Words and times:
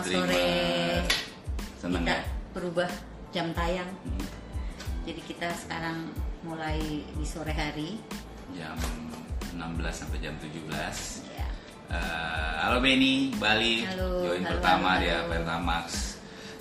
selamat 0.00 0.08
streamer. 0.08 0.28
sore. 0.28 0.48
Seneng 1.80 2.04
kita 2.04 2.16
ya? 2.16 2.20
berubah 2.56 2.90
jam 3.32 3.46
tayang. 3.52 3.90
Hmm. 4.04 4.26
Jadi 5.04 5.20
kita 5.24 5.48
sekarang 5.56 5.98
mulai 6.44 6.80
di 7.04 7.24
sore 7.24 7.52
hari. 7.52 8.00
Jam 8.56 8.76
16 9.54 9.92
sampai 9.92 10.18
jam 10.20 10.34
17. 10.40 11.24
Ya. 11.36 11.48
Eh, 11.90 12.52
halo 12.62 12.78
Benny, 12.78 13.34
Bali, 13.34 13.82
Halo, 13.82 14.22
join 14.22 14.46
halo, 14.46 14.52
pertama 14.56 14.88
halo, 14.94 15.02
dia 15.02 15.16
halo. 15.18 15.30
Pertamax, 15.34 15.86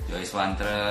Joyce 0.10 0.34
Wantre 0.34 0.82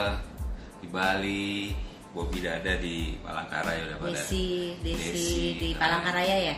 di 0.78 0.88
Bali, 0.88 1.74
Bobby 2.14 2.38
Dada 2.38 2.74
di 2.78 3.18
Palangkaraya 3.18 3.82
udah 3.90 3.98
pada. 3.98 4.14
Desi, 4.14 4.78
Desi, 4.78 5.10
Desi, 5.10 5.42
di 5.58 5.68
keren. 5.74 5.82
Palangkaraya 5.82 6.36
ya. 6.54 6.56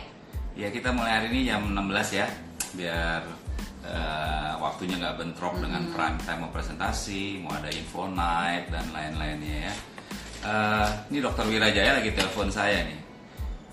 Ya 0.51 0.67
kita 0.69 0.93
mulai 0.93 1.11
hari 1.17 1.27
ini 1.33 1.39
jam 1.49 1.63
16 1.73 2.19
ya, 2.21 2.27
biar 2.77 3.21
eh, 3.81 4.50
waktunya 4.61 4.95
nggak 5.01 5.17
bentrok 5.17 5.57
dengan 5.57 5.89
prime 5.89 6.21
time 6.21 6.39
mau 6.45 6.51
presentasi, 6.53 7.41
mau 7.41 7.57
ada 7.57 7.73
info 7.73 8.05
night 8.05 8.69
dan 8.69 8.85
lain-lainnya 8.93 9.57
ya. 9.67 9.73
Eh, 10.41 10.87
ini 11.13 11.19
Dokter 11.21 11.45
Wirajaya 11.49 11.97
lagi 11.97 12.13
telepon 12.13 12.53
saya 12.53 12.85
nih. 12.85 12.99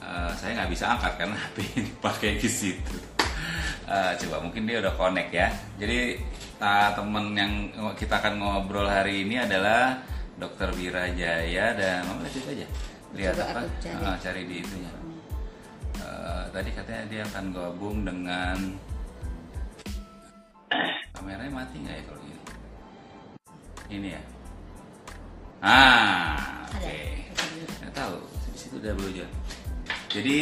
Eh, 0.00 0.30
saya 0.34 0.50
nggak 0.56 0.70
bisa 0.72 0.84
angkat 0.96 1.12
karena 1.20 1.36
HP 1.44 1.56
ini 1.76 1.90
pakai 2.00 2.30
ke 2.40 2.48
situ. 2.48 2.96
Eh, 3.88 4.12
coba 4.24 4.40
mungkin 4.40 4.64
dia 4.64 4.80
udah 4.80 4.92
connect 4.96 5.30
ya. 5.32 5.48
Jadi 5.80 6.20
uh, 6.60 6.90
temen 6.94 7.24
yang 7.34 7.52
kita 7.94 8.20
akan 8.20 8.34
ngobrol 8.36 8.84
hari 8.84 9.24
ini 9.24 9.40
adalah 9.40 9.96
Dokter 10.38 10.70
Wirajaya 10.74 11.74
dan 11.74 12.06
Mama 12.06 12.22
lihat 12.26 12.36
itu 12.36 12.48
aja. 12.52 12.66
Lihat 13.16 13.34
Coba 13.34 13.46
apa? 13.50 13.60
cari. 13.82 14.04
Ah, 14.04 14.16
cari 14.20 14.42
di 14.46 14.56
itunya. 14.62 14.92
Eh, 15.98 16.44
tadi 16.54 16.70
katanya 16.70 17.04
dia 17.10 17.22
akan 17.26 17.44
gabung 17.50 18.06
dengan 18.06 18.56
kameranya 21.12 21.52
mati 21.52 21.76
nggak 21.78 21.94
ya 21.94 22.02
kalau 22.04 22.20
gini? 22.20 22.40
Ini 23.88 24.08
ya. 24.12 24.22
Ah, 25.58 26.68
oke. 26.70 26.98
Ada. 27.34 27.64
Nggak 27.80 27.94
tahu 27.94 28.14
di 28.46 28.58
situ 28.58 28.74
udah 28.78 28.92
berujar. 28.94 29.28
Jadi 30.08 30.38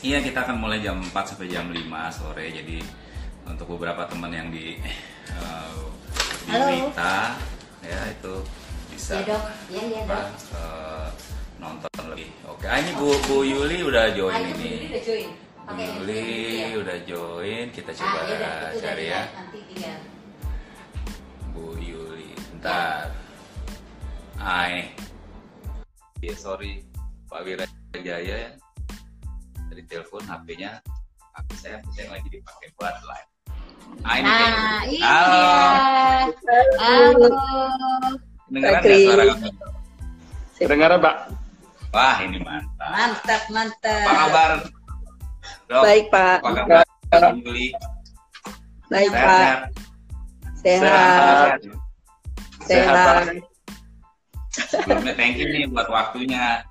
iya 0.00 0.18
kita 0.20 0.42
akan 0.42 0.56
mulai 0.58 0.78
jam 0.78 0.98
4 0.98 1.12
sampai 1.24 1.46
jam 1.46 1.68
5 1.68 1.78
sore. 2.10 2.50
Jadi 2.50 2.82
untuk 3.44 3.66
beberapa 3.74 4.04
teman 4.04 4.28
yang 4.30 4.48
di 4.48 4.76
di 6.44 6.50
Halo. 6.50 6.66
Wita 6.88 7.36
ya 7.84 8.00
itu 8.08 8.34
bisa 8.90 9.20
Ya 9.20 9.22
dok, 9.28 9.42
ya 9.68 9.82
ya 9.84 10.00
apa, 10.02 10.16
dok. 10.18 10.28
eh, 10.56 11.08
nonton 11.58 11.90
lagi. 12.08 12.26
Oke, 12.44 12.64
ah, 12.64 12.76
ini 12.76 12.90
Bu 12.96 13.12
Bu 13.24 13.44
Yuli 13.44 13.84
udah 13.84 14.10
join 14.12 14.32
Ah, 14.32 14.40
ini. 14.42 14.66
ini 14.82 14.86
udah 14.90 15.02
join. 15.04 15.28
Bu 15.68 15.76
Pakai 15.76 15.84
Yuli 15.84 16.16
handphone 16.16 16.72
ya. 16.72 16.78
udah 16.80 16.98
join, 17.04 17.66
kita 17.76 17.90
Ah, 17.92 17.96
coba 18.00 18.08
ya 18.08 18.24
itu 18.24 18.34
udah 18.40 18.56
cari 18.80 19.04
ya. 19.04 19.22
Nanti. 19.36 19.60
Bu 21.52 21.64
Yuli, 21.76 22.32
bentar. 22.56 23.12
Hai. 24.40 24.96
Ya 26.24 26.34
sorry, 26.40 26.88
Pak 27.28 27.44
Wirajaya 27.44 28.56
dari 29.68 29.82
telepon 29.84 30.24
HP-nya, 30.24 30.80
HP 31.36 31.48
saya 31.60 31.76
saya 31.92 32.16
lagi 32.16 32.28
dipakai 32.32 32.72
buat 32.80 32.96
live. 33.04 33.28
Ah, 34.08 34.14
ini 34.16 34.24
Nah, 34.24 34.80
ini 34.88 34.98
Halo. 35.04 35.44
Halo. 36.80 37.28
dengeran 38.48 38.80
nggak 38.80 39.00
suara 39.04 39.22
kamu? 39.28 39.48
Kedengaran, 40.56 40.98
Pak? 41.04 41.16
Wah, 41.92 42.16
ini 42.24 42.40
mantap. 42.40 42.88
Mantap, 42.88 43.42
mantap. 43.52 44.04
Apa 44.08 44.16
kabar? 44.16 44.50
Dok, 45.68 45.82
Baik, 45.84 46.04
Pak. 46.08 46.38
Apa 46.40 46.50
kabar? 46.56 46.84
Baik, 48.88 49.10
Sehat, 49.12 49.20
Pak. 49.20 49.44
sehat? 50.56 50.80
Sehat. 50.80 51.58
Sehat, 52.64 52.96
Sehat. 52.96 53.24
Sebelumnya 54.58 55.14
thank 55.14 55.36
you 55.36 55.46
nih 55.46 55.68
buat 55.68 55.86
waktunya. 55.86 56.64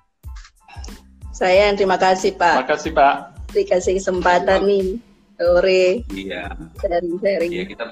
Saya 1.30 1.69
yang 1.69 1.78
terima 1.78 2.02
kasih, 2.02 2.34
Pak. 2.34 2.66
Makasih 2.66 2.91
Pak. 2.91 3.16
Dikasih 3.53 4.02
kesempatan 4.02 4.66
nih 4.66 4.97
sore 5.38 6.02
Iya, 6.09 6.50
sharing-sharing. 6.81 7.52
iya 7.53 7.63
kita 7.63 7.86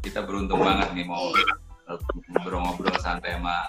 kita 0.00 0.22
beruntung 0.24 0.62
banget 0.62 0.94
nih 0.94 1.04
mau 1.04 1.28
ngobrol-ngobrol 2.30 2.94
santai 3.02 3.34
sama 3.36 3.66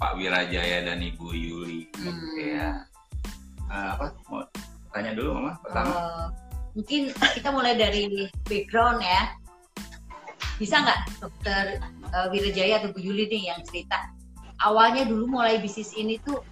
Pak 0.00 0.16
Wirajaya 0.16 0.88
dan 0.88 1.04
Ibu 1.04 1.28
Yuli. 1.30 1.86
Hmm. 2.00 2.16
Ya. 2.40 2.68
Eh, 3.68 3.88
apa? 3.94 4.08
Tanya 4.92 5.12
dulu, 5.14 5.30
Mama? 5.38 5.52
Pertama. 5.60 5.90
Eh, 5.92 6.26
mungkin 6.76 7.00
kita 7.34 7.48
mulai 7.52 7.74
dari 7.76 8.28
background 8.48 9.00
ya. 9.04 9.22
Bisa 10.58 10.82
nggak 10.82 11.00
dokter 11.22 11.78
eh, 11.84 12.26
Wirajaya 12.32 12.82
atau 12.82 12.90
Bu 12.90 12.98
Yuli 12.98 13.28
nih 13.30 13.54
yang 13.54 13.60
cerita 13.62 13.98
awalnya 14.62 15.06
dulu 15.06 15.38
mulai 15.38 15.62
bisnis 15.62 15.94
ini 15.94 16.18
tuh 16.22 16.42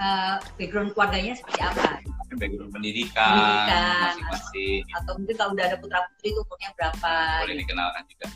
eh, 0.00 0.36
background 0.60 0.92
keluarganya 0.92 1.36
seperti 1.36 1.60
apa? 1.64 2.00
Background 2.30 2.70
pendidikan, 2.70 3.34
Pendidikan. 3.34 4.06
masing-masing. 4.06 4.82
Atau 5.02 5.12
mungkin 5.18 5.34
kalau 5.34 5.50
udah 5.56 5.64
ada 5.66 5.76
putra 5.82 5.98
putri 6.06 6.28
itu 6.30 6.40
umurnya 6.46 6.70
berapa? 6.78 7.12
Boleh 7.42 7.58
dikenalkan 7.58 8.02
juga. 8.06 8.26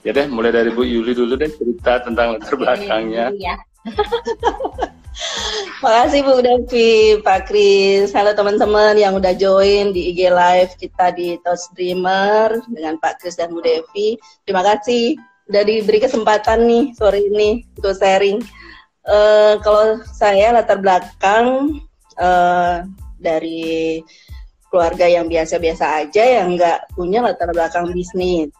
Ya 0.00 0.16
deh, 0.16 0.26
mulai 0.32 0.48
dari 0.48 0.72
Bu 0.72 0.80
Yuli 0.80 1.12
dulu 1.12 1.36
deh 1.36 1.52
cerita 1.52 2.00
tentang 2.00 2.40
latar 2.40 2.56
belakangnya. 2.56 3.28
Ya. 3.36 3.60
Makasih 5.80 6.22
Bu 6.22 6.38
Devi, 6.38 7.18
Pak 7.24 7.50
Kris. 7.50 8.14
Halo 8.14 8.30
teman-teman 8.36 8.94
yang 8.94 9.18
udah 9.18 9.34
join 9.34 9.90
di 9.90 10.14
IG 10.14 10.30
Live 10.30 10.78
kita 10.78 11.10
di 11.16 11.34
Toast 11.42 11.74
Streamer 11.74 12.62
dengan 12.70 12.94
Pak 13.02 13.18
Kris 13.18 13.34
dan 13.34 13.50
Bu 13.50 13.58
Devi. 13.58 14.14
Terima 14.46 14.62
kasih 14.62 15.18
udah 15.50 15.62
diberi 15.66 15.98
kesempatan 15.98 16.62
nih 16.68 16.84
sore 16.94 17.26
ini 17.26 17.66
untuk 17.74 17.98
sharing. 17.98 18.38
Eh, 19.08 19.54
kalau 19.66 19.98
saya 20.06 20.54
latar 20.54 20.78
belakang 20.78 21.80
eh, 22.14 22.86
dari 23.18 23.98
keluarga 24.70 25.10
yang 25.10 25.26
biasa-biasa 25.26 26.06
aja 26.06 26.22
yang 26.22 26.54
nggak 26.54 26.94
punya 26.94 27.18
latar 27.24 27.50
belakang 27.50 27.90
bisnis. 27.90 28.54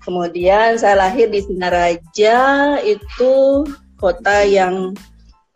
Kemudian 0.00 0.80
saya 0.80 0.96
lahir 0.96 1.28
di 1.28 1.44
Singaraja 1.44 2.38
itu 2.80 3.68
kota 4.00 4.48
yang 4.48 4.96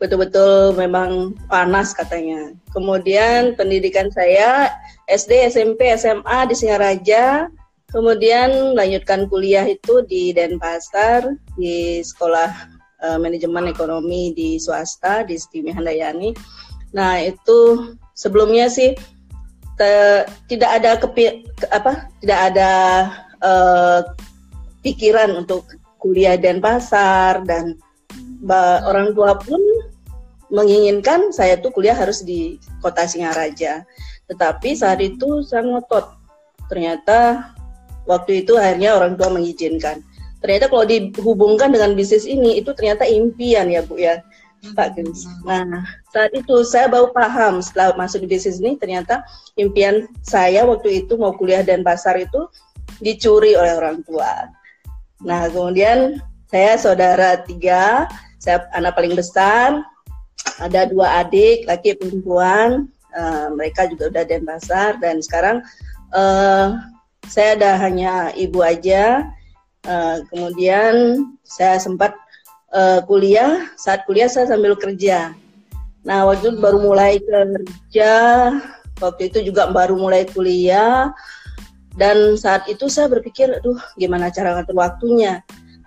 betul-betul 0.05 0.77
memang 0.77 1.33
panas 1.49 1.97
katanya. 1.97 2.53
Kemudian 2.77 3.57
pendidikan 3.57 4.13
saya 4.13 4.69
SD, 5.09 5.49
SMP, 5.49 5.89
SMA 5.97 6.45
di 6.45 6.53
Singaraja. 6.53 7.49
Kemudian 7.89 8.77
lanjutkan 8.77 9.25
kuliah 9.33 9.65
itu 9.65 10.05
di 10.05 10.37
Denpasar 10.37 11.25
di 11.57 12.05
Sekolah 12.05 12.53
eh, 13.01 13.17
Manajemen 13.17 13.73
Ekonomi 13.73 14.37
di 14.37 14.61
swasta 14.61 15.25
di 15.25 15.41
Stimi 15.41 15.73
Handayani. 15.73 16.37
Nah, 16.93 17.25
itu 17.25 17.95
sebelumnya 18.13 18.69
sih 18.69 18.93
te- 19.81 20.27
tidak 20.53 20.71
ada 20.83 20.91
kepi, 21.01 21.49
ke- 21.57 21.71
apa? 21.73 22.13
Tidak 22.21 22.41
ada 22.53 22.73
eh, 23.41 24.01
pikiran 24.85 25.33
untuk 25.41 25.65
kuliah 25.97 26.37
Denpasar 26.37 27.41
dan 27.49 27.81
orang 28.85 29.17
tua 29.17 29.33
pun 29.41 29.61
menginginkan 30.55 31.35
saya 31.35 31.59
tuh 31.59 31.75
kuliah 31.75 31.99
harus 31.99 32.23
di 32.23 32.63
kota 32.79 33.03
Singaraja. 33.11 33.83
Tetapi 34.31 34.79
saat 34.79 35.03
itu 35.03 35.43
saya 35.43 35.67
ngotot. 35.67 36.15
Ternyata 36.71 37.51
waktu 38.07 38.47
itu 38.47 38.55
akhirnya 38.55 38.95
orang 38.95 39.19
tua 39.19 39.35
mengizinkan. 39.35 40.01
Ternyata 40.39 40.71
kalau 40.71 40.87
dihubungkan 40.87 41.75
dengan 41.75 41.99
bisnis 41.99 42.29
ini 42.29 42.63
itu 42.63 42.71
ternyata 42.73 43.03
impian 43.05 43.67
ya 43.67 43.83
Bu 43.83 43.99
ya. 43.99 44.23
Pak 44.73 44.97
Kris. 44.97 45.29
Nah, 45.45 45.85
saat 46.09 46.33
itu 46.33 46.65
saya 46.65 46.89
baru 46.89 47.13
paham 47.13 47.61
setelah 47.61 47.93
masuk 48.01 48.25
di 48.25 48.33
bisnis 48.33 48.65
ini 48.65 48.81
ternyata 48.81 49.21
impian 49.61 50.09
saya 50.25 50.65
waktu 50.65 51.05
itu 51.05 51.21
mau 51.21 51.37
kuliah 51.37 51.61
dan 51.61 51.85
pasar 51.85 52.17
itu 52.17 52.49
dicuri 53.05 53.53
oleh 53.53 53.77
orang 53.77 54.01
tua. 54.09 54.49
Nah, 55.21 55.53
kemudian 55.53 56.17
saya 56.49 56.81
saudara 56.81 57.45
tiga, 57.45 58.09
saya 58.41 58.65
anak 58.73 58.97
paling 58.97 59.13
besar, 59.13 59.85
ada 60.61 60.87
dua 60.87 61.25
adik, 61.25 61.67
laki 61.67 61.99
perempuan, 61.99 62.89
eh, 63.15 63.47
mereka 63.53 63.87
juga 63.91 64.11
udah 64.11 64.25
Denpasar 64.27 64.99
dan 65.03 65.19
sekarang 65.25 65.63
eh, 66.15 66.69
saya 67.29 67.49
ada 67.57 67.71
hanya 67.81 68.31
ibu 68.37 68.61
aja. 68.61 69.29
Eh, 69.85 70.17
kemudian 70.33 71.25
saya 71.45 71.77
sempat 71.77 72.17
eh, 72.73 73.01
kuliah, 73.05 73.69
saat 73.77 74.09
kuliah 74.09 74.29
saya 74.31 74.49
sambil 74.49 74.75
kerja. 74.79 75.37
Nah, 76.05 76.29
waktu 76.29 76.53
itu 76.53 76.61
baru 76.61 76.79
mulai 76.85 77.17
kerja, 77.17 78.13
waktu 79.01 79.33
itu 79.33 79.41
juga 79.41 79.73
baru 79.73 79.97
mulai 79.97 80.29
kuliah, 80.29 81.09
dan 81.95 82.35
saat 82.35 82.67
itu 82.67 82.91
saya 82.91 83.07
berpikir, 83.07 83.49
aduh 83.49 83.79
gimana 83.95 84.29
cara 84.29 84.59
ngatur 84.59 84.77
waktunya. 84.77 85.41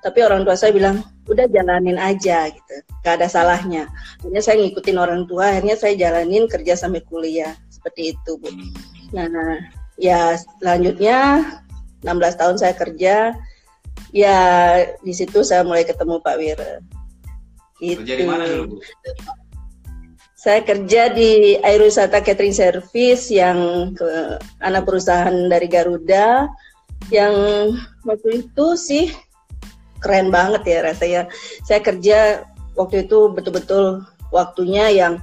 Tapi 0.07 0.24
orang 0.24 0.48
tua 0.48 0.56
saya 0.56 0.71
bilang, 0.71 1.04
udah 1.27 1.51
jalanin 1.51 2.00
aja 2.00 2.48
gitu, 2.48 2.75
gak 3.04 3.19
ada 3.19 3.27
salahnya. 3.27 3.92
Akhirnya 4.24 4.39
saya 4.39 4.56
ngikutin 4.63 4.95
orang 4.95 5.27
tua, 5.27 5.51
akhirnya 5.51 5.75
saya 5.75 6.00
jalanin 6.00 6.48
kerja 6.48 6.80
sampai 6.80 7.04
kuliah, 7.04 7.51
seperti 7.68 8.15
itu 8.15 8.39
Bu. 8.39 8.48
Nah, 9.12 9.27
ya 10.00 10.39
selanjutnya 10.63 11.44
16 12.07 12.39
tahun 12.39 12.56
saya 12.56 12.74
kerja. 12.80 13.36
Ya 14.15 14.39
di 15.04 15.12
situ 15.12 15.44
saya 15.44 15.68
mulai 15.68 15.83
ketemu 15.83 16.24
Pak 16.24 16.36
Wir. 16.39 16.60
Gitu. 17.83 18.00
Kerja 18.07 18.15
di 18.15 18.24
mana 18.24 18.48
dulu, 18.48 18.63
Bu? 18.71 18.77
Saya 20.39 20.63
kerja 20.63 21.12
di 21.12 21.60
Aerowisata 21.60 22.24
Catering 22.24 22.56
Service 22.56 23.27
yang 23.27 23.92
ke 23.92 24.39
anak 24.63 24.88
perusahaan 24.88 25.36
dari 25.51 25.68
Garuda 25.68 26.48
yang 27.12 27.36
waktu 28.07 28.48
itu 28.48 28.68
sih 28.80 29.12
keren 30.04 30.30
banget 30.30 30.64
ya 30.68 30.80
rasanya. 30.86 31.22
Saya 31.66 31.80
kerja 31.82 32.48
waktu 32.78 33.10
itu 33.10 33.32
betul-betul 33.34 34.06
waktunya 34.30 34.92
yang 34.94 35.20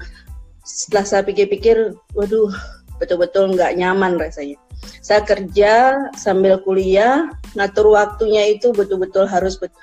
setelah 0.65 1.05
saya 1.05 1.23
pikir-pikir, 1.23 1.93
waduh 2.17 2.51
betul-betul 2.97 3.53
nggak 3.53 3.77
nyaman 3.77 4.17
rasanya. 4.17 4.57
Saya 5.01 5.25
kerja 5.25 5.97
sambil 6.17 6.61
kuliah, 6.61 7.29
ngatur 7.57 7.93
waktunya 7.97 8.53
itu 8.53 8.73
betul-betul 8.73 9.29
harus 9.29 9.57
betul 9.61 9.77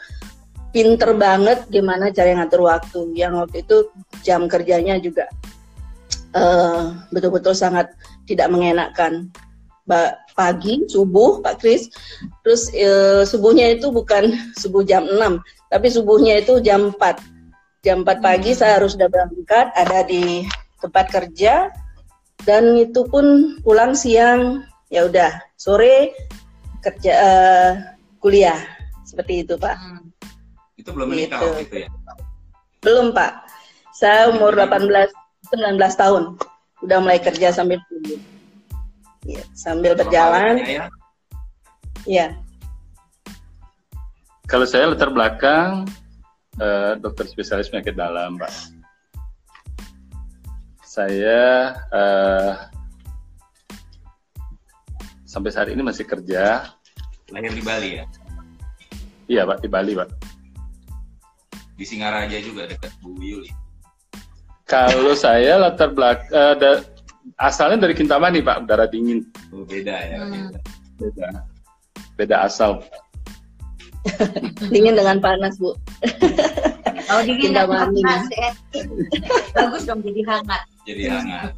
pinter 0.71 1.11
banget 1.19 1.67
gimana 1.67 2.09
cara 2.15 2.31
ngatur 2.41 2.65
waktu. 2.65 3.11
Yang 3.13 3.33
waktu 3.45 3.57
itu 3.65 3.77
jam 4.23 4.47
kerjanya 4.47 4.97
juga 4.97 5.27
uh, 6.35 6.95
betul-betul 7.11 7.55
sangat 7.55 7.91
tidak 8.27 8.51
mengenakan. 8.51 9.31
Ba 9.85 10.15
pagi 10.33 10.83
subuh 10.87 11.39
Pak 11.43 11.61
Kris, 11.61 11.91
terus 12.45 12.71
uh, 12.73 13.23
subuhnya 13.27 13.75
itu 13.75 13.89
bukan 13.89 14.31
subuh 14.61 14.81
jam 14.85 15.05
6, 15.05 15.17
tapi 15.69 15.87
subuhnya 15.91 16.41
itu 16.41 16.59
jam 16.63 16.93
4. 16.93 17.19
Jam 17.81 18.05
4 18.05 18.21
pagi 18.21 18.53
saya 18.53 18.77
harus 18.77 18.93
sudah 18.93 19.09
berangkat, 19.09 19.73
ada 19.73 20.05
di 20.05 20.45
tempat 20.77 21.09
kerja, 21.09 21.73
dan 22.45 22.77
itu 22.77 23.05
pun 23.09 23.57
pulang 23.65 23.97
siang, 23.97 24.65
ya 24.93 25.09
udah 25.09 25.33
sore 25.57 26.13
kerja 26.81 27.13
uh, 27.13 27.71
kuliah 28.21 28.57
seperti 29.05 29.45
itu 29.45 29.57
Pak. 29.57 29.75
Hmm. 29.77 30.09
Itu 30.77 30.89
belum 30.93 31.13
menikah 31.13 31.37
gitu. 31.41 31.47
waktu 31.51 31.63
itu 31.65 31.75
ya? 31.85 31.87
Belum 32.81 33.07
Pak. 33.13 33.31
Saya 33.93 34.33
umur 34.33 34.57
18 34.57 34.89
19 35.51 35.77
tahun. 35.77 36.23
Udah 36.81 36.97
mulai 36.97 37.21
kerja 37.21 37.53
sambil 37.53 37.77
tunggu. 37.85 38.17
Ya, 39.25 39.43
sambil 39.53 39.93
berjalan. 39.93 40.61
Ya, 40.65 40.85
ya. 42.09 42.27
Kalau 44.49 44.65
saya 44.65 44.91
latar 44.91 45.13
belakang 45.13 45.85
uh, 46.59 46.97
dokter 46.99 47.29
spesialis 47.29 47.69
penyakit 47.69 47.95
dalam, 47.95 48.35
Pak. 48.41 48.51
Saya 50.83 51.71
uh, 51.93 52.51
sampai 55.23 55.51
saat 55.53 55.71
ini 55.71 55.79
masih 55.79 56.03
kerja. 56.03 56.73
Lahir 57.31 57.53
di 57.55 57.63
Bali 57.63 57.89
ya? 58.01 58.05
Iya, 59.31 59.47
Pak, 59.47 59.63
di 59.63 59.69
Bali, 59.71 59.95
Pak 59.95 60.31
di 61.81 61.85
Singaraja 61.89 62.37
juga 62.45 62.69
dekat 62.69 62.93
Bu 63.01 63.17
Yuli. 63.17 63.49
Kalau 64.69 65.17
saya 65.17 65.57
latar 65.57 65.89
belakang 65.89 66.29
uh, 66.29 66.53
da, 66.53 66.85
asalnya 67.37 67.87
dari 67.87 67.93
Kintamani 67.97 68.41
Pak, 68.41 68.65
udara 68.67 68.85
dingin. 68.89 69.25
Oh, 69.53 69.65
beda 69.65 69.95
ya. 69.95 70.17
Hmm. 70.21 70.49
Beda. 70.97 71.27
Beda 72.17 72.35
asal. 72.45 72.85
dingin 74.73 74.97
dengan 74.97 75.21
panas 75.21 75.61
Bu. 75.61 75.77
Oh 77.11 77.21
dingin 77.21 77.53
dengan 77.53 77.93
panas 77.93 78.23
ya. 78.33 78.51
Bagus 79.57 79.83
dong 79.85 80.01
jadi 80.01 80.21
hangat. 80.25 80.61
Jadi 80.89 81.03
hangat. 81.11 81.53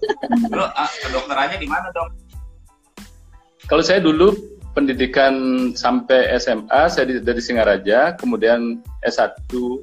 Bro, 0.52 0.66
ah, 0.74 0.90
kedokterannya 1.02 1.58
di 1.58 1.68
mana 1.68 1.90
dong? 1.90 2.10
Kalau 3.66 3.82
saya 3.84 3.98
dulu 4.00 4.32
pendidikan 4.72 5.34
sampai 5.74 6.30
SMA 6.38 6.82
saya 6.86 7.18
dari 7.18 7.42
Singaraja, 7.42 8.14
kemudian 8.14 8.78
S1 9.02 9.34
uh, 9.52 9.82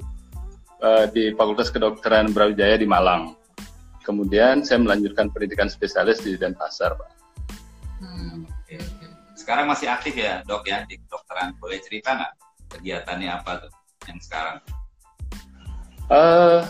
eh, 0.79 1.05
di 1.11 1.23
Fakultas 1.35 1.67
Kedokteran 1.69 2.31
Brawijaya 2.31 2.79
di 2.79 2.87
Malang. 2.87 3.35
Kemudian 4.05 4.61
saya 4.61 4.77
melanjutkan 4.77 5.33
pendidikan 5.33 5.65
spesialis 5.65 6.21
di 6.21 6.37
Denpasar, 6.37 6.93
Pak. 6.93 7.09
Hmm, 8.05 8.45
Sekarang 9.33 9.65
masih 9.65 9.89
aktif 9.89 10.13
ya, 10.13 10.45
dok 10.45 10.63
ya 10.69 10.85
di 10.85 11.01
kedokteran. 11.01 11.57
Boleh 11.57 11.81
cerita 11.81 12.13
nggak 12.13 12.33
kegiatannya 12.77 13.29
apa 13.33 13.65
tuh 13.65 13.71
yang 14.05 14.19
sekarang? 14.21 14.57
Uh, 16.05 16.61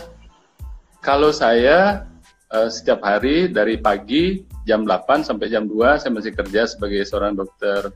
kalau 1.04 1.28
saya 1.28 2.08
uh, 2.48 2.72
setiap 2.72 3.04
hari 3.04 3.52
dari 3.52 3.76
pagi 3.76 4.48
jam 4.64 4.88
8 4.88 5.28
sampai 5.28 5.52
jam 5.52 5.68
2 5.68 6.00
saya 6.00 6.12
masih 6.12 6.32
kerja 6.32 6.64
sebagai 6.64 7.04
seorang 7.04 7.36
dokter 7.36 7.92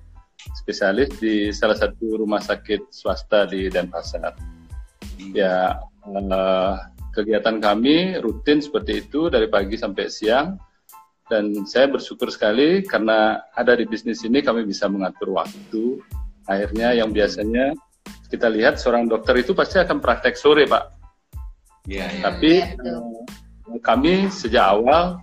spesialis 0.57 1.09
di 1.17 1.49
salah 1.53 1.77
satu 1.77 2.21
rumah 2.21 2.41
sakit 2.45 2.93
swasta 2.93 3.49
di 3.49 3.73
Denpasar. 3.73 4.37
Ya, 5.33 5.81
uh, 6.05 6.77
kegiatan 7.11 7.59
kami 7.59 8.19
rutin 8.23 8.62
seperti 8.62 9.07
itu 9.07 9.31
dari 9.31 9.51
pagi 9.51 9.75
sampai 9.75 10.07
siang 10.07 10.59
dan 11.31 11.62
saya 11.62 11.87
bersyukur 11.87 12.27
sekali 12.35 12.83
karena 12.83 13.39
ada 13.55 13.79
di 13.79 13.87
bisnis 13.87 14.27
ini 14.27 14.43
kami 14.43 14.67
bisa 14.67 14.91
mengatur 14.91 15.39
waktu. 15.39 16.03
Akhirnya 16.51 16.91
yang 16.91 17.15
biasanya 17.15 17.71
kita 18.27 18.51
lihat 18.51 18.83
seorang 18.83 19.07
dokter 19.07 19.39
itu 19.39 19.55
pasti 19.55 19.79
akan 19.79 20.03
praktek 20.03 20.35
sore, 20.35 20.67
Pak. 20.67 20.85
Ya, 21.87 22.11
ya, 22.11 22.27
Tapi 22.27 22.53
ya, 22.67 22.99
kami 23.87 24.27
sejak 24.27 24.75
awal 24.75 25.23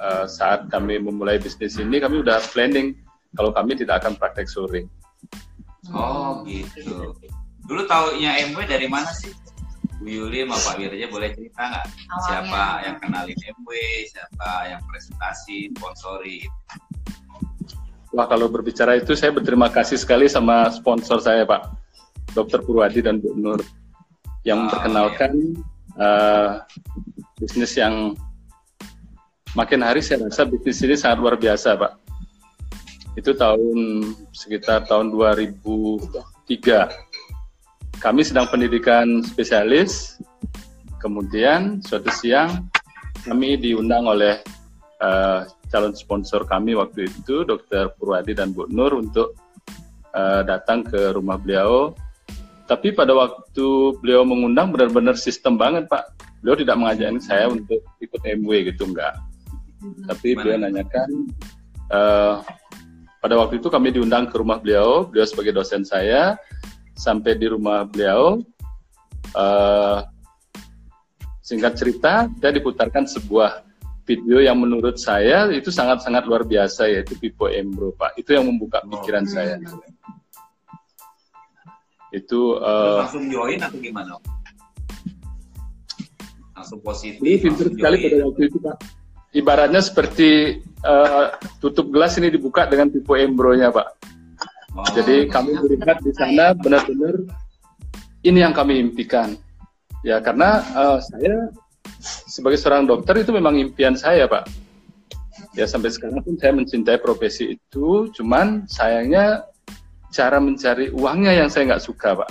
uh, 0.00 0.24
saat 0.24 0.72
kami 0.72 0.96
memulai 0.96 1.36
bisnis 1.36 1.76
ini 1.76 2.00
kami 2.00 2.24
udah 2.24 2.40
planning 2.56 2.96
kalau 3.36 3.52
kami 3.52 3.76
tidak 3.76 4.00
akan 4.00 4.16
praktek 4.16 4.48
sore. 4.48 4.88
Oh 5.92 6.40
gitu. 6.48 7.12
Dulu 7.68 7.82
taunya 7.84 8.40
MW 8.48 8.64
dari 8.64 8.88
mana 8.88 9.12
sih? 9.12 9.30
Bu 10.02 10.10
Yuli 10.10 10.42
sama 10.42 10.58
Pak 10.58 10.74
Wirja 10.82 11.06
boleh 11.06 11.30
cerita 11.30 11.62
nggak? 11.62 11.86
Siapa 12.26 12.62
yang 12.82 12.96
kenalin 12.98 13.38
MW, 13.38 13.70
siapa 14.10 14.50
yang 14.66 14.82
presentasi, 14.90 15.70
sponsori? 15.78 16.42
Wah 18.10 18.26
kalau 18.26 18.50
berbicara 18.50 18.98
itu 18.98 19.14
saya 19.14 19.30
berterima 19.30 19.70
kasih 19.70 19.94
sekali 19.94 20.26
sama 20.26 20.66
sponsor 20.74 21.22
saya 21.22 21.46
Pak, 21.46 21.70
Dr. 22.34 22.66
Purwadi 22.66 22.98
dan 22.98 23.22
Bu 23.22 23.30
Nur 23.38 23.62
yang 24.42 24.58
oh, 24.58 24.60
memperkenalkan 24.66 25.38
iya. 25.38 26.02
uh, 26.02 26.50
bisnis 27.38 27.78
yang 27.78 28.18
makin 29.54 29.86
hari 29.86 30.02
saya 30.02 30.26
rasa 30.26 30.42
bisnis 30.42 30.82
ini 30.82 30.98
sangat 30.98 31.22
luar 31.22 31.38
biasa 31.38 31.78
Pak 31.78 32.02
itu 33.16 33.36
tahun 33.36 33.78
sekitar 34.32 34.88
tahun 34.88 35.12
2003. 35.12 37.11
Kami 37.98 38.22
sedang 38.24 38.48
pendidikan 38.48 39.20
spesialis, 39.26 40.22
kemudian 41.02 41.82
suatu 41.82 42.08
siang 42.08 42.70
kami 43.26 43.58
diundang 43.58 44.06
oleh 44.06 44.38
uh, 45.02 45.46
calon 45.72 45.94
sponsor 45.96 46.44
kami 46.44 46.76
waktu 46.76 47.10
itu, 47.10 47.42
Dr. 47.42 47.96
Purwadi 47.96 48.36
dan 48.36 48.52
Bu 48.54 48.68
Nur 48.68 48.94
untuk 48.98 49.34
uh, 50.12 50.42
datang 50.44 50.84
ke 50.84 51.16
rumah 51.16 51.40
beliau. 51.40 51.96
Tapi 52.68 52.94
pada 52.94 53.12
waktu 53.12 53.98
beliau 54.00 54.22
mengundang 54.22 54.70
benar-benar 54.70 55.18
sistem 55.18 55.58
banget 55.58 55.90
Pak. 55.90 56.14
Beliau 56.40 56.56
tidak 56.58 56.76
mengajak 56.78 57.10
saya 57.22 57.46
untuk 57.50 57.80
ikut 58.00 58.20
MW 58.22 58.72
gitu 58.72 58.88
enggak. 58.88 59.14
Tapi 59.82 60.38
beliau 60.38 60.58
nanyakan 60.62 61.08
uh, 61.90 62.42
pada 63.22 63.34
waktu 63.38 63.62
itu 63.62 63.70
kami 63.70 63.94
diundang 63.94 64.26
ke 64.30 64.34
rumah 64.38 64.58
beliau, 64.58 65.06
beliau 65.06 65.26
sebagai 65.26 65.54
dosen 65.54 65.86
saya, 65.86 66.34
sampai 67.02 67.34
di 67.34 67.50
rumah 67.50 67.82
beliau, 67.82 68.38
uh, 69.34 69.98
singkat 71.42 71.74
cerita, 71.74 72.30
saya 72.38 72.52
diputarkan 72.54 73.10
sebuah 73.10 73.66
video 74.06 74.38
yang 74.38 74.62
menurut 74.62 75.02
saya 75.02 75.50
itu 75.50 75.74
sangat-sangat 75.74 76.22
luar 76.30 76.46
biasa 76.46 76.86
yaitu 76.86 77.18
Pipo 77.18 77.50
Embro 77.50 77.90
Pak. 77.98 78.14
Itu 78.14 78.38
yang 78.38 78.46
membuka 78.46 78.78
pikiran 78.86 79.26
oh. 79.26 79.30
saya. 79.30 79.58
Itu 82.14 82.62
uh, 82.62 83.02
langsung 83.02 83.26
join 83.26 83.58
atau 83.58 83.78
gimana? 83.82 84.14
Langsung 86.54 86.78
positif. 86.78 87.18
Ini 87.18 87.42
pintar 87.42 87.66
sekali 87.74 87.96
pada 88.06 88.16
waktu 88.30 88.42
itu 88.46 88.58
Pak 88.62 89.02
ibaratnya 89.32 89.80
seperti 89.80 90.60
uh, 90.84 91.32
tutup 91.58 91.88
gelas 91.88 92.16
ini 92.20 92.28
dibuka 92.28 92.68
dengan 92.68 92.92
tipe 92.92 93.12
embronya 93.16 93.72
pak. 93.72 93.96
Oh. 94.72 94.88
Jadi 94.96 95.28
kami 95.28 95.52
melihat 95.60 96.00
di 96.00 96.12
sana 96.16 96.56
benar-benar 96.56 97.20
ini 98.24 98.40
yang 98.40 98.56
kami 98.56 98.80
impikan. 98.80 99.36
Ya 100.00 100.18
karena 100.18 100.64
uh, 100.72 100.98
saya 100.98 101.52
sebagai 102.02 102.56
seorang 102.58 102.88
dokter 102.88 103.20
itu 103.20 103.30
memang 103.30 103.60
impian 103.60 103.94
saya 103.94 104.24
pak. 104.24 104.48
Ya 105.52 105.68
sampai 105.68 105.92
sekarang 105.92 106.24
pun 106.24 106.40
saya 106.40 106.56
mencintai 106.56 106.96
profesi 107.04 107.60
itu, 107.60 108.08
cuman 108.16 108.64
sayangnya 108.64 109.44
cara 110.08 110.40
mencari 110.40 110.88
uangnya 110.88 111.44
yang 111.44 111.48
saya 111.52 111.76
nggak 111.76 111.84
suka 111.84 112.24
pak. 112.24 112.30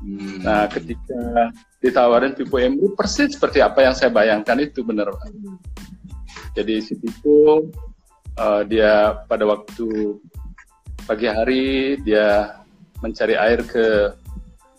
Hmm. 0.00 0.40
Nah 0.40 0.64
ketika 0.72 1.52
ditawarin 1.84 2.32
tipe 2.32 2.56
embro 2.56 2.96
persis 2.96 3.36
seperti 3.36 3.60
apa 3.60 3.84
yang 3.84 3.92
saya 3.92 4.08
bayangkan 4.08 4.56
itu 4.58 4.80
benar 4.80 5.12
pak. 5.12 5.28
Jadi 6.56 6.80
si 6.80 6.96
Pipo 6.98 7.68
uh, 8.40 8.62
dia 8.64 9.14
pada 9.28 9.44
waktu 9.46 10.18
pagi 11.08 11.24
hari 11.24 11.96
dia 12.04 12.60
mencari 13.00 13.32
air 13.32 13.64
ke 13.64 14.12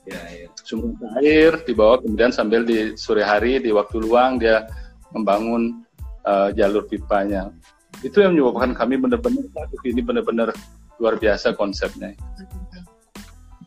Ya, 0.09 0.25
ya. 0.33 0.48
sumber 0.65 1.05
air 1.21 1.53
di 1.69 1.74
bawah 1.77 2.01
kemudian 2.01 2.33
sambil 2.33 2.65
di 2.65 2.98
sore 2.98 3.21
hari 3.21 3.62
di 3.62 3.69
waktu 3.69 4.01
luang 4.01 4.41
dia 4.41 4.65
membangun 5.13 5.86
uh, 6.25 6.50
jalur 6.50 6.81
pipanya 6.89 7.53
itu 8.01 8.17
yang 8.17 8.33
menyebabkan 8.33 8.74
kami 8.74 8.98
benar-benar 8.98 9.45
ini 9.86 10.01
benar-benar 10.01 10.50
luar 10.98 11.13
biasa 11.21 11.53
konsepnya 11.53 12.17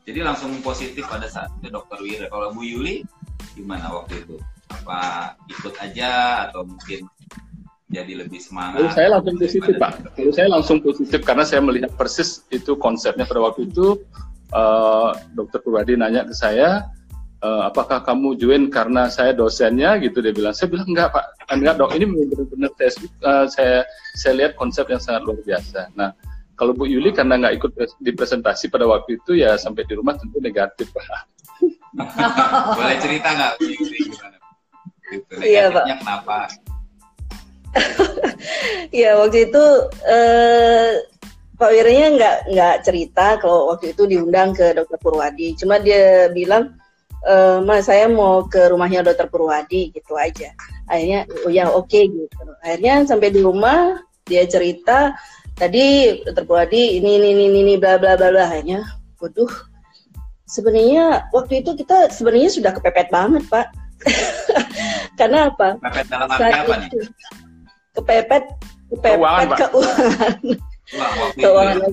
Jadi 0.02 0.18
langsung 0.18 0.50
positif 0.66 1.06
pada 1.06 1.30
saat 1.30 1.46
itu 1.62 1.70
Dokter 1.70 2.02
Wira. 2.02 2.26
Kalau 2.26 2.50
Bu 2.50 2.66
Yuli 2.66 3.06
gimana 3.54 3.86
waktu 3.86 4.18
itu? 4.26 4.34
Apa 4.66 5.30
ikut 5.46 5.78
aja 5.78 6.42
atau 6.50 6.66
mungkin 6.66 7.06
jadi 7.92 8.12
lebih 8.24 8.40
semangat? 8.40 8.80
Kalau 8.80 8.90
saya 8.96 9.08
langsung 9.12 9.36
positif 9.36 9.74
pak. 9.76 9.92
Kalau 10.16 10.32
saya 10.32 10.48
langsung 10.48 10.78
positif 10.80 11.20
karena 11.20 11.44
saya 11.44 11.60
melihat 11.60 11.92
persis 11.92 12.42
itu 12.48 12.72
konsepnya 12.80 13.28
pada 13.28 13.44
waktu 13.44 13.68
itu. 13.68 14.00
Uh, 14.52 15.16
Dokter 15.32 15.64
Purwadi 15.64 15.96
nanya 15.96 16.28
ke 16.28 16.36
saya, 16.36 16.84
uh, 17.40 17.72
apakah 17.72 18.04
kamu 18.04 18.36
join 18.36 18.68
karena 18.68 19.08
saya 19.08 19.32
dosennya 19.32 19.96
gitu 20.00 20.20
dia 20.20 20.32
bilang. 20.32 20.52
Saya 20.52 20.68
bilang 20.72 20.88
enggak 20.92 21.08
pak, 21.12 21.24
enggak 21.48 21.80
dok. 21.80 21.92
Ini 21.96 22.04
benar-benar 22.04 22.72
saya, 22.76 22.90
uh, 23.24 23.46
saya 23.48 23.76
saya 24.12 24.32
lihat 24.36 24.52
konsep 24.60 24.84
yang 24.92 25.00
sangat 25.00 25.24
luar 25.24 25.40
biasa. 25.40 25.88
Nah 25.96 26.12
kalau 26.56 26.76
Bu 26.76 26.84
Yuli 26.84 27.16
karena 27.16 27.40
nggak 27.40 27.54
ikut 27.64 27.70
di 28.04 28.12
presentasi 28.12 28.68
pada 28.68 28.84
waktu 28.84 29.16
itu 29.16 29.40
ya 29.40 29.56
sampai 29.56 29.88
di 29.88 29.96
rumah 29.96 30.20
tentu 30.20 30.36
negatif 30.36 30.92
pak. 30.92 31.04
Boleh 32.76 32.96
cerita 33.00 33.28
nggak 33.32 33.52
Bu 33.56 33.64
Yuli 33.72 33.98
gimana? 34.08 34.36
Gitu, 35.12 35.32
Iya, 35.44 35.68
Pak. 35.68 35.84
kenapa? 36.00 36.48
Iya 38.92 39.16
waktu 39.20 39.48
itu 39.48 39.64
eh, 40.04 41.00
Pak 41.62 41.70
Wiranya 41.70 42.06
nggak 42.18 42.36
nggak 42.50 42.76
cerita 42.82 43.38
kalau 43.38 43.70
waktu 43.70 43.94
itu 43.94 44.02
diundang 44.10 44.50
ke 44.50 44.74
Dokter 44.74 44.98
Purwadi. 44.98 45.54
Cuma 45.54 45.78
dia 45.78 46.26
bilang, 46.34 46.74
e, 47.22 47.62
Mas 47.62 47.86
saya 47.86 48.10
mau 48.10 48.42
ke 48.50 48.66
rumahnya 48.66 49.06
Dokter 49.06 49.30
Purwadi 49.30 49.94
gitu 49.94 50.18
aja. 50.18 50.50
Akhirnya 50.90 51.22
oh 51.46 51.52
ya 51.54 51.70
oke 51.70 52.00
gitu. 52.02 52.42
Akhirnya 52.66 53.06
sampai 53.06 53.30
di 53.30 53.46
rumah 53.46 54.02
dia 54.26 54.42
cerita 54.50 55.14
tadi 55.54 56.18
Dokter 56.26 56.42
Purwadi 56.42 56.98
ini 56.98 57.22
ini 57.22 57.30
ini 57.30 57.62
ini 57.62 57.74
bla 57.78 57.94
bla 57.94 58.18
bla 58.18 58.34
bla. 58.34 58.50
Akhirnya, 58.50 58.82
waduh. 59.22 59.70
Sebenarnya 60.50 61.30
waktu 61.30 61.62
itu 61.62 61.78
kita 61.78 62.10
sebenarnya 62.10 62.50
sudah 62.50 62.74
kepepet 62.74 63.06
banget 63.14 63.46
Pak. 63.46 63.70
Karena 65.20 65.46
apa? 65.46 65.78
Kepepet 65.78 66.06
dalam 66.10 66.26
arti 66.26 66.50
apa 66.50 66.74
nih? 66.74 66.90
Kepepet 67.96 68.44
kepepet 68.90 69.16
Keuangan, 69.16 69.48
keuangan. 69.56 70.36
Keuangan. 71.40 71.76
ya. 71.80 71.90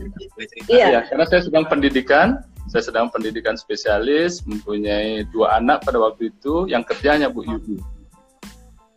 Iya. 0.68 0.88
Ya, 0.92 1.02
karena 1.08 1.26
saya 1.28 1.42
sedang 1.48 1.66
pendidikan, 1.72 2.28
saya 2.68 2.84
sedang 2.84 3.08
pendidikan 3.08 3.56
spesialis, 3.56 4.44
mempunyai 4.44 5.24
dua 5.32 5.60
anak 5.60 5.88
pada 5.88 6.00
waktu 6.00 6.32
itu, 6.36 6.68
yang 6.68 6.84
kerjanya 6.84 7.32
Bu 7.32 7.48
Yudi. 7.48 7.80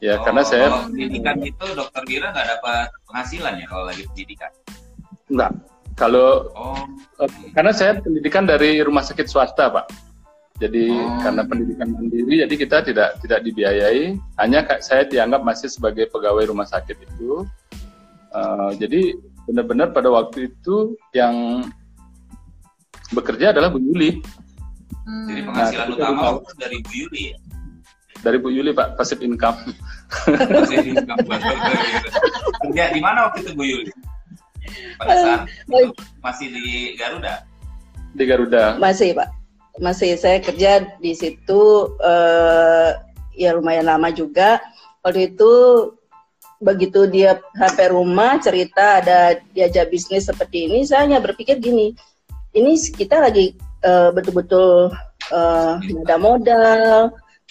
Ya, 0.03 0.19
Oh, 0.19 0.27
karena 0.27 0.43
saya 0.43 0.67
kalau 0.67 0.91
pendidikan 0.91 1.37
itu 1.47 1.67
Dokter 1.79 2.03
Wira 2.11 2.35
nggak 2.35 2.49
dapat 2.59 2.87
penghasilan 3.07 3.55
ya 3.55 3.67
kalau 3.71 3.85
lagi 3.87 4.03
pendidikan. 4.11 4.51
enggak. 5.31 5.53
Kalau 5.95 6.51
Oh, 6.59 6.83
karena 7.55 7.71
saya 7.71 8.03
pendidikan 8.03 8.43
dari 8.43 8.83
rumah 8.83 9.07
sakit 9.07 9.31
swasta, 9.31 9.71
Pak. 9.71 9.87
Jadi 10.61 10.85
Oh. 10.95 11.19
karena 11.21 11.43
pendidikan 11.43 11.89
mandiri, 11.91 12.45
jadi 12.45 12.55
kita 12.55 12.77
tidak 12.87 13.09
tidak 13.21 13.41
dibiayai. 13.43 14.15
Hanya 14.39 14.63
saya 14.79 15.03
dianggap 15.05 15.43
masih 15.43 15.67
sebagai 15.67 16.07
pegawai 16.09 16.45
rumah 16.47 16.65
sakit 16.65 16.97
itu. 16.97 17.43
Eh, 18.33 18.71
jadi 18.79 19.17
benar-benar 19.45 19.91
pada 19.91 20.09
waktu 20.09 20.49
itu 20.49 20.95
yang 21.13 21.67
bekerja 23.11 23.51
adalah 23.51 23.69
Bu 23.69 23.83
Yuli. 23.83 24.23
Hmm. 25.03 25.27
jadi 25.27 25.41
penghasilan 25.45 25.87
Nah, 25.91 25.95
utama 25.99 26.27
itu 26.39 26.53
dari 26.57 26.77
Bu 26.79 26.93
Yuli 26.95 27.23
ya. 27.35 27.37
Dari 28.23 28.37
Bu 28.39 28.49
Yuli, 28.55 28.71
Pak, 28.71 28.95
passive 28.95 29.19
income. 29.21 29.59
Di 30.71 30.95
Dokter 30.95 31.27
Wira. 31.27 31.77
Kerja 32.63 32.85
di 32.95 33.01
mana 33.03 33.19
waktu 33.27 33.43
itu 33.43 33.53
Bu 33.53 33.65
Yuli? 33.67 33.91
Pada 34.95 35.13
saat 35.19 35.41
itu 35.51 35.91
masih 36.23 36.47
di 36.49 36.65
Garuda. 36.95 37.43
di 38.15 38.25
Garuda. 38.25 38.79
Masih 38.79 39.11
Pak, 39.11 39.27
masih 39.81 40.19
saya 40.21 40.43
kerja 40.43 40.85
di 41.01 41.17
situ 41.17 41.95
eh, 42.03 42.91
ya 43.37 43.57
lumayan 43.57 43.89
lama 43.89 44.13
juga. 44.13 44.61
Waktu 45.01 45.33
itu 45.35 45.53
begitu 46.63 47.11
dia 47.11 47.43
HP 47.59 47.91
rumah 47.91 48.39
cerita 48.39 49.03
ada 49.03 49.41
diajak 49.51 49.91
bisnis 49.91 50.31
seperti 50.31 50.71
ini, 50.71 50.87
saya 50.87 51.11
hanya 51.11 51.19
berpikir 51.19 51.59
gini, 51.59 51.97
ini 52.55 52.73
kita 52.79 53.19
lagi 53.19 53.57
eh, 53.83 54.11
betul-betul 54.13 54.93
nggak 55.33 56.05
ada 56.05 56.19
modal 56.21 56.83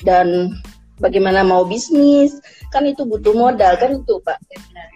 dan 0.05 0.53
bagaimana 1.01 1.41
mau 1.41 1.65
bisnis 1.65 2.37
kan 2.71 2.87
itu 2.87 3.03
butuh 3.03 3.35
modal 3.35 3.75
kan 3.75 3.99
itu 3.99 4.15
Pak. 4.23 4.39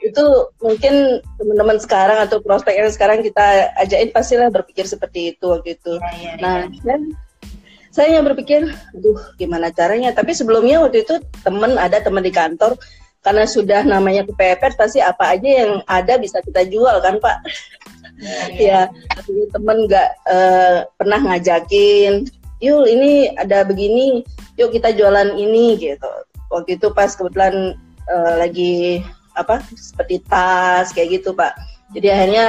Itu 0.02 0.56
mungkin 0.64 1.20
teman-teman 1.36 1.78
sekarang 1.84 2.24
atau 2.24 2.40
prospek 2.40 2.80
yang 2.80 2.90
sekarang 2.90 3.20
kita 3.20 3.76
ajakin 3.84 4.10
pastilah 4.16 4.48
berpikir 4.48 4.88
seperti 4.88 5.36
itu 5.36 5.46
waktu 5.52 5.76
itu. 5.76 6.00
Iya, 6.00 6.10
iya, 6.16 6.32
Nah, 6.40 6.58
iya. 6.72 6.82
dan 6.88 7.02
saya 7.92 8.20
yang 8.20 8.28
berpikir, 8.28 8.68
aduh 8.96 9.20
gimana 9.40 9.72
caranya? 9.72 10.12
Tapi 10.12 10.36
sebelumnya 10.36 10.84
waktu 10.84 11.04
itu 11.08 11.20
teman 11.44 11.80
ada 11.80 12.00
teman 12.04 12.24
di 12.24 12.32
kantor, 12.32 12.76
karena 13.24 13.48
sudah 13.48 13.82
namanya 13.88 14.28
kepepet, 14.28 14.76
pasti 14.76 15.00
apa 15.00 15.36
aja 15.36 15.50
yang 15.64 15.72
ada 15.88 16.20
bisa 16.20 16.44
kita 16.44 16.68
jual 16.68 17.00
kan 17.00 17.20
Pak? 17.24 17.38
ya, 18.56 18.88
tapi 19.12 19.48
teman 19.52 19.88
nggak 19.88 20.10
eh, 20.28 20.78
pernah 20.96 21.20
ngajakin, 21.24 22.28
yuk 22.60 22.84
ini 22.88 23.32
ada 23.36 23.64
begini, 23.64 24.24
yuk 24.60 24.76
kita 24.76 24.92
jualan 24.92 25.36
ini 25.36 25.80
gitu. 25.80 26.12
Waktu 26.52 26.78
itu 26.78 26.88
pas 26.94 27.12
kebetulan 27.14 27.76
eh, 28.10 28.34
lagi 28.40 28.76
apa 29.36 29.60
seperti 29.76 30.24
tas 30.26 30.92
kayak 30.96 31.22
gitu 31.22 31.36
Pak. 31.36 31.54
Jadi 31.92 32.08
akhirnya 32.12 32.46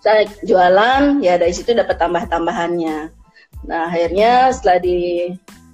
saya 0.00 0.26
jualan 0.44 1.20
ya 1.20 1.36
dari 1.36 1.52
situ 1.52 1.76
dapat 1.76 2.00
tambah-tambahannya. 2.00 3.12
Nah 3.68 3.82
akhirnya 3.92 4.50
setelah 4.50 4.80
di 4.80 5.30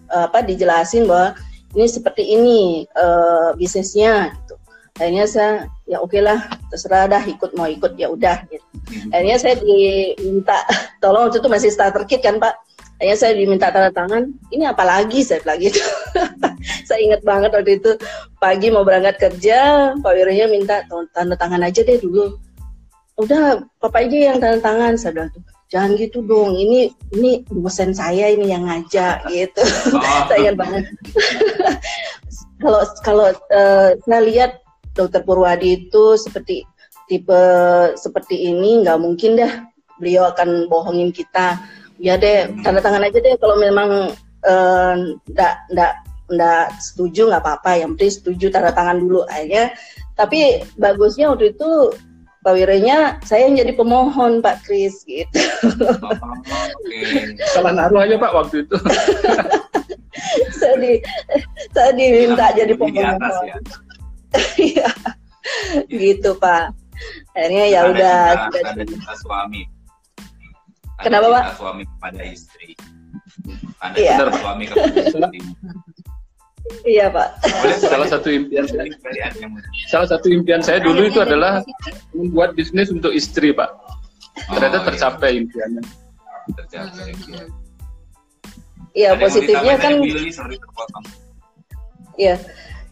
apa 0.06 0.38
dijelasin 0.38 1.10
bahwa 1.10 1.34
ini 1.74 1.86
seperti 1.86 2.22
ini 2.34 2.86
eh, 2.86 3.48
bisnisnya 3.54 4.32
gitu. 4.32 4.54
Akhirnya 4.96 5.28
saya 5.28 5.52
ya 5.84 6.00
oke 6.00 6.16
lah 6.18 6.40
terserah 6.72 7.04
dah 7.04 7.22
ikut 7.28 7.52
mau 7.52 7.68
ikut 7.68 8.00
ya 8.00 8.08
udah 8.08 8.48
gitu. 8.48 8.64
Akhirnya 9.12 9.36
saya 9.36 9.54
diminta 9.60 10.56
tolong 11.04 11.28
waktu 11.28 11.38
itu 11.44 11.48
masih 11.52 11.70
starter 11.70 12.08
kit 12.08 12.24
kan 12.24 12.40
Pak. 12.40 12.65
Akhirnya 12.96 13.16
saya 13.20 13.32
diminta 13.36 13.68
tanda 13.68 13.92
tangan. 13.92 14.32
Ini 14.48 14.72
apa 14.72 14.80
lagi? 14.80 15.20
Saya 15.20 15.44
bilang 15.44 15.60
gitu. 15.60 15.80
saya 16.88 17.00
ingat 17.04 17.20
banget 17.28 17.50
waktu 17.52 17.76
itu 17.76 17.90
pagi 18.40 18.72
mau 18.72 18.88
berangkat 18.88 19.20
kerja, 19.20 19.92
Pak 20.00 20.12
Wiranya 20.16 20.46
minta 20.48 20.80
tanda 21.12 21.36
tangan 21.36 21.60
aja 21.60 21.84
deh 21.84 22.00
dulu. 22.00 22.40
Udah 23.20 23.60
papa 23.80 24.04
aja 24.04 24.32
yang 24.32 24.40
tanda 24.40 24.64
tangan. 24.64 24.96
Saya 24.96 25.12
bilang 25.12 25.30
tuh 25.36 25.44
jangan 25.68 25.92
gitu 26.00 26.24
dong. 26.24 26.56
Ini 26.56 26.88
ini 27.20 27.44
dosen 27.52 27.92
saya 27.92 28.32
ini 28.32 28.48
yang 28.48 28.64
ngajak 28.64 29.28
gitu. 29.28 29.62
Oh, 29.92 30.20
saya 30.32 30.38
ingat 30.48 30.56
banget. 30.56 30.84
Kalau 32.56 32.80
kalau 33.04 33.28
eh, 33.52 34.00
saya 34.00 34.20
lihat 34.24 34.64
dokter 34.96 35.20
Purwadi 35.20 35.76
itu 35.76 36.16
seperti 36.16 36.64
tipe 37.04 37.42
seperti 38.00 38.48
ini 38.48 38.80
nggak 38.80 38.96
mungkin 38.96 39.36
dah 39.36 39.68
beliau 40.00 40.32
akan 40.32 40.64
bohongin 40.64 41.12
kita 41.12 41.60
ya 41.96 42.14
deh 42.20 42.52
tanda 42.60 42.80
tangan 42.84 43.06
aja 43.06 43.18
deh 43.18 43.34
kalau 43.40 43.56
memang 43.56 44.12
eh, 44.44 44.94
nggak 45.32 45.54
nggak 45.72 45.92
nggak 46.26 46.66
setuju 46.82 47.30
nggak 47.30 47.42
apa-apa 47.42 47.70
yang 47.78 47.94
penting 47.94 48.12
setuju 48.12 48.46
tanda 48.50 48.74
tangan 48.74 48.98
dulu 48.98 49.22
akhirnya 49.30 49.72
tapi 50.16 50.64
bagusnya 50.80 51.30
waktu 51.30 51.52
itu 51.54 51.92
Pak 52.46 52.54
Wiranya 52.54 53.18
saya 53.26 53.50
yang 53.50 53.58
jadi 53.58 53.74
pemohon 53.74 54.38
Pak 54.38 54.62
Kris 54.62 55.02
gitu 55.02 55.42
oh, 55.66 55.98
oke. 56.78 56.98
Salah 57.50 57.74
naruh 57.74 58.06
aja 58.06 58.14
Pak 58.14 58.32
waktu 58.38 58.62
itu. 58.62 58.76
saya 60.62 60.74
di 60.78 61.02
saya 61.74 61.90
diminta 61.98 62.54
jadi 62.54 62.70
atas 62.70 62.78
pemohon 62.78 63.46
ya. 63.50 63.56
Iya. 64.62 64.88
gitu 65.90 66.38
Pak 66.38 66.70
akhirnya 67.34 67.64
ya 67.66 67.80
udah 67.90 68.18
sudah 68.54 69.16
suami. 69.26 69.75
Kenapa, 70.98 71.26
Pak? 71.30 71.44
suami 71.54 71.82
kepada 71.86 72.20
istri. 72.22 72.68
Ada 73.78 73.94
Iya. 73.94 74.14
cinta 74.16 74.32
suami 74.34 74.64
kepada 74.64 74.96
istri. 75.04 75.38
iya 76.82 77.06
Pak 77.06 77.28
Boleh 77.62 77.78
Salah 77.78 78.08
satu 78.08 78.26
impian 78.26 78.66
saya, 78.66 78.90
dari 78.90 79.20
Anda 79.22 79.38
yang 79.38 79.50
mulia. 79.54 79.70
salah 79.86 80.08
satu 80.08 80.26
impian 80.26 80.58
saya 80.60 80.82
dulu 80.82 81.06
itu 81.06 81.20
adalah 81.20 81.62
membuat 82.10 82.52
bisnis 82.52 82.90
untuk 82.90 83.12
istri 83.12 83.52
Pak. 83.52 83.70
Ternyata 84.48 84.76
Oh, 84.76 84.82
iya. 84.82 84.86
tercapai 84.88 85.30
impiannya. 85.38 85.82
Tercapai. 86.52 87.14
Iya 88.90 89.06
yang 89.06 89.14
mau 89.14 89.22
positifnya 89.22 89.74
kan. 89.76 89.92
Iya, 92.16 92.34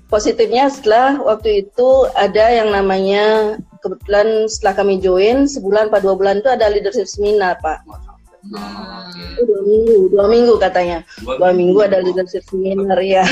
positifnya 0.08 0.68
setelah 0.68 1.20
waktu 1.20 1.66
itu 1.66 1.88
ada 2.14 2.50
yang 2.52 2.72
namanya 2.72 3.56
kebetulan 3.80 4.48
setelah 4.48 4.74
kami 4.84 4.94
join 5.00 5.44
sebulan 5.44 5.92
pak 5.92 6.00
dua 6.00 6.14
bulan 6.16 6.40
itu 6.40 6.48
ada 6.48 6.68
leadership 6.72 7.08
seminar 7.08 7.60
pak. 7.60 7.84
Oh, 7.88 8.60
oke. 8.60 9.24
Dua 9.40 9.60
minggu, 9.64 9.96
dua 10.12 10.26
minggu 10.28 10.54
katanya. 10.60 10.98
Dua 11.24 11.50
minggu 11.52 11.80
ada 11.80 12.00
leadership 12.04 12.44
seminar 12.44 13.00
ya. 13.00 13.24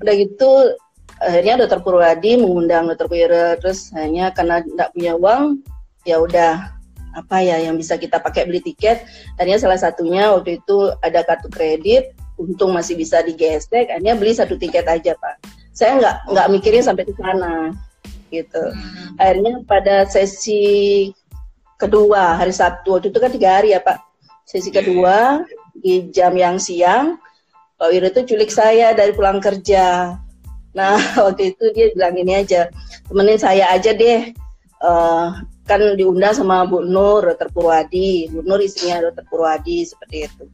Udah 0.00 0.14
gitu 0.16 0.76
akhirnya 1.20 1.64
dokter 1.64 1.80
Purwadi 1.80 2.36
mengundang 2.36 2.90
dokter 2.90 3.08
Wira 3.08 3.56
terus 3.56 3.88
hanya 3.96 4.34
karena 4.34 4.60
tidak 4.60 4.92
punya 4.92 5.12
uang 5.16 5.64
ya 6.04 6.20
udah 6.20 6.74
apa 7.14 7.36
ya 7.40 7.62
yang 7.62 7.78
bisa 7.78 7.94
kita 7.94 8.18
pakai 8.18 8.44
beli 8.44 8.58
tiket 8.60 9.06
akhirnya 9.38 9.62
salah 9.62 9.78
satunya 9.78 10.34
waktu 10.34 10.58
itu 10.58 10.92
ada 11.00 11.22
kartu 11.22 11.46
kredit 11.46 12.12
untung 12.34 12.74
masih 12.74 12.98
bisa 12.98 13.22
digesek 13.22 13.88
akhirnya 13.88 14.18
beli 14.18 14.34
satu 14.34 14.58
tiket 14.58 14.84
aja 14.90 15.14
pak 15.14 15.38
saya 15.74 15.98
nggak 15.98 16.16
nggak 16.30 16.50
mikirin 16.54 16.86
sampai 16.86 17.04
ke 17.04 17.12
sana 17.18 17.74
gitu. 18.30 18.62
Akhirnya 19.18 19.60
pada 19.66 20.06
sesi 20.06 21.10
kedua 21.76 22.38
hari 22.38 22.54
Sabtu 22.54 22.96
waktu 22.96 23.10
itu 23.10 23.18
kan 23.18 23.30
tiga 23.34 23.48
hari 23.60 23.74
ya 23.74 23.82
pak. 23.82 23.98
Sesi 24.46 24.70
kedua 24.70 25.42
di 25.74 26.08
jam 26.14 26.32
yang 26.38 26.56
siang 26.62 27.18
Pak 27.74 27.90
Wiro 27.90 28.06
itu 28.06 28.34
culik 28.34 28.54
saya 28.54 28.94
dari 28.94 29.10
pulang 29.10 29.42
kerja. 29.42 30.14
Nah 30.78 30.96
waktu 31.26 31.54
itu 31.54 31.64
dia 31.74 31.90
bilang 31.92 32.14
ini 32.14 32.46
aja 32.46 32.70
temenin 33.10 33.38
saya 33.38 33.74
aja 33.74 33.90
deh. 33.90 34.30
Eh, 34.84 35.28
kan 35.66 35.80
diundang 35.98 36.36
sama 36.36 36.68
Bu 36.68 36.86
Nur. 36.86 37.34
Purwadi. 37.50 38.30
Bu 38.30 38.46
Nur 38.46 38.62
istrinya 38.62 39.10
Dr. 39.10 39.26
Purwadi 39.26 39.82
seperti 39.82 40.30
itu. 40.30 40.44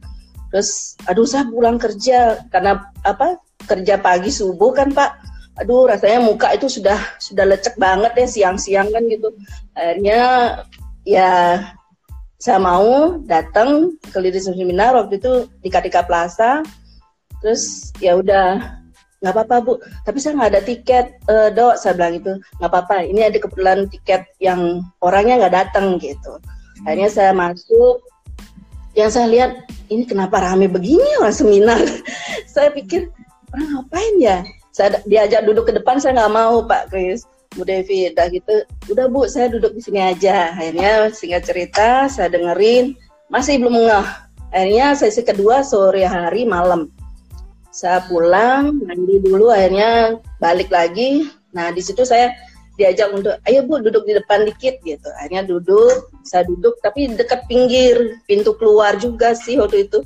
Terus 0.51 0.99
aduh 1.07 1.23
saya 1.23 1.47
pulang 1.47 1.77
kerja 1.79 2.41
karena 2.51 2.89
apa 3.07 3.39
kerja 3.67 3.99
pagi 4.01 4.33
subuh 4.33 4.71
kan 4.73 4.93
Pak. 4.93 5.11
Aduh 5.59 5.85
rasanya 5.85 6.23
muka 6.23 6.49
itu 6.55 6.71
sudah 6.71 6.97
sudah 7.19 7.43
lecek 7.43 7.75
banget 7.75 8.15
ya 8.15 8.27
siang-siang 8.27 8.87
kan 8.89 9.03
gitu. 9.11 9.29
Akhirnya 9.75 10.19
ya 11.03 11.59
saya 12.41 12.57
mau 12.57 13.21
datang 13.29 13.93
ke 14.09 14.17
leadership 14.17 14.57
seminar 14.57 14.97
waktu 14.97 15.21
itu 15.21 15.45
di 15.61 15.69
Katika 15.69 16.01
Plaza. 16.01 16.65
Terus 17.41 17.93
ya 18.01 18.17
udah 18.17 18.79
nggak 19.21 19.33
apa-apa 19.37 19.55
bu. 19.61 19.73
Tapi 20.07 20.17
saya 20.17 20.33
nggak 20.39 20.51
ada 20.57 20.61
tiket. 20.65 21.05
E, 21.29 21.53
dok 21.53 21.77
saya 21.77 21.93
bilang 21.93 22.17
itu 22.17 22.31
nggak 22.57 22.71
apa-apa 22.73 23.05
ini 23.05 23.21
ada 23.21 23.37
kebetulan 23.37 23.85
tiket 23.93 24.25
yang 24.41 24.81
orangnya 25.05 25.45
nggak 25.45 25.55
datang 25.55 26.01
gitu. 26.01 26.41
Akhirnya 26.87 27.09
saya 27.13 27.31
masuk. 27.35 28.01
Yang 28.91 29.09
saya 29.15 29.27
lihat 29.31 29.51
ini 29.87 30.03
kenapa 30.03 30.43
rame 30.43 30.67
begini 30.67 31.19
orang 31.23 31.31
seminar? 31.31 31.79
Saya 32.53 32.75
pikir 32.75 33.07
orang 33.53 33.67
ngapain 33.75 34.15
ya? 34.17 34.37
Saya 34.71 35.03
diajak 35.03 35.43
duduk 35.43 35.67
ke 35.67 35.73
depan 35.75 35.99
saya 35.99 36.15
nggak 36.15 36.33
mau 36.33 36.63
pak 36.63 36.91
Kris. 36.91 37.27
Bu 37.51 37.67
Devi 37.67 38.07
udah 38.07 38.27
gitu. 38.31 38.55
Udah 38.87 39.11
bu 39.11 39.27
saya 39.27 39.51
duduk 39.51 39.75
di 39.75 39.81
sini 39.83 39.99
aja. 39.99 40.55
Akhirnya 40.55 41.11
singkat 41.11 41.43
cerita 41.43 42.07
saya 42.07 42.31
dengerin. 42.31 42.95
Masih 43.27 43.59
belum 43.59 43.75
ngeh. 43.75 44.07
Akhirnya 44.55 44.95
sesi 44.95 45.23
kedua 45.27 45.59
sore 45.63 46.07
hari 46.07 46.47
malam. 46.47 46.87
Saya 47.71 48.03
pulang 48.07 48.79
mandi 48.83 49.19
dulu 49.19 49.51
akhirnya 49.51 50.19
balik 50.39 50.71
lagi. 50.71 51.27
Nah 51.51 51.75
di 51.75 51.83
situ 51.83 52.07
saya 52.07 52.31
diajak 52.79 53.11
untuk 53.11 53.35
ayo 53.43 53.67
bu 53.67 53.83
duduk 53.83 54.07
di 54.07 54.15
depan 54.15 54.47
dikit 54.47 54.79
gitu. 54.87 55.11
Akhirnya 55.19 55.43
duduk 55.43 56.07
saya 56.23 56.47
duduk 56.47 56.79
tapi 56.79 57.11
dekat 57.11 57.43
pinggir. 57.51 58.15
Pintu 58.31 58.55
keluar 58.55 58.95
juga 58.95 59.35
sih 59.35 59.59
waktu 59.59 59.91
itu. 59.91 59.99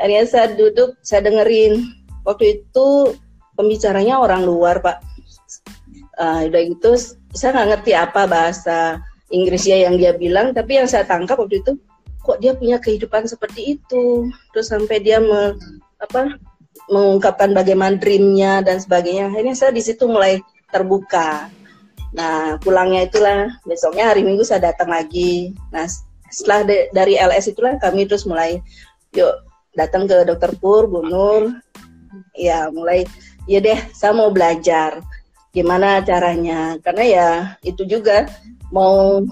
Akhirnya 0.00 0.24
saya 0.24 0.46
duduk 0.56 0.96
saya 1.04 1.28
dengerin 1.28 1.84
waktu 2.26 2.60
itu 2.60 3.14
pembicaranya 3.54 4.18
orang 4.18 4.42
luar 4.44 4.82
pak 4.82 5.00
uh, 6.18 6.44
udah 6.44 6.62
gitu 6.66 6.98
saya 7.32 7.54
nggak 7.56 7.68
ngerti 7.78 7.92
apa 7.94 8.22
bahasa 8.26 9.00
Inggrisnya 9.30 9.86
yang 9.90 9.98
dia 9.98 10.12
bilang 10.14 10.52
tapi 10.54 10.78
yang 10.78 10.86
saya 10.86 11.06
tangkap 11.06 11.38
waktu 11.38 11.62
itu 11.62 11.78
kok 12.22 12.42
dia 12.42 12.58
punya 12.58 12.82
kehidupan 12.82 13.30
seperti 13.30 13.78
itu 13.78 14.28
terus 14.50 14.70
sampai 14.70 14.98
dia 14.98 15.22
me, 15.22 15.54
apa 16.02 16.34
mengungkapkan 16.90 17.50
bagaimana 17.50 17.98
dreamnya 17.98 18.62
dan 18.62 18.78
sebagainya. 18.78 19.30
Akhirnya 19.30 19.54
saya 19.58 19.70
di 19.74 19.82
situ 19.82 20.06
mulai 20.06 20.38
terbuka. 20.70 21.50
Nah 22.14 22.56
pulangnya 22.62 23.06
itulah 23.06 23.50
besoknya 23.66 24.14
hari 24.14 24.22
Minggu 24.22 24.46
saya 24.46 24.70
datang 24.70 24.90
lagi. 24.90 25.54
Nah 25.74 25.86
setelah 26.30 26.66
de, 26.66 26.90
dari 26.94 27.18
LS 27.18 27.54
itulah 27.54 27.78
kami 27.78 28.06
terus 28.06 28.26
mulai 28.26 28.62
yuk 29.14 29.34
datang 29.74 30.06
ke 30.06 30.24
Dokter 30.24 30.54
Pur, 30.56 30.86
Bu 30.86 31.02
Nur. 31.04 31.58
Ya 32.36 32.68
mulai 32.70 33.04
ya 33.46 33.58
deh 33.62 33.78
saya 33.92 34.12
mau 34.12 34.30
belajar 34.32 35.00
gimana 35.54 36.04
caranya. 36.04 36.76
Karena 36.84 37.04
ya 37.04 37.28
itu 37.64 37.82
juga 37.88 38.28
mau 38.72 39.24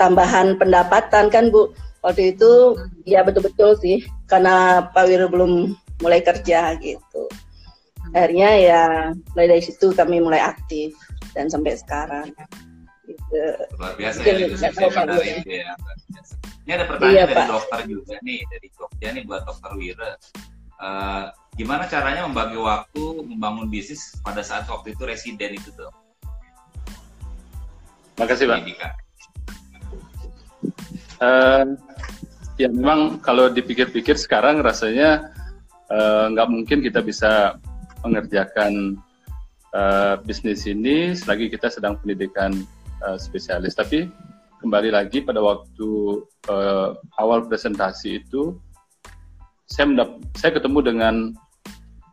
tambahan 0.00 0.58
pendapatan 0.58 1.30
kan 1.30 1.48
Bu? 1.50 1.72
Waktu 2.04 2.38
itu 2.38 2.78
ya 3.02 3.26
betul-betul 3.26 3.74
sih 3.82 4.06
karena 4.30 4.86
Pak 4.94 5.04
Wiro 5.10 5.26
belum 5.26 5.74
mulai 6.02 6.22
kerja 6.22 6.78
gitu. 6.78 7.26
Akhirnya 8.14 8.50
ya 8.54 8.82
mulai 9.34 9.46
dari 9.50 9.62
situ 9.62 9.90
kami 9.90 10.22
mulai 10.22 10.38
aktif 10.38 10.94
dan 11.34 11.50
sampai 11.50 11.74
sekarang. 11.74 12.30
Gitu. 13.06 13.38
luar 13.78 13.94
biasa 13.94 14.18
ya 14.26 14.34
itu 14.34 14.58
ya. 15.46 15.74
Ini 16.66 16.72
ada 16.74 16.84
pertanyaan 16.90 17.14
iya, 17.14 17.24
dari 17.30 17.38
Pak. 17.38 17.46
dokter 17.46 17.80
juga 17.86 18.14
nih 18.26 18.40
dari 18.50 18.68
Jogja 18.74 19.08
nih 19.14 19.22
buat 19.22 19.42
dokter 19.46 19.70
Wira 19.78 20.10
uh, 20.80 21.32
gimana 21.56 21.88
caranya 21.88 22.28
membagi 22.28 22.58
waktu 22.60 23.04
membangun 23.24 23.66
bisnis 23.68 24.16
pada 24.20 24.44
saat 24.44 24.68
waktu 24.68 24.92
itu 24.92 25.02
residen 25.04 25.56
itu 25.56 25.70
tuh 25.72 25.92
Makasih 28.16 28.48
Pak. 28.48 28.64
Uh, 31.20 31.76
ya 32.56 32.72
memang 32.72 33.20
kalau 33.20 33.52
dipikir-pikir 33.52 34.16
sekarang 34.16 34.64
rasanya 34.64 35.36
Eh, 35.86 36.24
nggak 36.34 36.46
uh, 36.46 36.50
mungkin 36.50 36.82
kita 36.82 36.98
bisa 36.98 37.62
mengerjakan 38.02 38.98
uh, 39.70 40.18
bisnis 40.26 40.66
ini 40.66 41.14
selagi 41.14 41.46
kita 41.46 41.70
sedang 41.70 41.94
pendidikan 42.02 42.50
uh, 43.06 43.14
spesialis. 43.14 43.78
Tapi 43.78 44.10
kembali 44.58 44.90
lagi 44.90 45.22
pada 45.22 45.38
waktu 45.38 45.90
uh, 46.50 46.98
awal 47.22 47.46
presentasi 47.46 48.26
itu, 48.26 48.58
saya 49.66 49.84
mendap 49.90 50.10
saya 50.38 50.54
ketemu 50.54 50.78
dengan 50.82 51.14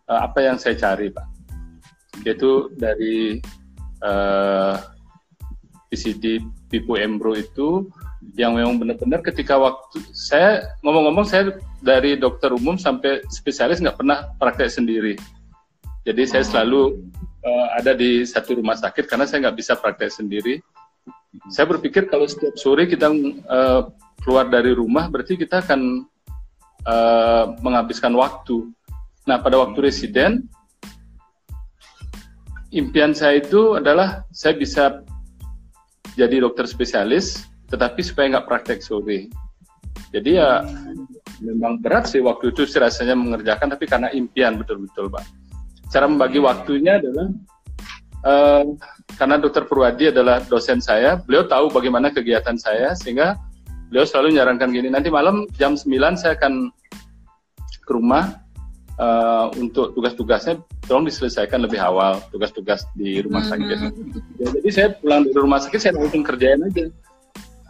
uh, 0.09 0.19
apa 0.25 0.41
yang 0.41 0.57
saya 0.57 0.75
cari, 0.77 1.13
Pak. 1.13 1.27
Yaitu 2.25 2.73
dari 2.77 3.41
uh, 4.01 4.77
PCD 5.89 6.41
Pipo 6.69 6.97
Embro 6.97 7.37
itu 7.37 7.85
yang 8.33 8.57
memang 8.57 8.81
benar-benar 8.81 9.21
ketika 9.21 9.59
waktu 9.59 10.01
saya 10.15 10.65
ngomong-ngomong 10.81 11.27
saya 11.27 11.53
dari 11.83 12.17
dokter 12.17 12.49
umum 12.49 12.79
sampai 12.79 13.21
spesialis 13.29 13.83
nggak 13.83 13.99
pernah 14.01 14.33
praktek 14.41 14.73
sendiri. 14.73 15.13
Jadi 16.03 16.23
saya 16.25 16.43
oh. 16.43 16.49
selalu 16.49 16.81
uh, 17.45 17.67
ada 17.77 17.93
di 17.93 18.25
satu 18.25 18.57
rumah 18.57 18.73
sakit 18.79 19.05
karena 19.05 19.29
saya 19.29 19.47
nggak 19.49 19.57
bisa 19.59 19.77
praktek 19.77 20.09
sendiri. 20.09 20.63
Saya 21.49 21.65
berpikir 21.65 22.09
kalau 22.09 22.29
setiap 22.29 22.55
sore 22.57 22.85
kita 22.85 23.09
uh, 23.49 23.89
keluar 24.21 24.47
dari 24.49 24.71
rumah 24.73 25.09
berarti 25.09 25.35
kita 25.35 25.61
akan 25.65 26.05
uh, 26.87 27.55
menghabiskan 27.59 28.13
waktu. 28.15 28.71
Nah 29.27 29.39
pada 29.39 29.59
waktu 29.59 29.79
residen 29.79 30.47
impian 32.73 33.13
saya 33.13 33.39
itu 33.39 33.77
adalah 33.77 34.25
saya 34.33 34.57
bisa 34.57 35.05
jadi 36.17 36.41
dokter 36.41 36.65
spesialis 36.65 37.45
tetapi 37.69 38.05
supaya 38.05 38.37
nggak 38.37 38.47
praktek 38.49 38.79
sore. 38.85 39.29
Jadi 40.13 40.37
ya 40.37 40.61
memang 41.41 41.81
berat 41.81 42.05
sih 42.05 42.21
waktu 42.21 42.53
itu 42.53 42.69
sih 42.69 42.77
rasanya 42.77 43.17
mengerjakan, 43.17 43.73
tapi 43.73 43.89
karena 43.89 44.13
impian 44.13 44.61
betul-betul 44.61 45.09
Pak. 45.09 45.25
Cara 45.89 46.05
membagi 46.05 46.37
waktunya 46.37 47.01
adalah 47.01 47.27
uh, 48.25 48.63
karena 49.17 49.35
Dokter 49.41 49.65
Purwadi 49.65 50.13
adalah 50.13 50.41
dosen 50.45 50.81
saya, 50.81 51.17
beliau 51.17 51.49
tahu 51.49 51.73
bagaimana 51.73 52.13
kegiatan 52.13 52.57
saya 52.61 52.93
sehingga 52.93 53.37
beliau 53.93 54.09
selalu 54.09 54.33
nyarankan 54.33 54.73
gini, 54.73 54.89
nanti 54.89 55.13
malam 55.13 55.45
jam 55.53 55.77
9 55.77 56.17
saya 56.17 56.33
akan 56.33 56.73
ke 57.85 57.91
rumah 57.93 58.41
uh, 58.97 59.53
untuk 59.61 59.93
tugas-tugasnya 59.93 60.57
tolong 60.89 61.05
diselesaikan 61.05 61.61
lebih 61.61 61.77
awal 61.77 62.17
tugas-tugas 62.33 62.89
di 62.97 63.21
rumah 63.21 63.45
sakit. 63.45 63.77
Mm 63.77 63.89
-hmm. 63.93 64.41
ya, 64.41 64.47
jadi 64.57 64.69
saya 64.73 64.87
pulang 64.97 65.29
dari 65.29 65.37
rumah 65.37 65.61
sakit 65.61 65.77
saya 65.77 65.93
langsung 65.93 66.25
kerjain 66.25 66.65
aja 66.65 66.89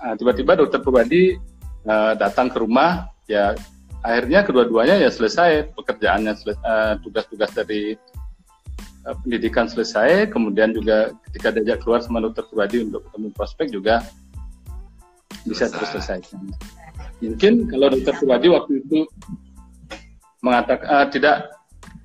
Nah, 0.03 0.19
tiba-tiba 0.19 0.59
dokter 0.59 0.83
pribadi 0.83 1.39
uh, 1.88 2.13
datang 2.19 2.51
ke 2.51 2.59
rumah, 2.59 3.07
ya 3.23 3.55
akhirnya 4.03 4.43
kedua-duanya 4.43 4.99
ya 4.99 5.07
selesai 5.07 5.71
pekerjaannya, 5.79 6.36
uh, 6.59 6.99
tugas-tugas 6.99 7.55
dari 7.55 7.95
uh, 9.07 9.15
pendidikan 9.23 9.71
selesai, 9.71 10.27
kemudian 10.27 10.75
juga 10.75 11.15
ketika 11.31 11.55
diajak 11.55 11.88
keluar 11.88 12.03
sama 12.03 12.19
dokter 12.19 12.43
pribadi 12.51 12.83
untuk 12.83 13.07
ketemu 13.07 13.27
prospek 13.31 13.67
juga 13.71 14.03
bisa 15.47 15.67
terus 15.69 15.89
selesai. 15.93 16.19
Mungkin 17.23 17.67
kalau 17.71 17.88
dokter 17.91 18.13
pribadi 18.19 18.47
waktu 18.51 18.84
itu 18.84 19.08
mengatakan 20.43 20.88
uh, 20.91 21.08
tidak 21.08 21.56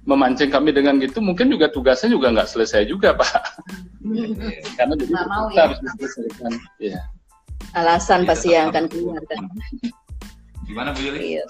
memancing 0.08 0.48
kami 0.48 0.72
dengan 0.72 0.96
gitu 1.02 1.20
mungkin 1.20 1.52
juga 1.52 1.68
tugasnya 1.68 2.08
juga 2.16 2.32
nggak 2.32 2.48
selesai 2.48 2.88
juga 2.88 3.12
pak 3.12 3.28
karena 4.80 4.94
jadi 4.96 5.12
Nggak 5.12 5.26
mau, 5.28 5.44
kita 5.52 5.58
ya. 5.60 5.64
harus 5.68 5.78
diselesaikan 5.84 6.52
ya 6.80 6.98
alasan 7.76 8.20
Iya, 8.24 8.28
pasti 8.32 8.48
yang 8.56 8.72
akan 8.72 8.84
keluar 8.88 9.20
kan 9.28 9.40
Gimana 10.64 10.88
Bu 10.96 11.00
Yuli? 11.04 11.36
Iya. 11.36 11.44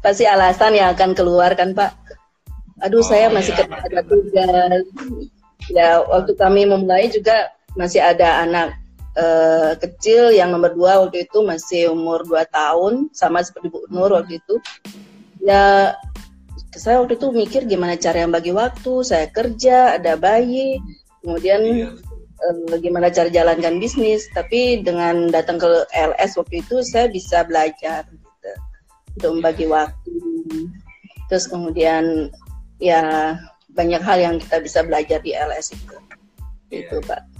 pasti 0.00 0.24
alasan 0.24 0.72
yang 0.72 0.96
akan 0.96 1.10
keluar 1.12 1.52
kan 1.52 1.76
Pak 1.76 1.92
aduh 2.80 3.04
Oh, 3.04 3.04
saya 3.04 3.28
masih 3.28 3.52
iya. 3.52 3.60
kerja 3.68 3.76
ada 3.84 4.00
tugas 4.08 4.82
ya 5.68 5.88
waktu 6.08 6.32
kami 6.32 6.64
memulai 6.64 7.12
juga 7.12 7.52
masih 7.76 8.00
ada 8.00 8.40
anak 8.40 8.72
eh, 9.16 9.72
kecil 9.80 10.30
yang 10.30 10.52
nomor 10.52 10.76
dua 10.76 11.00
waktu 11.02 11.24
itu 11.24 11.40
masih 11.42 11.90
umur 11.90 12.22
dua 12.22 12.44
tahun 12.52 13.08
sama 13.16 13.40
seperti 13.40 13.72
Bu 13.72 13.88
Nur 13.88 14.12
waktu 14.12 14.38
itu. 14.38 14.60
Ya 15.40 15.96
saya 16.76 17.00
waktu 17.00 17.16
itu 17.16 17.32
mikir 17.32 17.64
gimana 17.64 17.96
cara 17.96 18.28
yang 18.28 18.32
bagi 18.36 18.52
waktu 18.52 19.00
saya 19.00 19.32
kerja 19.32 19.96
ada 19.96 20.20
bayi 20.20 20.76
kemudian 21.24 21.64
Iya. 21.64 21.88
eh, 22.72 22.78
gimana 22.84 23.08
cara 23.08 23.32
jalankan 23.32 23.80
bisnis. 23.80 24.28
Tapi 24.36 24.84
dengan 24.84 25.32
datang 25.32 25.56
ke 25.56 25.88
LS 25.96 26.36
waktu 26.36 26.60
itu 26.60 26.84
saya 26.84 27.08
bisa 27.08 27.42
belajar 27.48 28.04
gitu, 28.12 28.52
untuk 29.16 29.30
membagi 29.40 29.66
waktu. 29.66 30.12
Terus 31.32 31.48
kemudian 31.48 32.28
ya 32.78 33.34
banyak 33.72 34.04
hal 34.04 34.18
yang 34.20 34.36
kita 34.36 34.60
bisa 34.60 34.84
belajar 34.84 35.24
di 35.24 35.32
LS 35.32 35.72
itu. 35.72 35.96
Itu 36.70 37.00
pak 37.08 37.35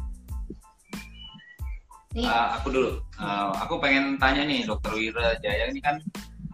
Uh, 2.17 2.57
aku 2.57 2.73
dulu. 2.73 2.91
Uh, 3.21 3.53
aku 3.61 3.77
pengen 3.77 4.17
tanya 4.17 4.49
nih, 4.49 4.65
Dokter 4.65 4.97
Wira 4.97 5.37
Jaya 5.45 5.69
ini 5.69 5.85
kan 5.85 6.01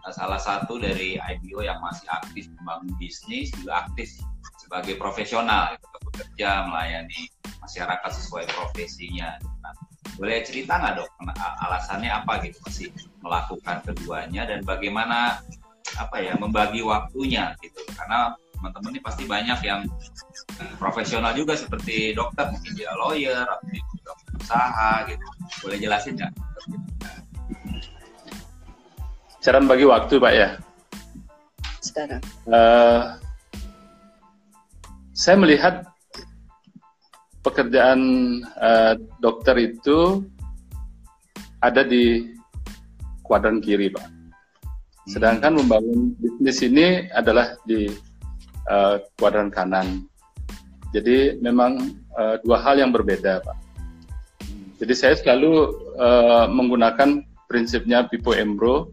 uh, 0.03 0.11
salah 0.11 0.35
satu 0.35 0.75
dari 0.75 1.15
IBO 1.15 1.63
yang 1.63 1.79
masih 1.79 2.03
aktif 2.11 2.51
membangun 2.59 2.91
bisnis, 2.99 3.47
juga 3.55 3.87
aktif 3.87 4.11
sebagai 4.59 4.99
profesional, 4.99 5.79
gitu, 5.79 5.87
bekerja 6.11 6.67
melayani 6.67 7.31
masyarakat 7.63 8.11
sesuai 8.11 8.43
profesinya. 8.51 9.39
Nah, 9.63 9.71
boleh 10.19 10.43
cerita 10.43 10.83
nggak 10.83 10.99
dok, 10.99 11.09
alasannya 11.63 12.11
apa 12.11 12.43
gitu 12.43 12.59
masih 12.67 12.87
melakukan 13.23 13.79
keduanya 13.87 14.43
dan 14.43 14.67
bagaimana 14.67 15.39
apa 15.95 16.19
ya 16.19 16.35
membagi 16.35 16.83
waktunya 16.83 17.55
gitu? 17.63 17.79
Karena 17.95 18.35
teman-teman 18.59 18.99
ini 18.99 19.01
pasti 19.03 19.23
banyak 19.23 19.59
yang 19.63 19.87
profesional 20.75 21.31
juga 21.31 21.55
seperti 21.55 22.11
dokter, 22.11 22.51
mungkin 22.51 22.71
dia 22.75 22.91
lawyer, 22.99 23.47
atau 23.47 24.15
usaha 24.43 25.07
gitu. 25.07 25.25
Boleh 25.63 25.77
jelasin 25.79 26.19
nggak? 26.19 26.33
cara 29.43 29.59
membagi 29.59 29.83
waktu 29.83 30.15
pak 30.23 30.33
ya 30.33 30.49
sekarang 31.83 32.23
Eh, 32.47 33.01
saya 35.11 35.35
melihat 35.35 35.83
pekerjaan 37.43 37.99
eh, 38.39 38.95
dokter 39.19 39.55
itu 39.59 40.23
ada 41.59 41.83
di 41.83 42.27
kuadran 43.23 43.63
kiri, 43.63 43.87
Pak. 43.91 44.03
Sedangkan 45.07 45.59
membangun 45.59 46.15
bisnis 46.19 46.59
ini 46.63 47.07
adalah 47.11 47.55
di 47.63 47.87
eh, 48.67 48.95
kuadran 49.19 49.51
kanan. 49.51 50.07
Jadi 50.91 51.39
memang 51.39 51.79
eh, 52.15 52.35
dua 52.43 52.59
hal 52.63 52.79
yang 52.79 52.91
berbeda, 52.91 53.43
Pak. 53.43 53.57
Jadi 54.81 54.93
saya 54.97 55.13
selalu 55.17 55.53
eh, 55.97 56.45
menggunakan 56.49 57.21
prinsipnya 57.45 58.09
Pipo 58.09 58.33
Embro 58.33 58.89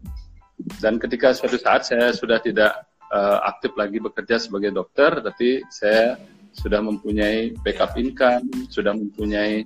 dan 0.77 1.01
ketika 1.01 1.33
suatu 1.33 1.57
saat 1.57 1.89
saya 1.89 2.13
sudah 2.13 2.37
tidak 2.37 2.85
eh, 3.09 3.37
aktif 3.49 3.73
lagi 3.73 3.97
bekerja 3.97 4.37
sebagai 4.37 4.69
dokter, 4.71 5.21
tapi 5.21 5.65
saya 5.73 6.17
sudah 6.51 6.83
mempunyai 6.83 7.55
backup 7.63 7.95
income, 7.97 8.45
sudah 8.69 8.93
mempunyai 8.93 9.65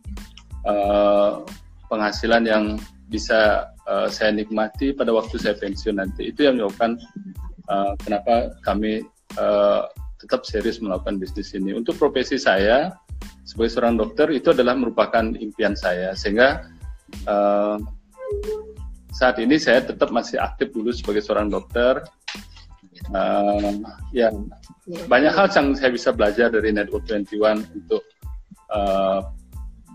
eh, 0.63 1.31
penghasilan 1.91 2.43
yang 2.47 2.65
bisa 3.11 3.69
eh, 3.85 4.07
saya 4.09 4.31
nikmati 4.31 4.95
pada 4.95 5.11
waktu 5.11 5.35
saya 5.37 5.59
pensiun 5.59 5.99
nanti. 5.99 6.31
Itu 6.31 6.47
yang 6.47 6.57
menyebabkan 6.57 6.97
eh, 7.69 7.93
kenapa 8.01 8.55
kami 8.63 9.03
eh, 9.35 9.83
tetap 10.25 10.41
serius 10.43 10.81
melakukan 10.81 11.21
bisnis 11.21 11.53
ini. 11.53 11.77
Untuk 11.77 11.95
profesi 12.01 12.41
saya 12.41 12.89
sebagai 13.45 13.77
seorang 13.77 13.95
dokter 13.95 14.33
itu 14.33 14.49
adalah 14.49 14.73
merupakan 14.73 15.21
impian 15.37 15.77
saya, 15.77 16.17
sehingga 16.17 16.65
eh, 17.29 17.77
saat 19.13 19.37
ini 19.37 19.55
saya 19.61 19.85
tetap 19.85 20.09
masih 20.09 20.41
aktif 20.41 20.73
dulu 20.73 20.89
sebagai 20.89 21.21
seorang 21.21 21.47
dokter. 21.53 22.01
Eh, 23.13 23.71
ya 24.17 24.33
banyak 25.05 25.29
hal 25.29 25.47
yang 25.53 25.77
saya 25.77 25.93
bisa 25.93 26.09
belajar 26.09 26.49
dari 26.49 26.73
Network 26.73 27.05
21 27.05 27.29
untuk 27.85 28.01
eh, 28.73 29.19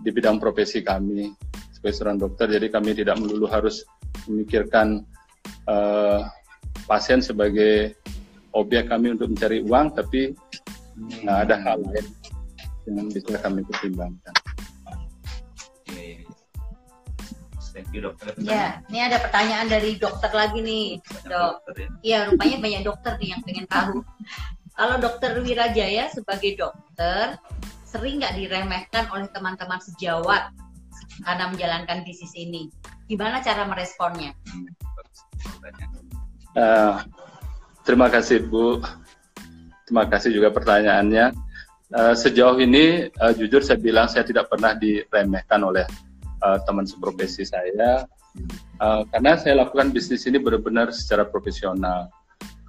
di 0.01 0.09
bidang 0.09 0.39
profesi 0.39 0.79
kami 0.81 1.27
sebagai 1.75 1.95
seorang 1.99 2.17
dokter. 2.17 2.47
Jadi 2.47 2.71
kami 2.71 2.95
tidak 2.95 3.19
melulu 3.19 3.51
harus 3.51 3.83
memikirkan 4.31 5.03
eh, 5.67 6.19
pasien 6.87 7.19
sebagai 7.19 7.99
objek 8.51 8.91
kami 8.91 9.15
untuk 9.15 9.31
mencari 9.31 9.63
uang, 9.63 9.95
tapi 9.95 10.35
nah, 11.23 11.43
ada 11.43 11.55
hal 11.59 11.79
lain 11.83 12.07
yang 12.89 13.07
bisa 13.09 13.37
kami 13.39 13.61
pertimbangkan. 13.63 14.35
Iya, 15.91 16.01
iya. 16.25 16.31
Thank 17.71 17.95
you 17.95 18.03
dokter. 18.03 18.35
ya, 18.43 18.83
ini 18.91 18.99
ada 18.99 19.23
pertanyaan 19.23 19.71
dari 19.71 19.95
dokter 19.95 20.27
lagi 20.35 20.59
nih, 20.59 20.99
Banyak 20.99 21.23
dok. 21.31 21.51
dokter 21.63 21.73
ya. 21.79 21.87
Iya, 22.03 22.17
rupanya 22.27 22.57
banyak 22.59 22.81
dokter 22.83 23.13
nih 23.15 23.29
yang 23.31 23.41
pengen 23.47 23.67
tahu. 23.71 23.95
Kalau 24.77 24.95
dokter 24.99 25.31
Wirajaya 25.39 26.11
sebagai 26.11 26.59
dokter, 26.59 27.39
sering 27.87 28.19
nggak 28.19 28.35
diremehkan 28.39 29.07
oleh 29.11 29.27
teman-teman 29.31 29.79
sejawat 29.83 30.51
karena 31.23 31.51
menjalankan 31.51 32.03
bisnis 32.03 32.35
ini? 32.35 32.71
Gimana 33.07 33.43
cara 33.43 33.67
meresponnya? 33.67 34.31
Hmm. 34.47 34.67
Eh, 36.51 36.93
terima 37.83 38.07
kasih 38.07 38.43
Bu. 38.45 38.81
Terima 39.87 40.07
kasih 40.07 40.31
juga 40.31 40.49
pertanyaannya. 40.55 41.35
Eh, 41.91 42.15
sejauh 42.15 42.55
ini 42.63 43.11
eh, 43.11 43.33
jujur 43.35 43.59
saya 43.59 43.79
bilang 43.79 44.07
saya 44.07 44.23
tidak 44.23 44.47
pernah 44.47 44.71
diremehkan 44.77 45.59
oleh 45.63 45.83
eh, 46.39 46.57
teman 46.63 46.87
seprofesi 46.87 47.43
saya 47.43 48.07
Eh, 48.81 49.01
karena 49.13 49.37
saya 49.37 49.61
lakukan 49.61 49.93
bisnis 49.93 50.25
ini 50.25 50.41
benar-benar 50.41 50.89
secara 50.95 51.27
profesional. 51.27 52.09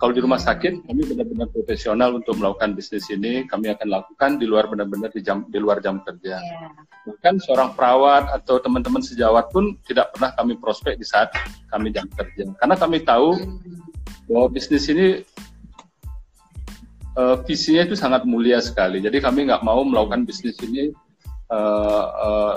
Kalau 0.03 0.11
di 0.11 0.19
rumah 0.19 0.43
sakit 0.43 0.83
kami 0.83 1.07
benar-benar 1.15 1.47
profesional 1.55 2.19
untuk 2.19 2.35
melakukan 2.35 2.75
bisnis 2.75 3.07
ini. 3.07 3.47
Kami 3.47 3.71
akan 3.71 3.87
lakukan 3.87 4.35
di 4.35 4.51
luar 4.51 4.67
benar-benar 4.67 5.15
di 5.15 5.23
jam 5.23 5.47
di 5.47 5.63
luar 5.63 5.79
jam 5.79 6.03
kerja. 6.03 6.43
Ya. 6.43 6.75
Bahkan 7.07 7.39
seorang 7.39 7.79
perawat 7.79 8.27
atau 8.35 8.59
teman-teman 8.59 8.99
sejawat 8.99 9.55
pun 9.55 9.79
tidak 9.87 10.11
pernah 10.11 10.35
kami 10.35 10.59
prospek 10.59 10.99
di 10.99 11.07
saat 11.07 11.31
kami 11.71 11.95
jam 11.95 12.11
kerja. 12.19 12.51
Karena 12.59 12.75
kami 12.75 13.07
tahu 13.07 13.47
bahwa 14.27 14.51
bisnis 14.51 14.91
ini 14.91 15.23
eh, 17.15 17.37
visinya 17.47 17.87
itu 17.87 17.95
sangat 17.95 18.27
mulia 18.27 18.59
sekali. 18.59 18.99
Jadi 18.99 19.23
kami 19.23 19.55
nggak 19.55 19.63
mau 19.63 19.87
melakukan 19.87 20.27
bisnis 20.27 20.59
ini 20.67 20.91
eh, 21.47 22.07
eh, 22.11 22.55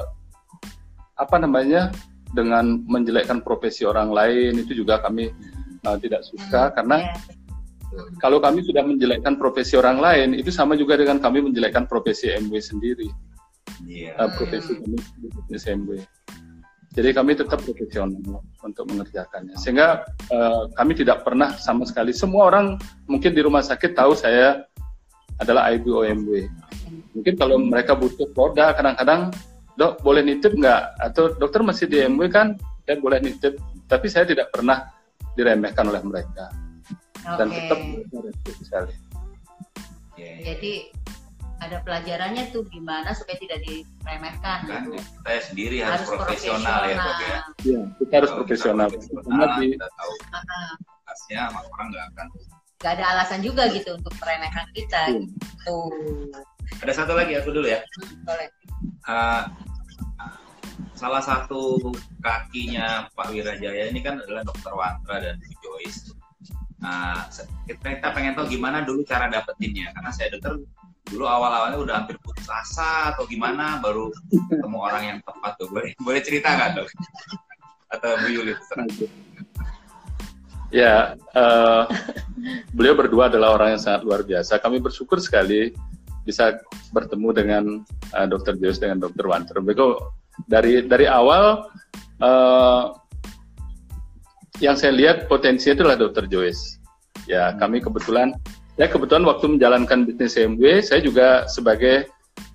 apa 1.14 1.36
namanya 1.38 1.94
dengan 2.34 2.82
menjelekkan 2.90 3.46
profesi 3.46 3.86
orang 3.86 4.10
lain 4.10 4.66
itu 4.66 4.82
juga 4.82 4.98
kami 4.98 5.30
eh, 5.86 5.98
tidak 6.02 6.22
suka 6.26 6.74
karena 6.74 7.14
Ya. 7.96 8.02
kalau 8.20 8.44
kami 8.44 8.60
sudah 8.60 8.84
menjelekkan 8.84 9.40
profesi 9.40 9.80
orang 9.80 10.04
lain 10.04 10.36
itu 10.36 10.52
sama 10.52 10.76
juga 10.76 11.00
dengan 11.00 11.16
kami 11.16 11.40
menjelekkan 11.40 11.88
profesi 11.88 12.28
MW 12.28 12.60
sendiri 12.60 13.08
Iya. 13.88 14.16
uh, 14.20 14.30
profesi 14.36 14.76
kami 14.76 15.00
di 15.20 15.28
bisnis 15.32 15.64
MW. 15.68 16.00
Jadi 16.96 17.10
kami 17.12 17.36
tetap 17.36 17.60
profesional 17.60 18.40
untuk 18.64 18.88
mengerjakannya. 18.88 19.60
Sehingga 19.60 20.08
uh, 20.32 20.72
kami 20.80 20.96
tidak 20.96 21.28
pernah 21.28 21.52
sama 21.60 21.84
sekali 21.84 22.16
semua 22.16 22.48
orang 22.48 22.80
mungkin 23.12 23.36
di 23.36 23.44
rumah 23.44 23.60
sakit 23.60 24.00
tahu 24.00 24.16
saya 24.16 24.64
adalah 25.44 25.68
IBO 25.76 26.08
MW. 26.08 26.48
Mungkin 27.20 27.36
kalau 27.36 27.60
mereka 27.60 28.00
butuh 28.00 28.32
produk 28.32 28.72
kadang-kadang 28.72 29.36
dok 29.76 30.00
boleh 30.08 30.24
nitip 30.24 30.56
nggak? 30.56 30.96
Atau 31.04 31.36
dokter 31.36 31.60
masih 31.68 31.92
di 31.92 32.00
MW 32.00 32.32
kan? 32.32 32.56
Ya 32.88 32.96
boleh 32.96 33.20
nitip. 33.20 33.60
Tapi 33.92 34.08
saya 34.08 34.24
tidak 34.24 34.56
pernah 34.56 34.95
diremehkan 35.36 35.86
oleh 35.88 36.02
mereka 36.02 36.50
dan 37.36 37.48
Oke. 37.50 37.56
tetap. 37.58 37.80
Iya, 40.16 40.32
iya. 40.32 40.34
Jadi 40.46 40.74
ada 41.58 41.80
pelajarannya 41.82 42.52
tuh 42.52 42.68
gimana 42.70 43.12
supaya 43.12 43.40
tidak 43.40 43.60
diremehkan 43.64 44.60
Kan 44.68 44.84
gitu. 44.86 45.00
kita 45.00 45.32
sendiri 45.42 45.78
harus, 45.82 46.08
profesional, 46.08 46.80
ya 46.86 46.96
dok 47.00 47.18
ya. 47.20 47.40
Iya, 47.64 47.82
kita 47.98 48.14
harus 48.14 48.30
Kalau 48.32 48.44
kita 48.44 48.48
profesional. 48.48 48.88
profesional, 48.92 49.24
Karena 49.26 49.56
di 49.58 49.68
kita 49.74 49.88
tahu 49.90 50.12
Ah, 50.32 50.74
khasnya 51.06 51.42
maka 51.50 51.68
orang 51.72 51.88
nggak 51.92 52.06
akan 52.14 52.28
Gak 52.76 53.02
ada 53.02 53.06
alasan 53.18 53.40
juga 53.42 53.64
gitu 53.72 53.98
untuk 53.98 54.14
meremehkan 54.20 54.68
kita. 54.76 55.02
Iya. 55.10 55.24
Gitu. 55.26 55.78
ada 56.76 56.92
satu 56.92 57.14
lagi 57.16 57.34
aku 57.40 57.50
dulu 57.50 57.66
ya 57.66 57.80
Hmm, 57.82 58.26
Boleh. 58.28 58.48
Eh, 59.06 59.42
salah 60.96 61.24
satu 61.24 61.80
kakinya 62.24 63.12
Pak 63.14 63.32
Wirajaya 63.32 63.92
ini 63.92 64.00
kan 64.00 64.20
adalah 64.20 64.44
Dokter 64.48 64.74
Wantra 64.74 65.22
dan 65.22 65.36
Bu 65.40 65.52
Joyce. 65.64 66.16
Nah, 66.80 67.26
kita, 67.66 67.98
kita 67.98 68.10
pengen 68.14 68.38
tahu 68.38 68.52
gimana 68.52 68.86
dulu 68.86 69.02
cara 69.08 69.32
dapetinnya, 69.32 69.90
karena 69.96 70.12
saya 70.14 70.36
dengar 70.36 70.60
dulu 71.06 71.26
awal-awalnya 71.26 71.80
udah 71.82 71.96
hampir 72.04 72.18
putus 72.22 72.46
asa 72.50 73.14
atau 73.14 73.26
gimana, 73.26 73.82
baru 73.82 74.14
ketemu 74.50 74.78
orang 74.78 75.04
yang 75.06 75.18
tepat 75.24 75.54
tuh. 75.58 75.68
Boleh, 75.72 75.94
boleh 76.02 76.22
cerita 76.22 76.54
nggak 76.54 76.70
dok? 76.78 76.90
Atau 77.90 78.12
Bu 78.22 78.28
Yuli? 78.30 78.54
Ya, 80.74 81.16
uh, 81.38 81.88
beliau 82.76 82.98
berdua 82.98 83.32
adalah 83.32 83.56
orang 83.56 83.78
yang 83.78 83.82
sangat 83.82 84.02
luar 84.04 84.22
biasa. 84.26 84.60
Kami 84.60 84.82
bersyukur 84.82 85.22
sekali 85.24 85.72
bisa 86.26 86.58
bertemu 86.90 87.30
dengan 87.32 87.64
uh, 88.18 88.28
Dr. 88.28 88.58
Joyce 88.58 88.82
dengan 88.82 89.00
Dr. 89.00 89.30
Wanter. 89.30 89.62
Beliau 89.62 90.10
dari 90.48 90.84
dari 90.86 91.08
awal 91.08 91.72
uh, 92.20 92.94
yang 94.64 94.80
saya 94.80 94.96
lihat 94.96 95.28
potensinya 95.28 95.76
itulah 95.76 95.96
Dr. 96.00 96.32
Joyce. 96.32 96.80
Ya, 97.26 97.52
kami 97.58 97.82
kebetulan 97.82 98.36
ya 98.80 98.88
kebetulan 98.88 99.26
waktu 99.28 99.58
menjalankan 99.58 100.08
bisnis 100.08 100.36
CMW, 100.36 100.84
saya 100.84 101.02
juga 101.04 101.50
sebagai 101.50 102.08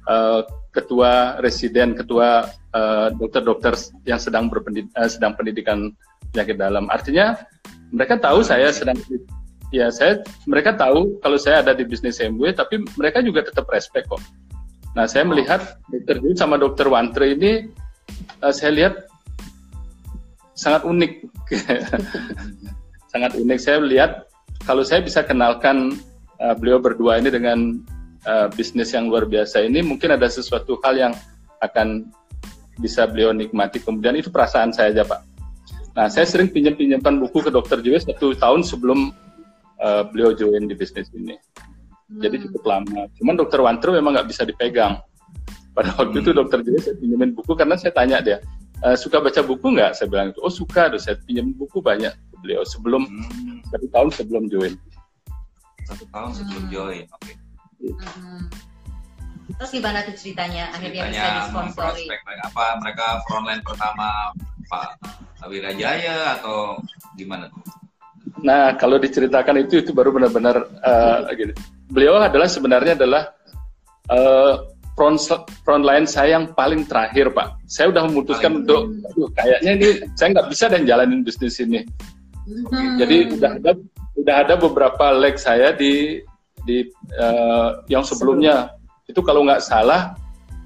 uh, 0.08 0.44
ketua 0.70 1.42
residen, 1.42 1.98
ketua 1.98 2.46
uh, 2.72 3.08
dokter-dokter 3.18 3.74
yang 4.06 4.20
sedang 4.22 4.46
berpendid 4.46 4.86
uh, 4.94 5.10
sedang 5.10 5.34
pendidikan 5.34 5.90
penyakit 6.30 6.56
dalam. 6.56 6.86
Artinya 6.88 7.36
mereka 7.90 8.16
tahu 8.22 8.46
saya 8.46 8.70
sedang 8.70 8.96
ya 9.74 9.90
saya 9.90 10.22
mereka 10.46 10.74
tahu 10.78 11.18
kalau 11.22 11.38
saya 11.38 11.62
ada 11.66 11.74
di 11.74 11.82
bisnis 11.82 12.22
CMW, 12.22 12.54
tapi 12.54 12.80
mereka 12.94 13.20
juga 13.20 13.42
tetap 13.44 13.66
respect 13.68 14.06
kok. 14.06 14.22
Nah, 14.98 15.06
saya 15.06 15.22
melihat 15.22 15.78
dokter 15.86 16.18
Joyce 16.18 16.40
sama 16.42 16.58
dokter 16.58 16.86
Wantre 16.90 17.38
ini 17.38 17.70
uh, 18.42 18.50
saya 18.50 18.74
lihat 18.74 18.94
sangat 20.58 20.82
unik. 20.82 21.12
sangat 23.12 23.32
unik. 23.38 23.58
Saya 23.62 23.78
lihat 23.80 24.26
kalau 24.66 24.82
saya 24.82 25.00
bisa 25.00 25.22
kenalkan 25.22 25.94
uh, 26.42 26.54
beliau 26.58 26.82
berdua 26.82 27.22
ini 27.22 27.30
dengan 27.30 27.78
uh, 28.26 28.50
bisnis 28.50 28.90
yang 28.90 29.08
luar 29.08 29.24
biasa 29.30 29.62
ini, 29.62 29.80
mungkin 29.80 30.12
ada 30.12 30.26
sesuatu 30.26 30.76
hal 30.82 30.98
yang 30.98 31.14
akan 31.62 32.10
bisa 32.80 33.06
beliau 33.06 33.30
nikmati. 33.30 33.78
Kemudian 33.78 34.16
itu 34.18 34.32
perasaan 34.32 34.74
saya 34.74 34.90
aja, 34.90 35.04
Pak. 35.06 35.20
Nah, 35.94 36.06
saya 36.06 36.24
sering 36.26 36.48
pinjam-pinjamkan 36.50 37.18
buku 37.18 37.44
ke 37.46 37.50
Dokter 37.50 37.82
Joyce 37.82 38.06
satu 38.06 38.32
tahun 38.34 38.62
sebelum 38.62 39.10
uh, 39.82 40.02
beliau 40.08 40.32
join 40.34 40.66
di 40.70 40.74
bisnis 40.74 41.10
ini. 41.12 41.36
Hmm. 42.10 42.20
Jadi 42.26 42.36
cukup 42.50 42.62
lama. 42.66 43.06
Cuman 43.14 43.34
Dokter 43.38 43.62
Wantro 43.62 43.94
memang 43.94 44.18
nggak 44.18 44.28
bisa 44.28 44.42
dipegang. 44.42 44.98
Pada 45.70 45.94
waktu 45.94 46.18
hmm. 46.18 46.24
itu 46.26 46.30
Dokter 46.34 46.58
Joyce 46.66 46.90
saya 46.90 46.96
pinjamin 46.98 47.30
buku 47.30 47.54
karena 47.54 47.78
saya 47.78 47.94
tanya 47.94 48.18
dia, 48.18 48.42
uh, 48.82 48.98
suka 48.98 49.22
baca 49.22 49.38
buku 49.46 49.78
nggak? 49.78 49.94
Saya 49.94 50.10
bilang 50.10 50.34
itu, 50.34 50.42
oh 50.42 50.50
suka, 50.50 50.90
tuh 50.90 50.98
saya 50.98 51.14
pinjam 51.22 51.54
buku 51.54 51.78
banyak 51.78 52.10
beliau 52.42 52.66
sebelum 52.66 53.06
hmm. 53.06 53.62
satu 53.70 53.86
tahun 53.94 54.08
sebelum 54.10 54.44
join. 54.50 54.74
Satu 55.86 56.04
tahun 56.10 56.30
sebelum 56.34 56.62
hmm. 56.66 56.72
join, 56.74 57.04
oke. 57.06 57.22
Okay. 57.22 57.34
Hmm. 58.18 58.44
Terus 59.50 59.70
gimana 59.74 59.98
tuh 60.06 60.14
ceritanya 60.14 60.70
akhirnya 60.74 61.10
ceritanya 61.10 61.22
bisa 61.22 61.38
disponsori? 61.46 62.04
Apa 62.46 62.64
mereka 62.82 63.06
frontline 63.26 63.62
pertama 63.62 64.30
Pak 64.70 64.88
Wirajaya 65.50 66.38
atau 66.38 66.78
gimana 67.18 67.50
tuh? 67.50 67.62
Nah, 68.40 68.78
kalau 68.78 68.96
diceritakan 68.96 69.66
itu 69.66 69.82
itu 69.82 69.90
baru 69.90 70.14
benar-benar 70.14 70.64
uh, 70.82 71.26
gini. 71.34 71.54
Beliau 71.90 72.22
adalah 72.22 72.46
sebenarnya 72.46 72.94
adalah 72.94 73.34
uh, 74.10 74.70
front 74.94 75.18
front 75.64 75.84
line 75.86 76.06
saya 76.06 76.38
yang 76.38 76.52
paling 76.54 76.84
terakhir 76.86 77.32
pak. 77.34 77.56
Saya 77.66 77.90
udah 77.90 78.06
memutuskan 78.06 78.62
untuk 78.62 78.94
kayaknya 79.34 79.70
ini 79.80 79.88
saya 80.14 80.38
nggak 80.38 80.48
bisa 80.52 80.64
dan 80.70 80.86
jalanin 80.86 81.26
bisnis 81.26 81.58
ini. 81.62 81.82
Hmm. 82.46 82.98
Jadi 83.00 83.36
udah 83.38 83.50
ada 83.56 83.72
udah 84.20 84.34
ada 84.44 84.54
beberapa 84.60 85.10
leg 85.16 85.40
saya 85.40 85.72
di 85.72 86.20
di 86.68 86.84
uh, 87.16 87.80
yang 87.88 88.04
sebelumnya 88.04 88.76
itu 89.08 89.24
kalau 89.24 89.42
nggak 89.42 89.64
salah 89.64 90.14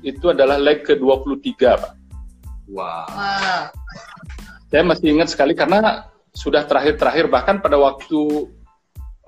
itu 0.04 0.28
adalah 0.28 0.60
leg 0.60 0.84
ke 0.84 0.98
23 0.98 1.80
pak. 1.80 1.92
Wow. 2.68 3.06
wow. 3.08 3.62
Saya 4.68 4.82
masih 4.82 5.14
ingat 5.14 5.30
sekali 5.30 5.54
karena 5.54 6.10
sudah 6.34 6.66
terakhir-terakhir 6.66 7.30
bahkan 7.30 7.62
pada 7.62 7.78
waktu 7.78 8.50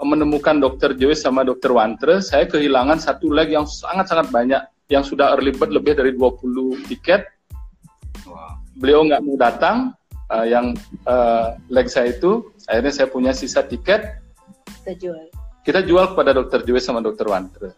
menemukan 0.05 0.61
dokter 0.61 0.93
Joyce 0.93 1.25
sama 1.25 1.41
dokter 1.47 1.73
Wantre, 1.73 2.21
saya 2.21 2.45
kehilangan 2.45 3.01
satu 3.01 3.33
leg 3.33 3.49
yang 3.49 3.65
sangat-sangat 3.65 4.29
banyak 4.29 4.61
yang 4.93 5.03
sudah 5.03 5.33
early 5.35 5.57
bird 5.57 5.73
lebih 5.73 5.97
dari 5.97 6.13
20 6.13 6.85
tiket. 6.91 7.25
Beliau 8.77 9.09
nggak 9.09 9.23
mau 9.25 9.37
datang, 9.41 9.97
uh, 10.31 10.47
yang 10.47 10.77
uh, 11.09 11.57
leg 11.73 11.89
saya 11.89 12.13
itu, 12.13 12.53
akhirnya 12.69 12.93
saya 12.93 13.09
punya 13.09 13.33
sisa 13.33 13.65
tiket. 13.65 14.21
Kita 14.83 14.93
jual. 15.01 15.27
Kita 15.65 15.81
jual 15.83 16.15
kepada 16.15 16.31
dokter 16.37 16.63
Joyce 16.63 16.87
sama 16.87 17.01
dokter 17.03 17.27
Wantre. 17.27 17.71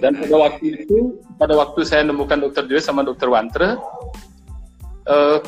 Dan 0.00 0.16
pada 0.16 0.36
waktu 0.36 0.84
itu, 0.84 1.20
pada 1.36 1.56
waktu 1.56 1.80
saya 1.84 2.06
nemukan 2.06 2.40
dokter 2.40 2.64
Joyce 2.70 2.86
sama 2.88 3.02
dokter 3.04 3.28
Wantre, 3.28 3.76
uh, 5.10 5.38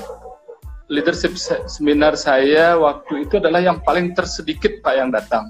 leadership 0.93 1.33
seminar 1.65 2.13
saya 2.21 2.77
waktu 2.77 3.25
itu 3.25 3.41
adalah 3.41 3.65
yang 3.65 3.81
paling 3.81 4.13
tersedikit 4.13 4.85
Pak 4.85 4.95
yang 4.95 5.09
datang. 5.09 5.49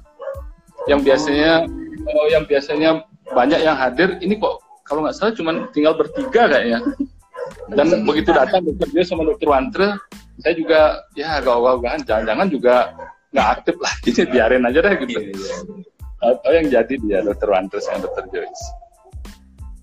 Yang 0.86 1.00
biasanya, 1.10 1.66
oh, 2.06 2.26
yang 2.30 2.46
biasanya 2.46 3.02
banyak 3.34 3.60
yang 3.62 3.74
hadir 3.74 4.18
ini 4.22 4.38
kok 4.38 4.62
kalau 4.86 5.06
nggak 5.06 5.16
salah 5.16 5.32
cuma 5.32 5.66
tinggal 5.72 5.96
bertiga 5.96 6.50
kayaknya 6.50 6.84
dan 7.72 7.86
hmm. 7.88 8.04
begitu 8.04 8.30
datang 8.34 8.66
dokter 8.66 8.88
dia 8.92 9.04
sama 9.06 9.24
dokter 9.24 9.48
Wantre 9.48 9.88
saya 10.42 10.54
juga 10.58 10.80
ya 11.16 11.40
agak 11.40 11.54
ogah 11.54 11.96
jangan-jangan 12.02 12.46
juga 12.50 12.74
nggak 13.32 13.48
aktif 13.58 13.76
lah 13.80 13.92
jadi 14.04 14.22
biarin 14.28 14.68
aja 14.68 14.78
deh 14.84 14.94
gitu 15.06 15.18
iya, 15.18 15.32
iya. 15.32 15.56
Oh 16.22 16.52
yang 16.54 16.70
jadi 16.70 16.94
dia 17.02 17.18
dokter 17.24 17.48
Wantre 17.48 17.78
sama 17.80 18.04
dokter 18.04 18.24
Joyce 18.30 18.64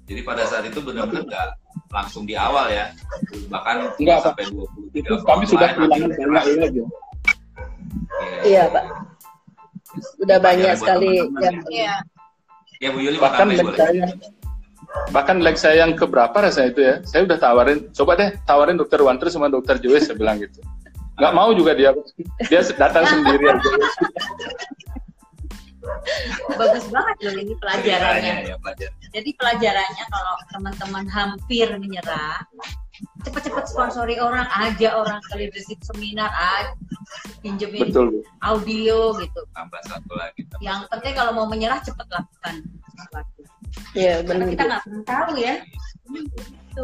jadi 0.05 0.21
pada 0.25 0.43
saat 0.45 0.65
itu 0.69 0.79
benar-benar 0.83 1.25
nggak 1.25 1.47
langsung 1.89 2.23
di 2.25 2.37
awal 2.37 2.69
ya. 2.69 2.93
Bahkan 3.49 3.97
nggak 3.97 4.19
sampai 4.21 4.45
20 4.49 4.93
itu 4.93 5.13
kami 5.25 5.43
sudah 5.49 5.69
kehilangan 5.73 6.09
banyak 6.13 6.57
lagi 6.57 6.81
iya. 8.45 8.63
Pak. 8.69 8.85
Sudah 10.21 10.37
banyak 10.37 10.73
sekali 10.77 11.17
yang 11.17 11.57
ya. 11.69 11.93
Ya 12.79 12.89
Bu 12.95 13.03
Yuli 13.03 13.19
bahkan 13.19 13.51
leg 13.51 13.67
saya, 13.75 14.07
bahkan 15.11 15.37
leg 15.43 15.57
saya 15.59 15.83
yang 15.83 15.99
keberapa 15.99 16.31
rasanya 16.31 16.69
itu 16.71 16.79
ya, 16.79 16.95
saya 17.03 17.27
udah 17.27 17.35
tawarin, 17.35 17.91
coba 17.91 18.15
deh 18.15 18.29
tawarin 18.47 18.79
dokter 18.79 19.03
Wantri 19.03 19.27
sama 19.27 19.51
dokter 19.51 19.75
Joyce, 19.83 20.07
saya 20.07 20.15
bilang 20.15 20.39
gitu. 20.39 20.63
Nggak 21.19 21.33
mau 21.35 21.51
juga 21.51 21.75
dia, 21.75 21.91
dia 22.47 22.61
datang 22.79 23.03
sendiri 23.03 23.51
aja. 23.51 23.59
Bagus 26.59 26.85
banget 26.91 27.17
loh 27.23 27.35
ini 27.39 27.53
pelajarannya. 27.55 28.33
Ya, 28.51 28.57
Jadi 29.15 29.29
pelajarannya 29.39 30.05
kalau 30.11 30.35
teman-teman 30.51 31.05
hampir 31.07 31.67
menyerah, 31.79 32.43
cepet-cepet 33.23 33.65
sponsori 33.67 34.19
orang 34.19 34.47
aja 34.51 34.99
orang 34.99 35.19
ke 35.31 35.39
leadership 35.39 35.79
seminar 35.87 36.27
aja 36.35 36.75
pinjemin 37.39 37.87
Betul. 37.87 38.19
audio 38.43 39.15
gitu 39.15 39.41
tambah 39.55 39.79
satu 39.87 40.13
lagi 40.19 40.43
tambah 40.51 40.63
yang 40.63 40.83
satu. 40.83 40.91
penting 40.99 41.13
kalau 41.15 41.31
mau 41.31 41.47
menyerah 41.47 41.79
cepet 41.79 42.07
lakukan 42.11 42.55
sesuatu 42.91 43.41
ya 43.95 44.19
benar 44.27 44.51
kita 44.51 44.63
nggak 44.67 44.81
pernah 44.83 45.03
tahu 45.07 45.31
ya 45.39 45.55
gitu. 46.11 46.83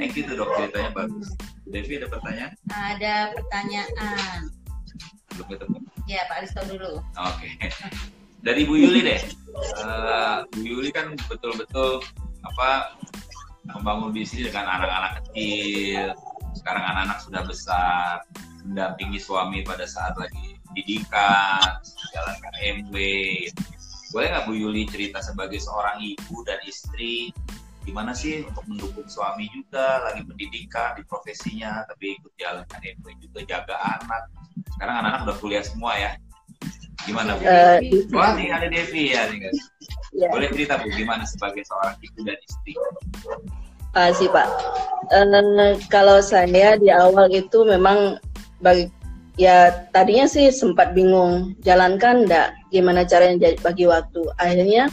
Thank 0.00 0.16
you 0.16 0.24
dok 0.32 0.48
ceritanya 0.56 0.90
bagus. 0.96 1.28
Devi 1.68 2.00
ada 2.00 2.08
pertanyaan? 2.08 2.52
Ada 2.72 3.14
pertanyaan. 3.36 4.40
Belum 5.36 5.46
ketemu? 5.50 5.76
Ya 6.08 6.26
Pak 6.26 6.36
Aristo 6.42 6.60
dulu. 6.66 7.02
Oke. 7.18 7.48
Okay. 7.58 7.70
Dari 8.46 8.64
Bu 8.64 8.74
Yuli 8.80 9.04
deh. 9.04 9.20
Uh, 9.84 10.48
Bu 10.48 10.60
Yuli 10.64 10.90
kan 10.90 11.12
betul-betul 11.28 12.00
apa 12.40 12.96
membangun 13.68 14.10
bisnis 14.16 14.48
dengan 14.48 14.80
anak-anak 14.80 15.20
kecil. 15.22 16.16
Sekarang 16.56 16.82
anak-anak 16.82 17.18
sudah 17.22 17.42
besar, 17.46 18.24
mendampingi 18.64 19.20
suami 19.20 19.62
pada 19.62 19.86
saat 19.86 20.16
lagi 20.18 20.58
pendidikan, 20.70 21.78
jalankan 22.16 22.54
MW. 22.58 22.94
Boleh 24.10 24.26
nggak 24.34 24.44
Bu 24.48 24.52
Yuli 24.58 24.88
cerita 24.90 25.22
sebagai 25.22 25.62
seorang 25.62 26.02
ibu 26.02 26.42
dan 26.42 26.58
istri, 26.66 27.30
gimana 27.86 28.10
sih 28.10 28.42
untuk 28.46 28.66
mendukung 28.66 29.06
suami 29.06 29.46
juga 29.54 30.02
lagi 30.02 30.26
pendidikan 30.26 30.98
di 30.98 31.02
profesinya, 31.06 31.86
tapi 31.86 32.18
ikut 32.18 32.32
jalankan 32.36 32.80
MW 32.82 33.06
juga 33.22 33.40
jaga 33.46 33.76
anak. 33.98 34.22
Sekarang 34.80 35.04
anak-anak 35.04 35.20
udah 35.28 35.36
kuliah 35.44 35.60
semua 35.60 35.92
ya. 35.92 36.16
Gimana 37.04 37.36
Bu? 37.36 37.44
Uh, 37.44 37.76
Wah, 38.16 38.32
nih 38.32 38.48
ada 38.48 38.64
Devi 38.64 39.12
ya 39.12 39.28
nih 39.28 39.44
guys. 39.44 39.60
Yeah. 40.16 40.32
Boleh 40.32 40.48
cerita 40.56 40.80
Bu 40.80 40.88
gimana 40.96 41.28
sebagai 41.28 41.68
seorang 41.68 42.00
ibu 42.00 42.24
dan 42.24 42.40
istri? 42.40 42.72
Uh, 43.92 44.08
sih 44.16 44.24
Pak. 44.32 44.48
Uh, 45.12 45.76
kalau 45.92 46.24
saya 46.24 46.80
di 46.80 46.88
awal 46.88 47.28
itu 47.28 47.60
memang 47.68 48.16
bagi 48.64 48.88
ya 49.36 49.84
tadinya 49.92 50.24
sih 50.24 50.48
sempat 50.48 50.96
bingung 50.96 51.52
jalankan 51.60 52.24
enggak 52.24 52.56
gimana 52.72 53.04
caranya 53.04 53.52
bagi 53.60 53.84
waktu. 53.84 54.32
Akhirnya 54.40 54.88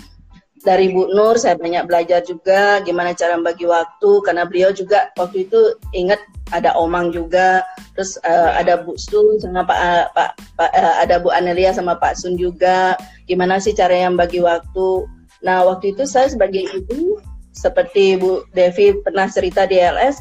dari 0.67 0.91
Bu 0.91 1.07
Nur 1.15 1.39
saya 1.39 1.55
banyak 1.55 1.87
belajar 1.87 2.19
juga 2.27 2.83
gimana 2.83 3.15
cara 3.15 3.39
membagi 3.39 3.63
waktu 3.63 4.11
karena 4.27 4.43
beliau 4.43 4.75
juga 4.75 5.07
waktu 5.15 5.47
itu 5.47 5.79
ingat 5.95 6.19
ada 6.51 6.75
Omang 6.75 7.15
juga 7.15 7.63
terus 7.95 8.19
uh, 8.27 8.51
ada 8.51 8.83
Bu 8.83 8.99
Sun 8.99 9.39
sama 9.39 9.63
Pak, 9.63 9.79
uh, 9.79 10.05
Pak, 10.11 10.29
Pak 10.59 10.71
uh, 10.75 10.95
ada 10.99 11.23
Bu 11.23 11.31
Anelia 11.31 11.71
sama 11.71 11.95
Pak 11.95 12.19
Sun 12.19 12.35
juga. 12.35 12.99
Gimana 13.31 13.63
sih 13.63 13.71
cara 13.71 13.95
yang 13.95 14.19
bagi 14.19 14.43
waktu? 14.43 15.07
Nah 15.39 15.63
waktu 15.63 15.95
itu 15.95 16.03
saya 16.03 16.27
sebagai 16.27 16.67
ibu 16.67 17.15
seperti 17.55 18.19
Bu 18.19 18.43
Devi 18.51 18.91
pernah 19.07 19.31
cerita 19.31 19.63
di 19.63 19.79
LS 19.79 20.19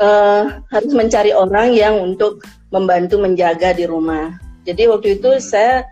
uh, 0.00 0.64
harus 0.72 0.92
mencari 0.96 1.36
orang 1.36 1.76
yang 1.76 2.00
untuk 2.00 2.40
membantu 2.72 3.20
menjaga 3.20 3.76
di 3.76 3.84
rumah. 3.84 4.32
Jadi 4.64 4.88
waktu 4.88 5.20
itu 5.20 5.36
saya 5.44 5.84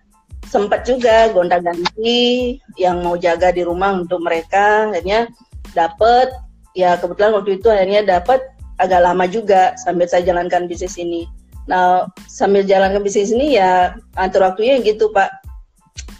sempat 0.46 0.86
juga 0.86 1.30
gonta-ganti 1.34 2.56
yang 2.78 3.02
mau 3.02 3.18
jaga 3.18 3.50
di 3.50 3.66
rumah 3.66 3.98
untuk 3.98 4.22
mereka 4.22 4.90
akhirnya 4.94 5.26
dapat 5.74 6.30
ya 6.78 6.94
kebetulan 6.96 7.34
waktu 7.34 7.58
itu 7.58 7.68
akhirnya 7.68 8.02
dapat 8.06 8.40
agak 8.78 9.00
lama 9.02 9.24
juga 9.26 9.74
sambil 9.80 10.06
saya 10.06 10.22
jalankan 10.24 10.68
bisnis 10.68 11.00
ini. 11.00 11.24
Nah 11.66 12.06
sambil 12.28 12.62
jalankan 12.62 13.02
bisnis 13.02 13.32
ini 13.32 13.56
ya 13.58 13.96
atur 14.14 14.46
waktunya 14.46 14.78
gitu 14.84 15.10
Pak. 15.10 15.42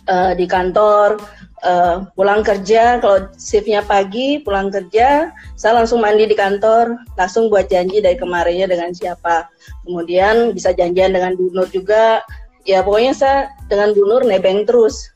Uh, 0.07 0.39
di 0.39 0.47
kantor 0.47 1.19
uh, 1.67 2.07
pulang 2.15 2.47
kerja 2.47 3.03
kalau 3.03 3.27
shiftnya 3.35 3.83
pagi 3.83 4.39
pulang 4.39 4.71
kerja 4.71 5.35
saya 5.59 5.83
langsung 5.83 5.99
mandi 5.99 6.31
di 6.31 6.37
kantor 6.39 6.95
langsung 7.19 7.51
buat 7.51 7.67
janji 7.67 7.99
dari 7.99 8.15
kemarinnya 8.15 8.71
dengan 8.71 8.95
siapa. 8.95 9.51
Kemudian 9.83 10.55
bisa 10.55 10.71
janjian 10.71 11.11
dengan 11.11 11.35
donor 11.35 11.67
juga 11.75 12.23
ya 12.67 12.83
pokoknya 12.83 13.15
saya 13.15 13.39
dengan 13.71 13.95
Bu 13.95 14.05
Nur 14.05 14.27
nebeng 14.27 14.67
terus. 14.67 15.09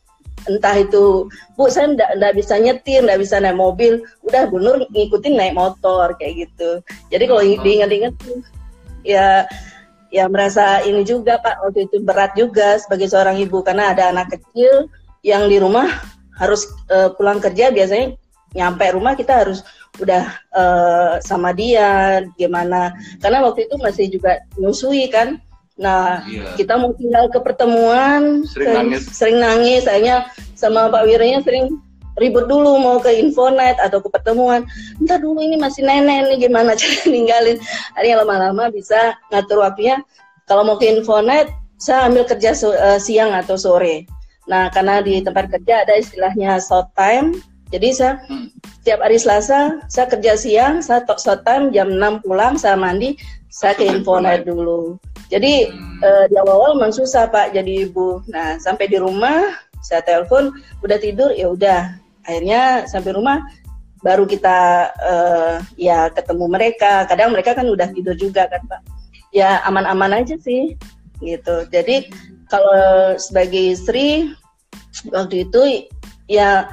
Entah 0.48 0.72
itu 0.80 1.28
Bu 1.58 1.68
saya 1.68 1.92
nggak 1.92 2.32
bisa 2.32 2.56
nyetir 2.56 3.04
nggak 3.04 3.20
bisa 3.20 3.42
naik 3.42 3.58
mobil. 3.58 4.00
Udah 4.24 4.48
Bu 4.48 4.62
Nur 4.62 4.86
ngikutin 4.88 5.36
naik 5.36 5.58
motor 5.58 6.16
kayak 6.16 6.48
gitu. 6.48 6.80
Jadi 7.12 7.24
kalau 7.28 7.42
oh. 7.44 7.60
diingat-ingat 7.60 8.14
ya 9.04 9.44
ya 10.10 10.24
merasa 10.26 10.80
ini 10.82 11.04
juga 11.04 11.38
Pak 11.38 11.68
waktu 11.68 11.90
itu 11.90 11.96
berat 12.00 12.32
juga 12.38 12.80
sebagai 12.80 13.10
seorang 13.10 13.36
ibu. 13.36 13.60
Karena 13.60 13.92
ada 13.92 14.08
anak 14.14 14.32
kecil 14.38 14.88
yang 15.20 15.50
di 15.50 15.60
rumah 15.60 15.90
harus 16.40 16.64
uh, 16.88 17.12
pulang 17.12 17.36
kerja 17.36 17.68
biasanya 17.68 18.16
nyampe 18.56 18.82
rumah 18.96 19.12
kita 19.14 19.44
harus 19.44 19.60
udah 20.00 20.24
uh, 20.56 21.12
sama 21.20 21.52
dia 21.52 22.24
gimana. 22.40 22.96
Karena 23.20 23.44
waktu 23.44 23.68
itu 23.68 23.76
masih 23.76 24.08
juga 24.08 24.40
nyusui 24.56 25.10
kan 25.12 25.36
Nah, 25.80 26.20
iya. 26.28 26.52
kita 26.60 26.76
mau 26.76 26.92
tinggal 26.92 27.32
ke 27.32 27.40
pertemuan, 27.40 28.44
sering, 28.44 28.68
nangis, 28.68 29.02
sering 29.16 29.40
nangis. 29.40 29.88
Sayangnya 29.88 30.28
sama 30.52 30.92
Pak 30.92 31.08
Wiranya 31.08 31.40
sering 31.40 31.80
ribut 32.20 32.52
dulu 32.52 32.76
mau 32.76 33.00
ke 33.00 33.08
infonet 33.16 33.80
atau 33.80 34.04
ke 34.04 34.12
pertemuan. 34.12 34.68
Entah 35.00 35.16
dulu 35.16 35.40
ini 35.40 35.56
masih 35.56 35.88
nenek 35.88 36.28
nih 36.28 36.36
gimana 36.46 36.76
cara 36.80 37.00
ninggalin. 37.08 37.56
Akhirnya 37.96 38.16
lama-lama 38.20 38.68
bisa 38.68 39.16
ngatur 39.32 39.64
waktunya. 39.64 40.04
Kalau 40.44 40.68
mau 40.68 40.76
ke 40.76 40.84
infonet, 40.84 41.48
saya 41.80 42.12
ambil 42.12 42.28
kerja 42.28 42.52
uh, 42.52 43.00
siang 43.00 43.32
atau 43.32 43.56
sore. 43.56 44.04
Nah, 44.44 44.68
karena 44.68 45.00
di 45.00 45.24
tempat 45.24 45.48
kerja 45.48 45.88
ada 45.88 45.96
istilahnya 45.96 46.60
short 46.60 46.92
time. 46.92 47.40
Jadi 47.70 47.88
saya 47.94 48.18
hmm. 48.28 48.50
setiap 48.82 49.00
hari 49.00 49.16
Selasa 49.16 49.78
saya 49.86 50.10
kerja 50.10 50.34
siang, 50.36 50.84
saya 50.84 51.06
talk 51.06 51.22
short 51.22 51.46
time 51.46 51.70
jam 51.70 51.88
6 51.88 52.26
pulang, 52.26 52.58
saya 52.58 52.74
mandi, 52.74 53.14
saya 53.48 53.78
ke 53.78 53.86
infonet 53.86 54.42
dulu. 54.42 54.98
Jadi 55.30 55.70
uh, 56.02 56.24
di 56.26 56.36
awal-awal 56.36 56.74
memang 56.74 56.90
susah 56.90 57.30
Pak 57.30 57.54
jadi 57.54 57.86
ibu. 57.86 58.20
Nah 58.28 58.58
sampai 58.58 58.90
di 58.90 58.98
rumah 58.98 59.54
saya 59.80 60.02
telepon 60.02 60.50
udah 60.82 60.98
tidur 60.98 61.30
ya 61.32 61.48
udah. 61.54 61.96
Akhirnya 62.26 62.84
sampai 62.90 63.14
rumah 63.14 63.40
baru 64.02 64.26
kita 64.26 64.90
uh, 64.90 65.54
ya 65.78 66.10
ketemu 66.10 66.50
mereka. 66.50 67.06
Kadang 67.06 67.30
mereka 67.30 67.54
kan 67.54 67.70
udah 67.70 67.88
tidur 67.94 68.18
juga 68.18 68.50
kan 68.50 68.60
Pak. 68.66 68.82
Ya 69.30 69.62
aman-aman 69.62 70.18
aja 70.26 70.34
sih 70.42 70.74
gitu. 71.22 71.56
Jadi 71.70 72.10
kalau 72.50 73.14
sebagai 73.14 73.78
istri 73.78 74.34
waktu 75.14 75.46
itu 75.46 75.86
ya 76.26 76.66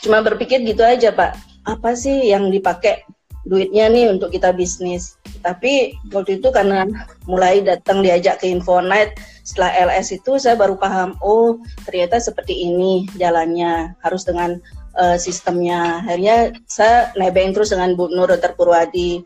cuma 0.00 0.24
berpikir 0.24 0.64
gitu 0.64 0.80
aja 0.80 1.12
Pak. 1.12 1.36
Apa 1.68 1.92
sih 1.92 2.32
yang 2.32 2.48
dipakai 2.48 3.04
duitnya 3.48 3.88
nih 3.88 4.12
untuk 4.12 4.32
kita 4.32 4.52
bisnis? 4.52 5.16
Tapi 5.40 5.96
waktu 6.12 6.40
itu 6.40 6.48
karena 6.52 6.84
mulai 7.24 7.64
datang 7.64 8.04
diajak 8.04 8.44
ke 8.44 8.50
Infonet 8.50 9.16
setelah 9.44 9.72
LS 9.90 10.20
itu 10.20 10.38
saya 10.38 10.54
baru 10.54 10.78
paham 10.78 11.18
oh 11.24 11.58
ternyata 11.88 12.22
seperti 12.22 12.54
ini 12.70 13.08
jalannya 13.18 13.96
harus 14.04 14.22
dengan 14.22 14.60
uh, 14.94 15.16
sistemnya. 15.16 16.04
Akhirnya 16.06 16.54
saya 16.70 17.10
nebeng 17.16 17.56
terus 17.56 17.72
dengan 17.72 17.96
Bu 17.96 18.12
Nur 18.12 18.30
Dr. 18.30 18.54
Purwadi. 18.54 19.24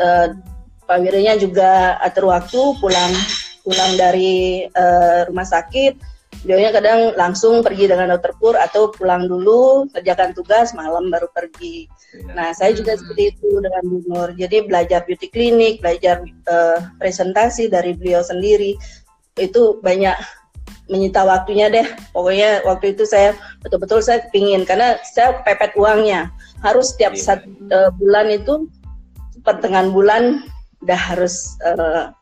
Uh, 0.00 0.34
Pak 0.90 1.06
Wiranya 1.06 1.38
juga 1.38 2.02
atur 2.02 2.34
waktu 2.34 2.58
pulang 2.82 3.14
pulang 3.62 3.92
dari 3.94 4.66
uh, 4.74 5.30
rumah 5.30 5.46
sakit 5.46 6.09
beliaunya 6.40 6.72
kadang 6.72 7.00
langsung 7.20 7.60
pergi 7.60 7.84
dengan 7.90 8.16
dokter 8.16 8.32
pur 8.40 8.56
atau 8.56 8.88
pulang 8.88 9.28
dulu 9.28 9.84
kerjakan 9.92 10.32
tugas 10.32 10.72
malam 10.72 11.12
baru 11.12 11.28
pergi. 11.36 11.84
Iya. 12.16 12.32
Nah 12.32 12.48
saya 12.56 12.72
juga 12.72 12.96
hmm. 12.96 13.00
seperti 13.04 13.22
itu 13.36 13.50
dengan 13.60 13.82
Bu 13.84 13.98
Nur. 14.08 14.30
Jadi 14.34 14.56
belajar 14.64 15.04
beauty 15.04 15.28
clinic, 15.28 15.84
belajar 15.84 16.24
uh, 16.48 16.80
presentasi 16.96 17.68
dari 17.68 17.92
beliau 17.92 18.24
sendiri 18.24 18.74
itu 19.36 19.78
banyak 19.84 20.16
menyita 20.88 21.22
waktunya 21.22 21.68
deh. 21.68 21.86
Pokoknya 22.16 22.64
waktu 22.64 22.96
itu 22.96 23.04
saya 23.04 23.36
betul-betul 23.60 24.00
saya 24.00 24.24
pingin 24.32 24.64
karena 24.64 24.96
saya 25.06 25.44
pepet 25.44 25.76
uangnya 25.76 26.32
harus 26.64 26.96
setiap 26.96 27.12
yeah. 27.16 27.24
satu 27.36 27.48
uh, 27.70 27.90
bulan 28.00 28.26
itu 28.32 28.66
pertengahan 29.44 29.92
bulan 29.92 30.44
udah 30.80 30.96
harus 30.96 31.56
uh, 31.64 32.12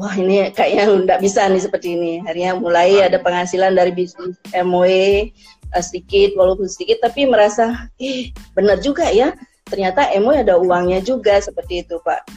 wah 0.00 0.14
ini 0.16 0.48
kayaknya 0.52 0.84
nggak 0.88 1.20
bisa 1.20 1.44
nih 1.48 1.62
seperti 1.62 1.96
ini. 1.96 2.12
Akhirnya 2.24 2.56
mulai 2.56 3.04
ada 3.04 3.20
penghasilan 3.20 3.76
dari 3.76 3.92
bisnis 3.92 4.36
MW 4.56 4.84
uh, 4.84 5.76
eh, 5.76 5.84
sedikit 5.84 6.36
walaupun 6.36 6.68
sedikit 6.68 7.04
tapi 7.04 7.28
merasa 7.28 7.88
eh 8.00 8.32
benar 8.56 8.80
juga 8.80 9.08
ya 9.12 9.36
ternyata 9.68 10.08
MW 10.16 10.44
ada 10.44 10.56
uangnya 10.60 11.00
juga 11.04 11.40
seperti 11.40 11.84
itu 11.84 12.00
Pak. 12.00 12.28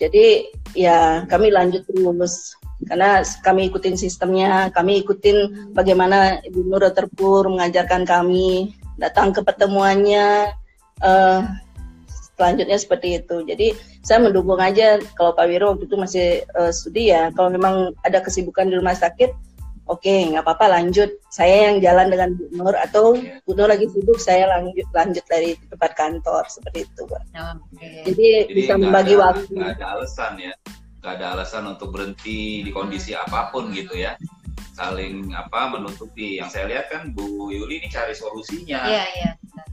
Jadi 0.00 0.48
ya 0.72 1.28
kami 1.28 1.52
lanjut 1.52 1.84
terus 1.84 2.56
karena 2.88 3.20
kami 3.44 3.68
ikutin 3.68 3.92
sistemnya, 4.00 4.72
kami 4.72 5.04
ikutin 5.04 5.68
bagaimana 5.76 6.40
Ibu 6.40 6.64
Nur 6.64 6.88
Terpur 6.88 7.44
mengajarkan 7.52 8.08
kami 8.08 8.72
datang 8.96 9.36
ke 9.36 9.44
pertemuannya. 9.44 10.56
Uh, 11.00 11.44
selanjutnya 12.40 12.80
seperti 12.80 13.20
itu. 13.20 13.44
Jadi 13.44 13.76
saya 14.00 14.18
mendukung 14.24 14.56
aja 14.56 14.96
kalau 15.12 15.36
Pak 15.36 15.46
Wiro 15.48 15.76
waktu 15.76 15.84
itu 15.84 15.96
masih 16.00 16.26
uh, 16.56 16.72
studi 16.72 17.12
ya. 17.12 17.28
Kalau 17.36 17.52
memang 17.52 17.92
ada 18.00 18.24
kesibukan 18.24 18.72
di 18.72 18.80
rumah 18.80 18.96
sakit, 18.96 19.30
oke 19.92 20.00
okay, 20.00 20.32
nggak 20.32 20.44
apa-apa 20.44 20.80
lanjut. 20.80 21.10
Saya 21.28 21.68
yang 21.70 21.84
jalan 21.84 22.08
dengan 22.08 22.32
Bu 22.32 22.48
Nur 22.56 22.74
atau 22.80 23.12
Bu 23.44 23.52
Nur 23.52 23.68
lagi 23.68 23.84
sibuk, 23.92 24.16
saya 24.16 24.48
lanjut 24.48 24.88
lanjut 24.96 25.24
dari 25.28 25.52
tempat 25.68 25.92
kantor 25.92 26.48
seperti 26.48 26.88
itu, 26.88 27.02
Pak. 27.04 27.22
Okay. 27.76 28.08
Jadi, 28.08 28.28
Jadi 28.48 28.52
bisa 28.56 28.72
membagi 28.80 29.14
ada, 29.20 29.22
waktu. 29.28 29.52
Nggak 29.52 29.72
ada 29.76 29.86
alasan 30.00 30.32
ya, 30.40 30.52
nggak 31.04 31.12
ada 31.20 31.26
alasan 31.36 31.64
untuk 31.68 31.88
berhenti 31.92 32.64
di 32.64 32.70
kondisi 32.72 33.12
apa 33.12 33.52
pun 33.52 33.68
gitu 33.76 34.00
ya 34.00 34.16
saling 34.80 35.36
apa 35.36 35.76
menutupi. 35.76 36.40
Yang 36.40 36.56
saya 36.56 36.64
lihat 36.72 36.86
kan 36.88 37.12
Bu 37.12 37.52
Yuli 37.52 37.84
ini 37.84 37.88
cari 37.92 38.16
solusinya. 38.16 38.88
Iya, 38.88 39.04
iya. 39.20 39.30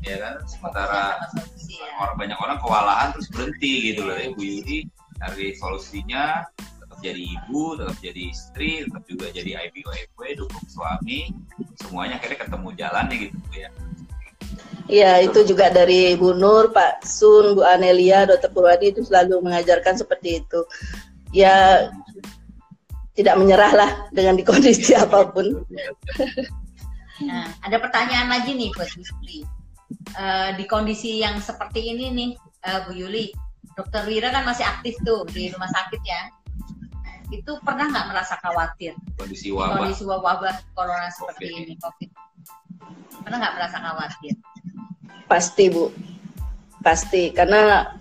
Ya 0.07 0.17
kan 0.23 0.35
sementara 0.47 1.19
ya. 1.67 1.87
orang 1.99 2.15
banyak 2.15 2.37
orang 2.39 2.57
kewalahan 2.63 3.07
terus 3.11 3.27
berhenti 3.27 3.91
gitu 3.91 4.07
loh 4.07 4.15
ya 4.15 4.31
Bu 4.31 4.41
Yuli 4.41 4.87
cari 5.19 5.51
solusinya 5.59 6.47
tetap 6.55 6.99
jadi 7.03 7.21
ibu, 7.25 7.77
tetap 7.77 7.97
jadi 7.99 8.21
istri, 8.31 8.71
tetap 8.87 9.03
juga 9.05 9.25
jadi 9.29 9.51
IPO 9.69 9.89
IPO 9.91 10.23
dukung 10.45 10.65
suami, 10.71 11.29
semuanya 11.83 12.17
akhirnya 12.17 12.39
ketemu 12.47 12.67
jalannya 12.73 13.15
gitu 13.27 13.37
ya. 13.53 13.69
Iya, 14.87 15.11
itu 15.27 15.43
juga 15.43 15.67
dari 15.67 16.15
Bu 16.15 16.31
Nur, 16.31 16.71
Pak 16.71 17.03
Sun, 17.03 17.59
Bu 17.59 17.61
Anelia, 17.67 18.23
Dr. 18.23 18.55
Purwadi 18.55 18.95
itu 18.95 19.03
selalu 19.03 19.43
mengajarkan 19.43 19.99
seperti 19.99 20.39
itu. 20.39 20.63
Ya, 21.35 21.91
tidak 23.19 23.35
menyerah 23.35 23.73
lah 23.75 23.91
dengan 24.15 24.39
di 24.39 24.47
kondisi 24.47 24.95
apa 25.03 25.27
pun. 25.27 25.67
Nah, 27.19 27.45
ada 27.67 27.77
pertanyaan 27.83 28.31
lagi 28.31 28.55
nih 28.55 28.71
buat 28.71 28.87
Bu 28.95 29.03
Yuli. 29.03 29.56
Uh, 30.15 30.55
di 30.55 30.63
kondisi 30.69 31.19
yang 31.19 31.41
seperti 31.43 31.91
ini 31.91 32.13
nih, 32.13 32.31
uh, 32.67 32.87
Bu 32.87 32.95
Yuli, 32.95 33.33
Dokter 33.75 34.07
Wira 34.07 34.31
kan 34.33 34.47
masih 34.47 34.63
aktif 34.63 34.95
tuh 35.03 35.27
di 35.29 35.51
rumah 35.51 35.69
sakit 35.69 36.01
ya. 36.05 36.21
Itu 37.27 37.59
pernah 37.59 37.91
nggak 37.91 38.07
merasa 38.15 38.39
khawatir? 38.39 38.95
Kondisi 39.19 39.51
wabah. 39.51 39.83
Kondisi 39.83 40.03
wabah 40.07 40.55
corona 40.71 41.11
seperti 41.11 41.45
okay. 41.51 41.59
ini, 41.59 41.73
COVID. 41.83 42.09
Pernah 43.27 43.37
nggak 43.43 43.55
merasa 43.59 43.77
khawatir? 43.83 44.33
Pasti 45.27 45.65
Bu, 45.67 45.91
pasti 46.79 47.35
karena 47.35 47.91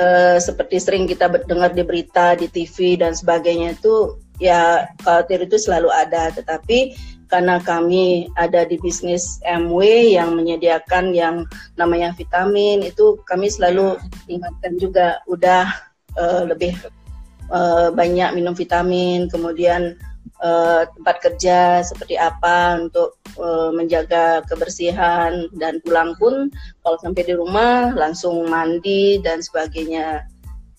uh, 0.00 0.38
seperti 0.40 0.80
sering 0.80 1.04
kita 1.04 1.28
dengar 1.44 1.76
di 1.76 1.84
berita, 1.84 2.32
di 2.32 2.48
TV 2.48 2.96
dan 2.96 3.12
sebagainya 3.12 3.76
itu 3.76 4.16
ya 4.40 4.90
khawatir 5.04 5.46
itu 5.46 5.54
selalu 5.60 5.92
ada 5.92 6.32
tetapi 6.34 6.96
karena 7.32 7.56
kami 7.64 8.28
ada 8.36 8.68
di 8.68 8.76
bisnis 8.76 9.40
MW 9.40 9.80
yang 10.12 10.36
menyediakan 10.36 11.16
yang 11.16 11.48
namanya 11.80 12.12
vitamin 12.12 12.84
itu 12.84 13.16
kami 13.24 13.48
selalu 13.48 13.96
ingatkan 14.28 14.76
juga 14.76 15.24
udah 15.24 15.64
uh, 16.20 16.44
lebih 16.44 16.76
uh, 17.48 17.88
banyak 17.88 18.36
minum 18.36 18.52
vitamin 18.52 19.32
kemudian 19.32 19.96
uh, 20.44 20.84
tempat 20.92 21.16
kerja 21.24 21.80
seperti 21.80 22.20
apa 22.20 22.84
untuk 22.84 23.16
uh, 23.40 23.72
menjaga 23.72 24.44
kebersihan 24.44 25.48
dan 25.56 25.80
pulang 25.80 26.12
pun 26.20 26.52
kalau 26.84 27.00
sampai 27.00 27.24
di 27.24 27.32
rumah 27.32 27.96
langsung 27.96 28.44
mandi 28.44 29.24
dan 29.24 29.40
sebagainya. 29.40 30.28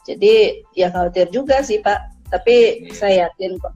Jadi 0.06 0.62
ya 0.78 0.94
khawatir 0.94 1.32
juga 1.34 1.66
sih 1.66 1.80
Pak. 1.80 2.30
Tapi 2.30 2.86
yeah. 2.86 2.94
saya 2.94 3.16
yakin 3.30 3.58
kok 3.58 3.74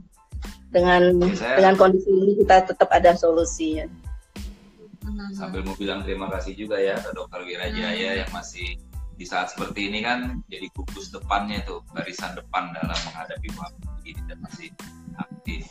dengan 0.72 1.02
saya, 1.34 1.56
dengan 1.60 1.74
kondisi 1.80 2.10
ini 2.12 2.34
kita 2.44 2.68
tetap 2.68 2.90
ada 2.92 3.16
solusi 3.16 3.84
ya. 3.84 3.88
Sambil 5.32 5.64
mau 5.64 5.76
bilang 5.80 6.04
terima 6.04 6.28
kasih 6.28 6.54
juga 6.54 6.76
ya 6.78 7.00
ke 7.00 7.16
Dokter 7.16 7.42
Wirajaya 7.48 8.12
hmm. 8.14 8.20
yang 8.26 8.32
masih 8.36 8.76
di 9.18 9.26
saat 9.26 9.50
seperti 9.50 9.90
ini 9.90 10.06
kan 10.06 10.46
jadi 10.46 10.70
gugus 10.78 11.10
depannya 11.10 11.66
tuh 11.66 11.82
barisan 11.90 12.38
depan 12.38 12.70
dalam 12.76 13.00
menghadapi 13.10 13.50
wabah 13.58 13.98
ini 14.06 14.22
dan 14.30 14.38
masih 14.46 14.70
aktif. 15.18 15.66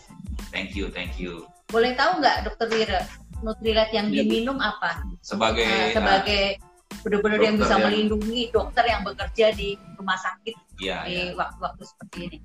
Thank 0.51 0.75
you, 0.75 0.91
thank 0.91 1.21
you. 1.21 1.47
Boleh 1.71 1.95
tahu 1.95 2.19
nggak 2.19 2.49
Dokter 2.49 2.67
Wira 2.73 3.01
Nutrilat 3.45 3.93
yang 3.93 4.09
ya. 4.11 4.25
diminum 4.25 4.59
apa? 4.59 5.05
Sebagai 5.21 5.69
uh, 5.69 5.93
sebagai 5.93 6.59
uh, 6.59 7.01
benar-benar 7.05 7.41
yang 7.45 7.57
bisa 7.61 7.77
yang... 7.77 7.85
melindungi 7.87 8.41
dokter 8.51 8.85
yang 8.89 9.03
bekerja 9.05 9.47
di 9.53 9.77
rumah 10.01 10.19
sakit 10.19 10.57
ya, 10.81 11.05
di 11.05 11.37
waktu-waktu 11.37 11.83
ya. 11.85 11.89
seperti 11.93 12.19
ini. 12.27 12.39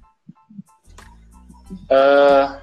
Uh, 1.92 2.60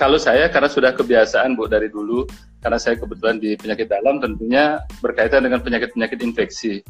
kalau 0.00 0.16
saya 0.16 0.48
karena 0.48 0.68
sudah 0.68 0.96
kebiasaan 0.96 1.56
Bu 1.56 1.68
dari 1.68 1.92
dulu 1.92 2.24
karena 2.60 2.76
saya 2.80 2.96
kebetulan 2.96 3.40
di 3.40 3.56
penyakit 3.56 3.88
dalam 3.88 4.20
tentunya 4.20 4.80
berkaitan 5.00 5.44
dengan 5.44 5.60
penyakit-penyakit 5.64 6.20
infeksi. 6.20 6.84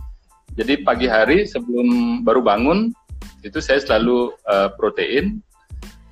Jadi 0.58 0.82
pagi 0.82 1.06
hari 1.06 1.46
sebelum 1.46 2.20
baru 2.26 2.42
bangun 2.42 2.90
itu 3.46 3.62
saya 3.62 3.78
selalu 3.78 4.34
uh, 4.50 4.74
protein, 4.74 5.38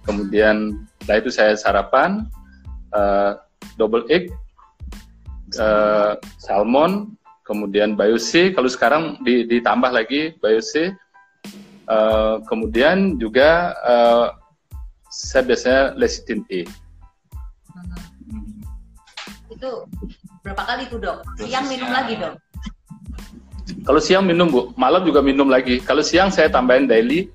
kemudian 0.06 0.86
setelah 1.02 1.18
itu 1.18 1.30
saya 1.34 1.52
sarapan 1.58 2.24
uh, 2.94 3.34
double 3.76 4.06
egg, 4.08 4.30
uh, 5.58 6.14
salmon, 6.38 7.18
kemudian 7.42 7.98
BioC. 7.98 8.54
Kalau 8.54 8.70
sekarang 8.70 9.18
di, 9.26 9.42
ditambah 9.44 9.90
lagi 9.90 10.38
BioC, 10.38 10.94
uh, 11.90 12.40
kemudian 12.46 13.18
juga 13.18 13.74
uh, 13.82 14.37
saya 15.08 15.42
biasanya 15.44 15.82
lecithin 15.96 16.44
E. 16.52 16.64
Hmm. 16.64 18.60
Itu 19.52 19.88
berapa 20.44 20.62
kali 20.64 20.88
tuh 20.92 21.00
dok? 21.00 21.24
Siang 21.40 21.66
minum 21.68 21.90
lagi 21.90 22.14
dok? 22.16 22.34
Kalau 23.84 24.00
siang 24.00 24.24
minum 24.24 24.48
bu, 24.48 24.72
malam 24.76 25.04
juga 25.04 25.20
minum 25.20 25.48
lagi. 25.48 25.80
Kalau 25.80 26.00
siang 26.04 26.28
saya 26.32 26.48
tambahin 26.52 26.88
daily, 26.88 27.28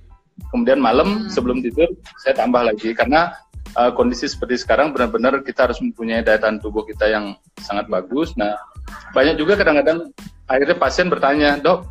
kemudian 0.50 0.82
malam 0.82 1.26
hmm. 1.26 1.30
sebelum 1.30 1.62
tidur 1.62 1.90
saya 2.22 2.38
tambah 2.38 2.62
lagi 2.66 2.94
karena 2.94 3.34
uh, 3.78 3.94
kondisi 3.94 4.26
seperti 4.30 4.62
sekarang 4.62 4.94
benar-benar 4.94 5.42
kita 5.46 5.70
harus 5.70 5.82
mempunyai 5.82 6.26
daya 6.26 6.42
tahan 6.42 6.62
tubuh 6.62 6.86
kita 6.86 7.10
yang 7.10 7.38
sangat 7.62 7.90
bagus. 7.90 8.34
Nah 8.38 8.58
banyak 9.14 9.38
juga 9.38 9.58
kadang-kadang 9.58 10.10
akhirnya 10.50 10.78
pasien 10.78 11.08
bertanya, 11.10 11.58
dok, 11.62 11.86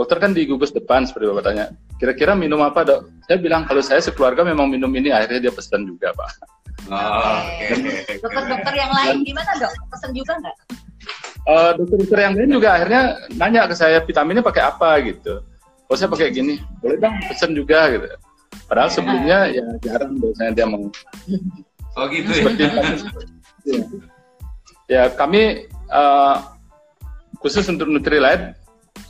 dokter 0.00 0.16
kan 0.16 0.32
di 0.32 0.48
gugus 0.48 0.72
depan 0.72 1.04
seperti 1.04 1.28
bapak 1.28 1.44
tanya, 1.44 1.64
kira-kira 2.00 2.32
minum 2.32 2.64
apa 2.64 2.88
dok? 2.88 3.12
Saya 3.28 3.36
bilang 3.36 3.68
kalau 3.68 3.84
saya 3.84 4.00
sekeluarga 4.00 4.48
memang 4.48 4.72
minum 4.72 4.88
ini, 4.96 5.12
akhirnya 5.12 5.44
dia 5.44 5.52
pesan 5.52 5.84
juga 5.84 6.16
pak. 6.16 6.30
Oh, 6.88 7.36
okay. 7.44 8.16
Dokter-dokter 8.24 8.72
yang 8.80 8.88
lain 8.96 9.20
gimana 9.28 9.52
dok? 9.60 9.72
Pesan 9.92 10.16
juga 10.16 10.32
nggak? 10.40 10.56
Uh, 11.44 11.70
dokter-dokter 11.76 12.18
yang 12.24 12.32
lain 12.32 12.48
juga 12.48 12.68
akhirnya 12.80 13.00
nanya 13.36 13.68
ke 13.68 13.76
saya 13.76 14.00
vitaminnya 14.00 14.40
pakai 14.40 14.62
apa 14.64 14.88
gitu. 15.04 15.44
Oh 15.92 15.96
saya 16.00 16.08
pakai 16.08 16.32
gini, 16.32 16.56
boleh 16.80 16.96
dong 16.96 17.20
pesan 17.28 17.52
juga 17.52 17.92
gitu. 17.92 18.08
Padahal 18.72 18.88
yeah. 18.88 18.96
sebelumnya 18.96 19.38
ya 19.52 19.66
jarang 19.84 20.16
biasanya 20.16 20.52
dia 20.56 20.64
mau. 20.64 20.88
Oh 22.00 22.04
gitu. 22.08 22.30
Ya? 22.32 22.40
Seperti 22.40 22.62
ya. 22.64 23.84
ya 24.88 25.02
kami 25.12 25.68
uh, 25.92 26.40
khusus 27.44 27.68
untuk 27.68 27.92
Nutrilite 27.92 28.59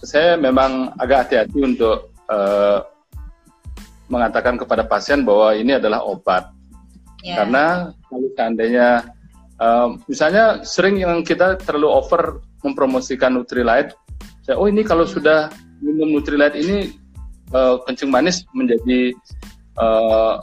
saya 0.01 0.36
memang 0.40 0.96
agak 0.96 1.28
hati-hati 1.28 1.61
untuk 1.61 2.12
uh, 2.28 2.80
mengatakan 4.11 4.57
kepada 4.57 4.82
pasien 4.84 5.22
bahwa 5.22 5.55
ini 5.55 5.76
adalah 5.76 6.03
obat. 6.03 6.51
Yeah. 7.20 7.44
Karena 7.44 7.64
kalau 8.09 8.28
seandainya 8.34 8.88
uh, 9.61 9.88
misalnya 10.09 10.64
sering 10.64 10.98
yang 10.98 11.20
kita 11.22 11.61
terlalu 11.61 11.88
over 11.92 12.22
mempromosikan 12.64 13.36
Nutrilite, 13.36 13.94
saya 14.44 14.57
oh 14.57 14.66
ini 14.66 14.82
kalau 14.82 15.05
sudah 15.05 15.53
minum 15.84 16.11
Nutrilite 16.16 16.57
ini 16.59 16.96
uh, 17.53 17.78
kencing 17.84 18.09
manis 18.09 18.42
menjadi 18.57 19.12
uh, 19.76 20.40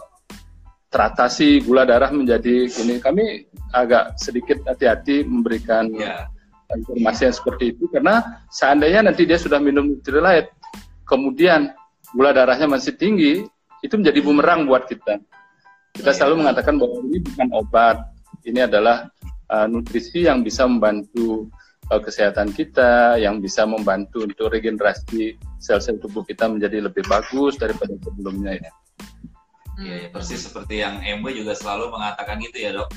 teratasi 0.88 1.66
gula 1.68 1.84
darah 1.84 2.14
menjadi 2.14 2.72
ini 2.72 3.04
kami 3.04 3.44
agak 3.76 4.16
sedikit 4.16 4.64
hati-hati 4.64 5.28
memberikan 5.28 5.92
yeah 5.92 6.32
informasi 6.76 7.32
yang 7.32 7.36
seperti 7.36 7.64
itu 7.72 7.88
karena 7.88 8.44
seandainya 8.52 9.08
nanti 9.08 9.24
dia 9.24 9.40
sudah 9.40 9.62
minum 9.62 9.88
Nutrilite 9.88 10.52
kemudian 11.08 11.72
gula 12.12 12.36
darahnya 12.36 12.68
masih 12.68 12.96
tinggi 12.96 13.48
itu 13.86 13.94
menjadi 13.96 14.20
bumerang 14.26 14.66
buat 14.68 14.90
kita. 14.90 15.22
Kita 15.96 16.12
selalu 16.14 16.46
mengatakan 16.46 16.78
bahwa 16.78 17.02
ini 17.08 17.24
bukan 17.24 17.48
obat 17.56 17.98
ini 18.46 18.64
adalah 18.64 19.10
uh, 19.50 19.66
nutrisi 19.66 20.28
yang 20.28 20.44
bisa 20.44 20.68
membantu 20.68 21.50
uh, 21.90 22.02
kesehatan 22.02 22.54
kita 22.54 23.18
yang 23.18 23.42
bisa 23.42 23.66
membantu 23.66 24.28
untuk 24.28 24.54
regenerasi 24.54 25.40
sel-sel 25.58 25.98
tubuh 25.98 26.22
kita 26.28 26.46
menjadi 26.48 26.86
lebih 26.86 27.04
bagus 27.08 27.58
daripada 27.58 27.96
sebelumnya 28.04 28.60
ya 28.60 28.72
Iya, 29.78 29.96
ya, 30.02 30.08
persis 30.10 30.42
seperti 30.42 30.82
yang 30.82 31.06
MW 31.22 31.38
juga 31.38 31.54
selalu 31.54 31.94
mengatakan 31.94 32.42
gitu 32.42 32.58
ya 32.58 32.74
dok 32.74 32.90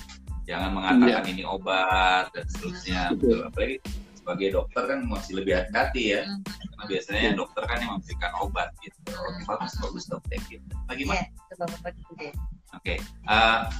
jangan 0.50 0.70
mengatakan 0.74 1.22
yeah. 1.22 1.32
ini 1.32 1.42
obat 1.46 2.26
dan 2.34 2.44
seterusnya 2.50 3.00
gitu. 3.14 3.46
apalagi 3.46 3.78
sebagai 4.18 4.48
dokter 4.58 4.82
kan 4.84 4.98
masih 5.06 5.32
lebih 5.38 5.52
hati-hati 5.62 6.02
ya 6.18 6.22
hmm. 6.26 6.42
karena 6.42 6.84
biasanya 6.90 7.22
yeah. 7.22 7.34
dokter 7.38 7.62
kan 7.70 7.78
yang 7.78 7.92
memberikan 7.94 8.32
obat 8.42 8.68
gitu 8.82 8.98
oke 9.14 9.40
bagus 9.46 9.72
bagus 9.78 10.04
dok 10.10 10.22
thank 10.26 10.46
you 10.50 10.58
lagi 10.90 11.06
mas 11.06 11.22
oke 11.54 12.26
okay. 12.74 12.98
uh, 13.30 13.70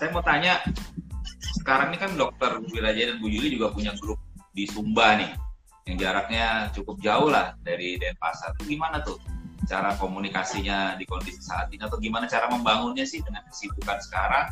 saya 0.00 0.08
mau 0.16 0.24
tanya 0.24 0.64
sekarang 1.60 1.92
ini 1.92 1.98
kan 2.00 2.12
dokter 2.16 2.50
Wiraja 2.72 3.12
dan 3.12 3.16
Bu 3.20 3.28
Yuli 3.28 3.52
juga 3.60 3.68
punya 3.68 3.92
grup 4.00 4.16
di 4.56 4.64
Sumba 4.64 5.20
nih 5.20 5.30
yang 5.88 5.96
jaraknya 6.00 6.72
cukup 6.72 6.96
jauh 7.00 7.28
lah 7.28 7.56
dari 7.60 8.00
Denpasar 8.00 8.56
itu 8.56 8.76
gimana 8.76 9.04
tuh 9.04 9.20
cara 9.68 9.92
komunikasinya 10.00 10.96
di 10.96 11.04
kondisi 11.04 11.44
saat 11.44 11.68
ini 11.68 11.84
atau 11.84 12.00
gimana 12.00 12.24
cara 12.24 12.48
membangunnya 12.48 13.04
sih 13.04 13.20
dengan 13.20 13.44
kesibukan 13.52 14.00
sekarang 14.00 14.48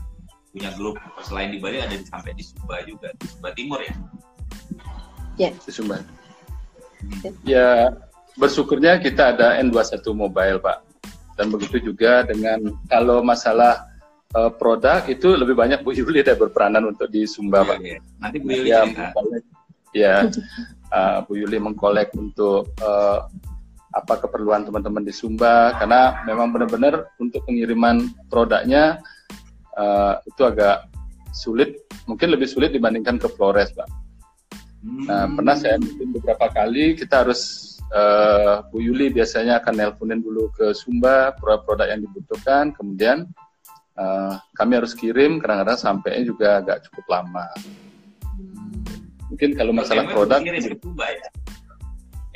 punya 0.57 0.72
grup. 0.80 0.96
Selain 1.20 1.52
di 1.52 1.61
Bali 1.61 1.84
ada 1.84 1.92
di, 1.92 2.00
sampai 2.09 2.32
di 2.32 2.40
Sumba 2.40 2.80
juga. 2.88 3.12
Di 3.20 3.28
Sumba 3.28 3.52
Timur 3.52 3.84
ya? 3.84 3.94
Ya. 5.36 5.50
Di 5.52 5.72
Sumba. 5.72 6.00
Ya. 7.44 7.92
Bersyukurnya 8.40 8.96
kita 9.04 9.36
ada 9.36 9.61
N21 9.61 10.00
mobile 10.16 10.57
Pak. 10.64 10.80
Dan 11.36 11.52
begitu 11.52 11.92
juga 11.92 12.24
dengan 12.24 12.72
kalau 12.88 13.20
masalah 13.20 13.84
uh, 14.32 14.48
produk 14.48 15.04
itu 15.04 15.36
lebih 15.36 15.52
banyak 15.52 15.84
Bu 15.84 15.92
Yuli 15.92 16.24
ada 16.24 16.32
berperanan 16.32 16.88
untuk 16.88 17.12
di 17.12 17.28
Sumba 17.28 17.61
ya, 17.61 17.68
Pak. 17.68 17.78
ya. 17.84 17.98
nanti 18.24 18.36
Bu 18.40 18.48
Yuli 18.57 18.72
ya, 18.72 18.80
ya 19.92 20.14
uh, 20.92 21.20
Bu 21.28 21.36
Yuli 21.36 21.61
mengkolek 21.61 22.16
untuk 22.16 22.72
uh, 22.80 23.28
apa 23.92 24.14
keperluan 24.20 24.64
teman-teman 24.68 25.04
di 25.04 25.12
Sumba. 25.12 25.76
Karena 25.76 26.24
memang 26.24 26.52
benar-benar 26.52 27.12
untuk 27.20 27.44
pengiriman 27.44 28.09
produknya 28.32 29.00
uh, 29.76 30.18
itu 30.24 30.42
agak 30.42 30.88
sulit, 31.36 31.84
mungkin 32.08 32.32
lebih 32.32 32.48
sulit 32.48 32.72
dibandingkan 32.72 33.20
ke 33.20 33.28
Flores, 33.36 33.70
Pak. 33.76 33.88
Nah, 34.86 35.26
hmm. 35.26 35.34
pernah 35.40 35.56
saya 35.58 35.76
mungkin 35.82 36.14
beberapa 36.14 36.46
kali 36.52 36.94
kita 36.94 37.26
harus 37.26 37.74
uh, 37.90 38.62
Bu 38.70 38.78
Yuli 38.78 39.10
biasanya 39.10 39.58
akan 39.58 39.74
nelponin 39.82 40.22
dulu 40.22 40.48
ke 40.54 40.70
Sumba 40.72 41.34
produk-produk 41.36 41.90
yang 41.90 42.00
dibutuhkan, 42.06 42.70
kemudian 42.70 43.26
uh, 43.98 44.38
kami 44.54 44.78
harus 44.78 44.94
kirim, 44.94 45.42
kadang-kadang 45.42 45.78
sampainya 45.78 46.22
juga 46.24 46.48
agak 46.62 46.86
cukup 46.88 47.04
lama. 47.10 47.46
Mungkin 49.26 49.58
kalau 49.58 49.74
masalah 49.74 50.06
produk, 50.06 50.38
kirim 50.40 50.62
ke 50.62 50.78
Sumba 50.78 51.06
ya. 51.10 51.28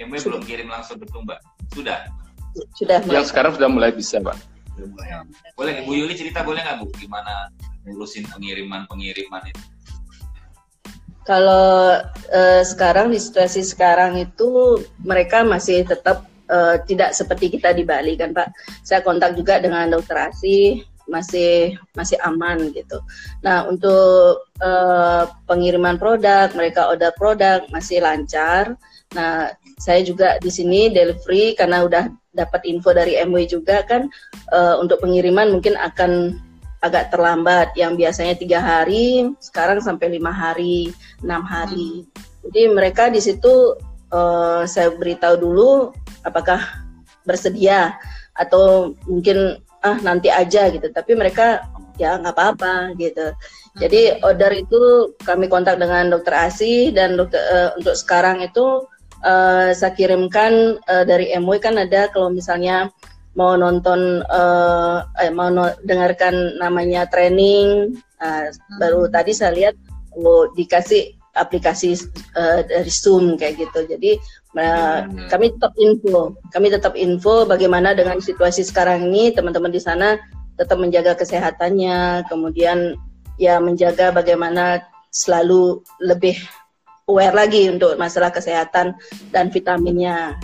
MW 0.01 0.17
belum 0.17 0.43
kirim 0.49 0.69
langsung 0.73 0.97
ke 0.99 1.07
Sumba, 1.13 1.39
sudah. 1.71 2.09
Sudah. 2.75 2.99
Yang 3.07 3.31
sekarang 3.31 3.55
sudah 3.55 3.71
mulai 3.71 3.95
bisa, 3.95 4.19
Pak. 4.19 4.35
Ya. 5.05 5.21
Boleh 5.59 5.85
Bu 5.85 5.93
Yuli 5.97 6.15
cerita 6.17 6.41
boleh 6.47 6.63
nggak 6.65 6.81
Bu 6.81 6.89
gimana 6.97 7.51
ngurusin 7.85 8.25
pengiriman 8.29 8.87
pengiriman 8.89 9.43
itu? 9.49 9.63
Kalau 11.29 12.01
uh, 12.33 12.63
sekarang 12.65 13.13
di 13.13 13.21
situasi 13.21 13.63
sekarang 13.63 14.19
itu 14.19 14.81
mereka 15.05 15.45
masih 15.45 15.85
tetap 15.85 16.27
uh, 16.51 16.81
tidak 16.85 17.15
seperti 17.15 17.53
kita 17.55 17.77
di 17.77 17.87
Bali 17.87 18.19
kan 18.19 18.35
Pak. 18.35 18.51
Saya 18.83 19.01
kontak 19.05 19.39
juga 19.39 19.63
dengan 19.63 19.87
dokter 19.93 20.17
ASI 20.17 20.83
masih 21.11 21.75
masih 21.99 22.17
aman 22.23 22.71
gitu. 22.71 23.03
Nah 23.43 23.67
untuk 23.67 24.47
uh, 24.63 25.27
pengiriman 25.51 25.99
produk, 25.99 26.49
mereka 26.55 26.87
order 26.91 27.11
produk 27.19 27.67
masih 27.75 28.01
lancar. 28.01 28.79
Nah 29.13 29.51
saya 29.83 30.01
juga 30.07 30.39
di 30.39 30.49
sini 30.49 30.89
delivery 30.89 31.59
karena 31.59 31.83
udah 31.83 32.05
dapat 32.35 32.63
info 32.67 32.95
dari 32.95 33.19
MW 33.19 33.47
juga 33.51 33.83
kan 33.87 34.07
uh, 34.55 34.79
untuk 34.79 35.03
pengiriman 35.03 35.51
mungkin 35.51 35.75
akan 35.75 36.39
agak 36.81 37.13
terlambat. 37.13 37.75
Yang 37.77 37.93
biasanya 38.07 38.35
tiga 38.39 38.59
hari 38.63 39.31
sekarang 39.43 39.83
sampai 39.83 40.17
lima 40.17 40.31
hari, 40.31 40.95
enam 41.21 41.43
hari. 41.45 42.07
Jadi 42.47 42.73
mereka 42.73 43.13
di 43.13 43.21
situ 43.21 43.77
uh, 44.15 44.63
saya 44.65 44.95
beritahu 44.95 45.37
dulu 45.37 45.71
apakah 46.25 46.61
bersedia 47.25 47.97
atau 48.37 48.97
mungkin 49.05 49.61
ah 49.81 49.97
nanti 50.01 50.29
aja 50.29 50.69
gitu 50.69 50.93
tapi 50.93 51.17
mereka 51.17 51.65
ya 51.97 52.17
nggak 52.17 52.37
apa-apa 52.37 52.97
gitu 52.97 53.33
jadi 53.77 54.21
order 54.25 54.53
itu 54.57 55.13
kami 55.25 55.49
kontak 55.49 55.81
dengan 55.81 56.13
dokter 56.13 56.33
ASI 56.37 56.93
dan 56.93 57.17
dokter 57.17 57.41
uh, 57.41 57.71
untuk 57.77 57.97
sekarang 57.97 58.45
itu 58.45 58.85
uh, 59.25 59.71
saya 59.73 59.93
kirimkan 59.95 60.79
uh, 60.89 61.05
dari 61.05 61.33
MW 61.37 61.61
kan 61.61 61.77
ada 61.81 62.09
kalau 62.13 62.33
misalnya 62.33 62.89
mau 63.39 63.55
nonton 63.55 64.27
uh, 64.27 65.07
eh, 65.23 65.31
mau 65.31 65.49
no 65.49 65.71
dengarkan 65.87 66.59
namanya 66.59 67.07
training 67.07 67.95
uh, 68.19 68.51
baru 68.83 69.07
tadi 69.07 69.31
saya 69.31 69.55
lihat 69.55 69.75
oh, 70.19 70.51
dikasih 70.59 71.15
aplikasi 71.39 71.95
uh, 72.35 72.67
dari 72.67 72.91
Zoom 72.91 73.39
kayak 73.39 73.63
gitu. 73.63 73.87
Jadi 73.87 74.19
Nah, 74.51 75.07
kami 75.31 75.55
tetap 75.55 75.73
info, 75.79 76.35
kami 76.51 76.75
tetap 76.75 76.99
info 76.99 77.47
bagaimana 77.47 77.95
dengan 77.95 78.19
situasi 78.19 78.67
sekarang 78.67 79.07
ini 79.07 79.31
teman-teman 79.31 79.71
di 79.71 79.79
sana 79.79 80.19
tetap 80.59 80.75
menjaga 80.83 81.15
kesehatannya, 81.15 82.27
kemudian 82.27 82.99
ya 83.39 83.63
menjaga 83.63 84.11
bagaimana 84.11 84.83
selalu 85.15 85.87
lebih 86.03 86.35
aware 87.11 87.35
lagi 87.35 87.67
untuk 87.67 87.99
masalah 87.99 88.31
kesehatan 88.31 88.95
dan 89.35 89.51
vitaminnya. 89.51 90.39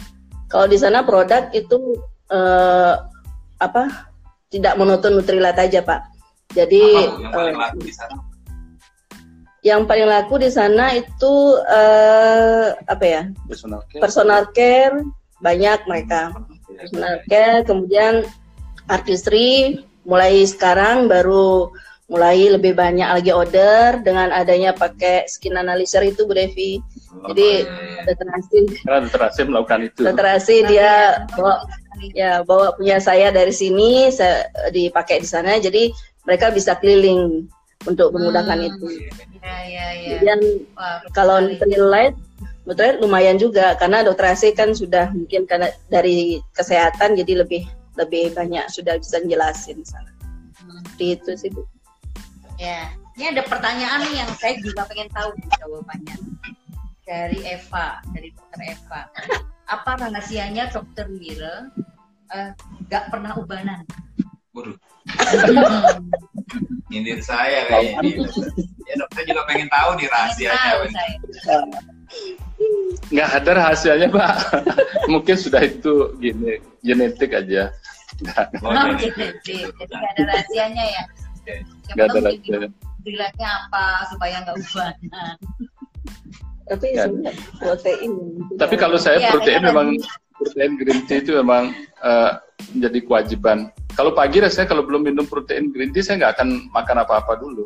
Kalau 0.51 0.67
di 0.67 0.79
sana 0.79 1.07
produk 1.07 1.49
itu 1.55 1.99
eh, 2.35 2.95
apa? 3.63 4.11
Tidak 4.47 4.79
monoton 4.79 5.19
Nutrilat 5.19 5.59
aja, 5.59 5.83
Pak. 5.83 6.01
Jadi 6.55 6.83
apa, 7.27 7.75
yang 9.67 9.83
paling 9.83 10.07
laku 10.07 10.39
di 10.39 10.47
sana 10.47 10.95
itu 10.95 11.59
uh, 11.59 12.71
apa 12.87 13.03
ya 13.03 13.23
personal 13.51 13.83
care. 13.91 13.99
personal 13.99 14.43
care 14.55 14.95
banyak 15.43 15.83
mereka 15.91 16.31
personal 16.71 17.19
care 17.27 17.67
kemudian 17.67 18.23
artistry 18.87 19.83
mulai 20.07 20.47
sekarang 20.47 21.11
baru 21.11 21.75
mulai 22.07 22.39
lebih 22.47 22.79
banyak 22.79 23.07
lagi 23.07 23.35
order 23.35 23.99
dengan 23.99 24.31
adanya 24.31 24.71
pakai 24.71 25.27
skin 25.27 25.59
analyzer 25.59 26.07
itu 26.07 26.23
Bu 26.23 26.39
Devi. 26.39 26.79
Jadi 27.27 27.67
dokter 28.07 29.21
Asin 29.27 29.47
melakukan 29.51 29.91
itu. 29.91 30.07
Dokter 30.07 30.27
Asin 30.39 30.63
dia 30.71 31.27
bawa 31.35 31.67
ya 32.15 32.47
bawa 32.47 32.79
punya 32.79 33.03
saya 33.03 33.35
dari 33.35 33.51
sini 33.51 34.13
saya 34.15 34.47
dipakai 34.71 35.19
di 35.25 35.29
sana 35.29 35.59
jadi 35.59 35.91
mereka 36.23 36.55
bisa 36.55 36.79
keliling 36.79 37.51
untuk 37.87 38.15
memudahkan 38.15 38.59
hmm. 38.59 38.69
itu. 38.71 38.87
Ya, 39.43 39.59
ya, 39.67 39.87
ya. 39.95 40.09
Kemudian 40.19 40.41
Wah, 40.75 40.99
kalau 41.15 41.43
Nutrilite, 41.43 42.19
Nutrilite 42.67 42.99
lumayan 43.03 43.39
juga 43.39 43.75
karena 43.79 44.07
dokter 44.07 44.31
AC 44.31 44.55
kan 44.55 44.75
sudah 44.75 45.11
mungkin 45.11 45.47
karena 45.47 45.71
dari 45.91 46.39
kesehatan 46.55 47.19
jadi 47.19 47.47
lebih 47.47 47.67
lebih 47.99 48.35
banyak 48.35 48.67
sudah 48.71 48.95
bisa 48.99 49.19
jelasin 49.27 49.83
sana. 49.83 50.11
Hmm. 50.63 50.83
itu 50.99 51.35
sih 51.35 51.51
Bu. 51.51 51.67
Ya, 52.57 52.89
ini 53.21 53.25
ada 53.37 53.45
pertanyaan 53.45 54.01
nih 54.09 54.25
yang 54.25 54.31
saya 54.41 54.57
juga 54.65 54.89
pengen 54.89 55.13
tahu 55.13 55.29
jawabannya 55.61 56.17
dari 57.05 57.39
Eva, 57.45 58.01
dari 58.17 58.33
dokter 58.33 58.61
Eva. 58.73 59.01
Apa 59.69 60.01
rahasianya 60.01 60.73
dokter 60.73 61.05
Wira 61.11 61.69
uh, 62.33 62.51
gak 62.89 63.13
pernah 63.13 63.37
ubanan? 63.37 63.85
Waduh. 64.57 64.73
Nyindir 66.89 67.21
saya 67.21 67.69
kayaknya. 67.69 68.25
Ya 68.89 68.95
dokter 69.05 69.23
juga 69.29 69.43
pengen 69.45 69.69
tahu 69.69 69.91
nih 70.01 70.09
rahasianya. 70.09 70.73
Nggak 73.13 73.31
ada 73.43 73.51
rahasianya 73.53 74.09
Pak. 74.09 74.35
Mungkin 75.13 75.37
sudah 75.37 75.61
itu 75.61 76.17
gini 76.19 76.57
genetik 76.81 77.37
aja. 77.37 77.69
Oh, 78.65 78.73
genetik. 78.97 79.37
Jadi 79.77 79.93
nggak 79.93 80.11
ada 80.17 80.23
rahasianya 80.25 80.85
ya. 80.89 81.03
Nggak 81.95 82.07
ada 82.11 82.19
rahasianya. 82.27 82.69
Dilatnya 83.07 83.49
apa 83.49 83.85
supaya 84.11 84.43
nggak 84.43 84.57
ubah. 84.59 84.91
Tapi 86.67 86.87
ya. 86.99 87.07
protein. 87.63 88.13
Tapi 88.59 88.75
kalau 88.75 88.99
saya 88.99 89.23
ya, 89.23 89.31
protein 89.31 89.63
memang 89.63 89.95
protein 90.35 90.75
green 90.75 91.07
tea 91.07 91.23
itu 91.23 91.39
memang 91.39 91.71
uh, 92.03 92.43
menjadi 92.75 92.99
kewajiban 93.07 93.71
kalau 93.97 94.13
pagi 94.13 94.45
rasanya 94.45 94.69
kalau 94.69 94.85
belum 94.85 95.09
minum 95.09 95.25
protein 95.25 95.73
green 95.73 95.89
tea 95.89 96.05
saya 96.05 96.21
nggak 96.21 96.37
akan 96.37 96.69
makan 96.69 97.01
apa-apa 97.01 97.41
dulu. 97.41 97.65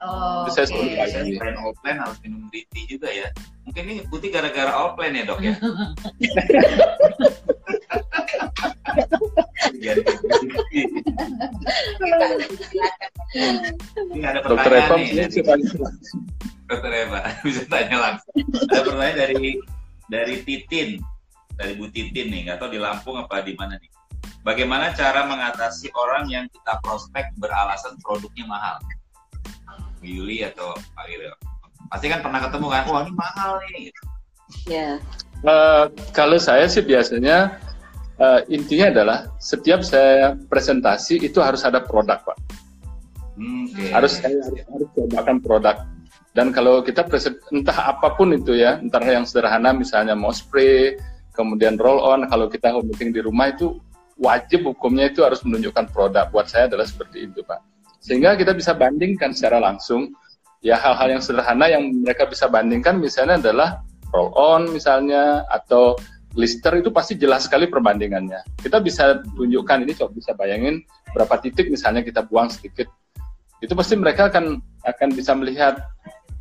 Oh, 0.00 0.48
Jadi 0.48 0.50
saya 0.56 0.66
selalu 0.72 0.88
okay. 0.88 0.96
pagi. 0.96 1.36
Selain 1.36 1.56
all 1.60 1.76
plan 1.84 1.96
harus 2.00 2.16
minum 2.24 2.40
green 2.48 2.64
tea 2.72 2.88
juga 2.88 3.12
ya. 3.12 3.28
Mungkin 3.68 3.82
ini 3.84 4.00
putih 4.08 4.32
gara-gara 4.32 4.72
all 4.72 4.96
plan 4.96 5.12
ya 5.12 5.28
dok 5.28 5.44
ya. 5.44 5.60
ini 14.10 14.24
ada 14.26 14.40
pertanyaan 14.42 14.90
nih. 14.98 15.30
Dokter 16.70 16.92
Eva 16.94 17.18
bisa 17.46 17.62
tanya 17.66 17.96
langsung. 17.98 18.34
Ada 18.70 18.80
pertanyaan 18.86 19.18
dari 19.18 19.58
dari 20.10 20.34
Titin, 20.46 21.02
dari 21.54 21.72
Bu 21.78 21.90
Titin 21.90 22.30
nih. 22.30 22.40
Nggak 22.50 22.58
tahu 22.62 22.70
di 22.74 22.80
Lampung 22.82 23.16
apa 23.18 23.42
di 23.42 23.54
mana 23.58 23.78
nih 23.78 23.90
bagaimana 24.44 24.92
cara 24.96 25.28
mengatasi 25.28 25.92
orang 25.96 26.28
yang 26.28 26.44
kita 26.48 26.80
prospek 26.84 27.28
beralasan 27.36 27.96
produknya 28.00 28.44
mahal? 28.48 28.76
Bu 30.00 30.08
Yuli 30.08 30.40
atau 30.44 30.72
Pak 30.96 31.06
Iril? 31.12 31.34
Pasti 31.92 32.06
kan 32.08 32.24
pernah 32.24 32.40
ketemu 32.40 32.66
kan, 32.70 32.82
wah 32.88 33.02
ini 33.04 33.12
mahal 33.12 33.52
nih. 33.66 33.82
Ya. 33.84 33.90
Yeah. 34.66 34.94
Uh, 35.40 35.84
kalau 36.12 36.36
saya 36.36 36.68
sih 36.68 36.84
biasanya 36.84 37.56
uh, 38.20 38.40
intinya 38.52 38.92
adalah 38.92 39.18
setiap 39.40 39.80
saya 39.80 40.36
presentasi 40.46 41.24
itu 41.24 41.40
harus 41.40 41.64
ada 41.64 41.80
produk, 41.80 42.20
Pak. 42.22 42.38
Hmm, 43.40 43.66
okay. 43.72 43.90
Harus 43.90 44.20
saya 44.20 44.36
harus, 44.36 44.62
harus 44.68 44.88
cobakan 44.92 45.36
produk. 45.40 45.76
Dan 46.30 46.54
kalau 46.54 46.84
kita 46.84 47.02
present, 47.08 47.40
entah 47.50 47.90
apa 47.90 48.14
pun 48.14 48.30
itu 48.30 48.54
ya, 48.54 48.78
entah 48.78 49.02
yang 49.02 49.26
sederhana 49.26 49.74
misalnya 49.74 50.14
mau 50.14 50.30
spray, 50.30 50.94
kemudian 51.34 51.74
roll 51.80 51.98
on, 51.98 52.28
kalau 52.30 52.46
kita 52.46 52.70
meeting 52.86 53.10
di 53.10 53.18
rumah 53.24 53.50
itu 53.50 53.82
wajib 54.20 54.68
hukumnya 54.68 55.10
itu 55.10 55.26
harus 55.26 55.42
menunjukkan 55.42 55.90
produk. 55.90 56.30
Buat 56.30 56.52
saya 56.52 56.70
adalah 56.70 56.86
seperti 56.86 57.26
itu, 57.26 57.42
Pak. 57.42 57.58
Sehingga 57.98 58.38
kita 58.38 58.54
bisa 58.54 58.76
bandingkan 58.76 59.34
secara 59.34 59.58
langsung 59.58 60.14
ya 60.60 60.76
hal-hal 60.76 61.18
yang 61.18 61.22
sederhana 61.24 61.66
yang 61.72 61.88
mereka 62.04 62.28
bisa 62.28 62.44
bandingkan 62.48 63.00
misalnya 63.00 63.40
adalah 63.40 63.80
roll 64.12 64.32
on 64.36 64.68
misalnya 64.68 65.44
atau 65.48 65.96
lister 66.38 66.78
itu 66.78 66.90
pasti 66.94 67.18
jelas 67.18 67.46
sekali 67.46 67.66
perbandingannya. 67.66 68.58
Kita 68.58 68.78
bisa 68.78 69.18
tunjukkan 69.34 69.82
ini 69.86 69.92
coba 69.98 70.10
bisa 70.14 70.32
bayangin 70.34 70.82
berapa 71.10 71.34
titik 71.42 71.70
misalnya 71.70 72.06
kita 72.06 72.22
buang 72.26 72.50
sedikit. 72.50 72.86
Itu 73.60 73.74
pasti 73.74 73.98
mereka 73.98 74.30
akan 74.30 74.62
akan 74.86 75.08
bisa 75.12 75.34
melihat. 75.34 75.80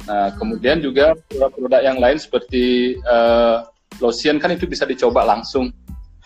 Nah, 0.08 0.32
kemudian 0.40 0.80
juga 0.80 1.14
produk-produk 1.28 1.82
yang 1.84 1.98
lain 2.00 2.18
seperti 2.18 2.96
uh, 3.04 3.68
lotion 4.00 4.40
kan 4.40 4.56
itu 4.56 4.64
bisa 4.66 4.88
dicoba 4.88 5.28
langsung 5.28 5.70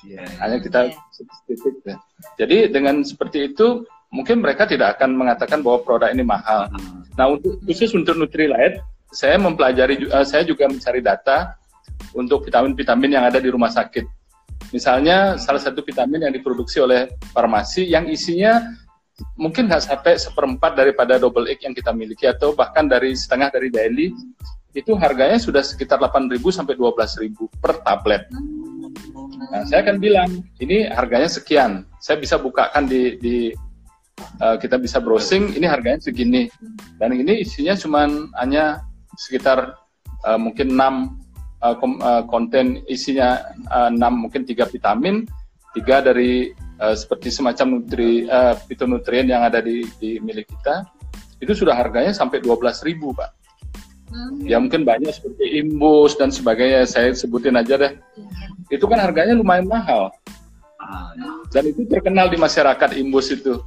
Yeah. 0.03 0.27
Hanya 0.43 0.59
kita 0.59 0.91
spesifik 1.15 1.79
ya. 1.87 1.95
Jadi 2.35 2.67
dengan 2.71 3.01
seperti 3.07 3.55
itu 3.55 3.87
mungkin 4.11 4.43
mereka 4.43 4.67
tidak 4.67 4.99
akan 4.99 5.15
mengatakan 5.15 5.63
bahwa 5.63 5.79
produk 5.81 6.11
ini 6.11 6.27
mahal. 6.27 6.67
Hmm. 6.69 7.07
Nah 7.15 7.25
untuk 7.39 7.57
khusus 7.63 7.95
untuk 7.95 8.19
Nutrilite, 8.19 8.83
saya 9.15 9.39
mempelajari, 9.39 10.11
uh, 10.11 10.27
saya 10.27 10.43
juga 10.43 10.67
mencari 10.67 10.99
data 10.99 11.55
untuk 12.11 12.43
vitamin-vitamin 12.43 13.15
yang 13.15 13.23
ada 13.23 13.39
di 13.39 13.47
rumah 13.47 13.71
sakit. 13.71 14.03
Misalnya 14.75 15.39
salah 15.39 15.61
satu 15.61 15.85
vitamin 15.85 16.27
yang 16.27 16.33
diproduksi 16.33 16.81
oleh 16.81 17.11
farmasi 17.31 17.87
yang 17.87 18.09
isinya 18.09 18.59
mungkin 19.37 19.69
nggak 19.69 19.85
sampai 19.85 20.17
seperempat 20.17 20.73
daripada 20.73 21.21
double 21.21 21.45
egg 21.45 21.61
yang 21.61 21.77
kita 21.77 21.93
miliki 21.93 22.25
atau 22.25 22.57
bahkan 22.57 22.89
dari 22.89 23.13
setengah 23.13 23.53
dari 23.53 23.69
daily 23.69 24.09
itu 24.73 24.97
harganya 24.97 25.37
sudah 25.37 25.61
sekitar 25.61 26.01
8.000 26.01 26.41
sampai 26.49 26.73
12.000 26.73 27.61
per 27.61 27.77
tablet. 27.85 28.25
Nah, 29.53 29.61
saya 29.69 29.85
akan 29.85 30.01
bilang 30.01 30.41
ini 30.57 30.89
harganya 30.89 31.29
sekian. 31.29 31.85
Saya 32.01 32.17
bisa 32.17 32.41
bukakan 32.41 32.89
di, 32.89 33.21
di 33.21 33.37
uh, 34.41 34.57
kita 34.57 34.81
bisa 34.81 34.97
browsing 34.97 35.53
ini 35.53 35.69
harganya 35.69 36.01
segini. 36.01 36.49
Dan 36.97 37.13
ini 37.13 37.45
isinya 37.45 37.77
cuma 37.77 38.09
hanya 38.41 38.81
sekitar 39.13 39.77
uh, 40.25 40.39
mungkin 40.41 40.73
6 40.73 41.22
uh, 41.63 41.75
kom, 41.79 41.97
uh, 42.03 42.27
konten 42.27 42.83
isinya 42.91 43.41
uh, 43.71 43.89
6 43.89 43.97
mungkin 44.11 44.43
tiga 44.43 44.67
vitamin, 44.67 45.23
tiga 45.71 46.03
dari 46.03 46.51
uh, 46.83 46.93
seperti 46.93 47.31
semacam 47.31 47.79
nutri 47.79 48.27
uh, 48.27 48.53
fitonutrien 48.67 49.25
yang 49.25 49.47
ada 49.47 49.63
di, 49.63 49.87
di 49.97 50.19
milik 50.19 50.51
kita 50.51 50.85
itu 51.41 51.65
sudah 51.65 51.75
harganya 51.75 52.11
sampai 52.11 52.39
12.000 52.39 52.99
pak. 53.15 53.29
Hmm. 54.13 54.45
Ya 54.45 54.61
mungkin 54.61 54.85
banyak 54.85 55.09
seperti 55.09 55.59
imbus 55.59 56.15
dan 56.15 56.29
sebagainya 56.29 56.85
saya 56.85 57.11
sebutin 57.11 57.57
aja 57.57 57.75
deh. 57.75 57.93
Itu 58.69 58.85
kan 58.85 59.01
harganya 59.01 59.33
lumayan 59.35 59.67
mahal. 59.67 60.13
Dan 61.53 61.69
itu 61.69 61.85
terkenal 61.87 62.27
di 62.29 62.37
masyarakat 62.37 62.89
imbus 62.97 63.31
itu. 63.31 63.61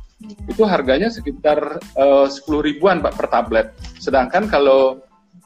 Itu 0.49 0.65
harganya 0.65 1.13
sekitar 1.13 1.81
eh, 1.81 2.27
sepuluh 2.29 2.61
uh, 2.63 2.67
ribuan 2.67 2.99
pak 3.05 3.15
per 3.15 3.27
tablet. 3.31 3.67
Sedangkan 4.01 4.49
kalau 4.51 5.01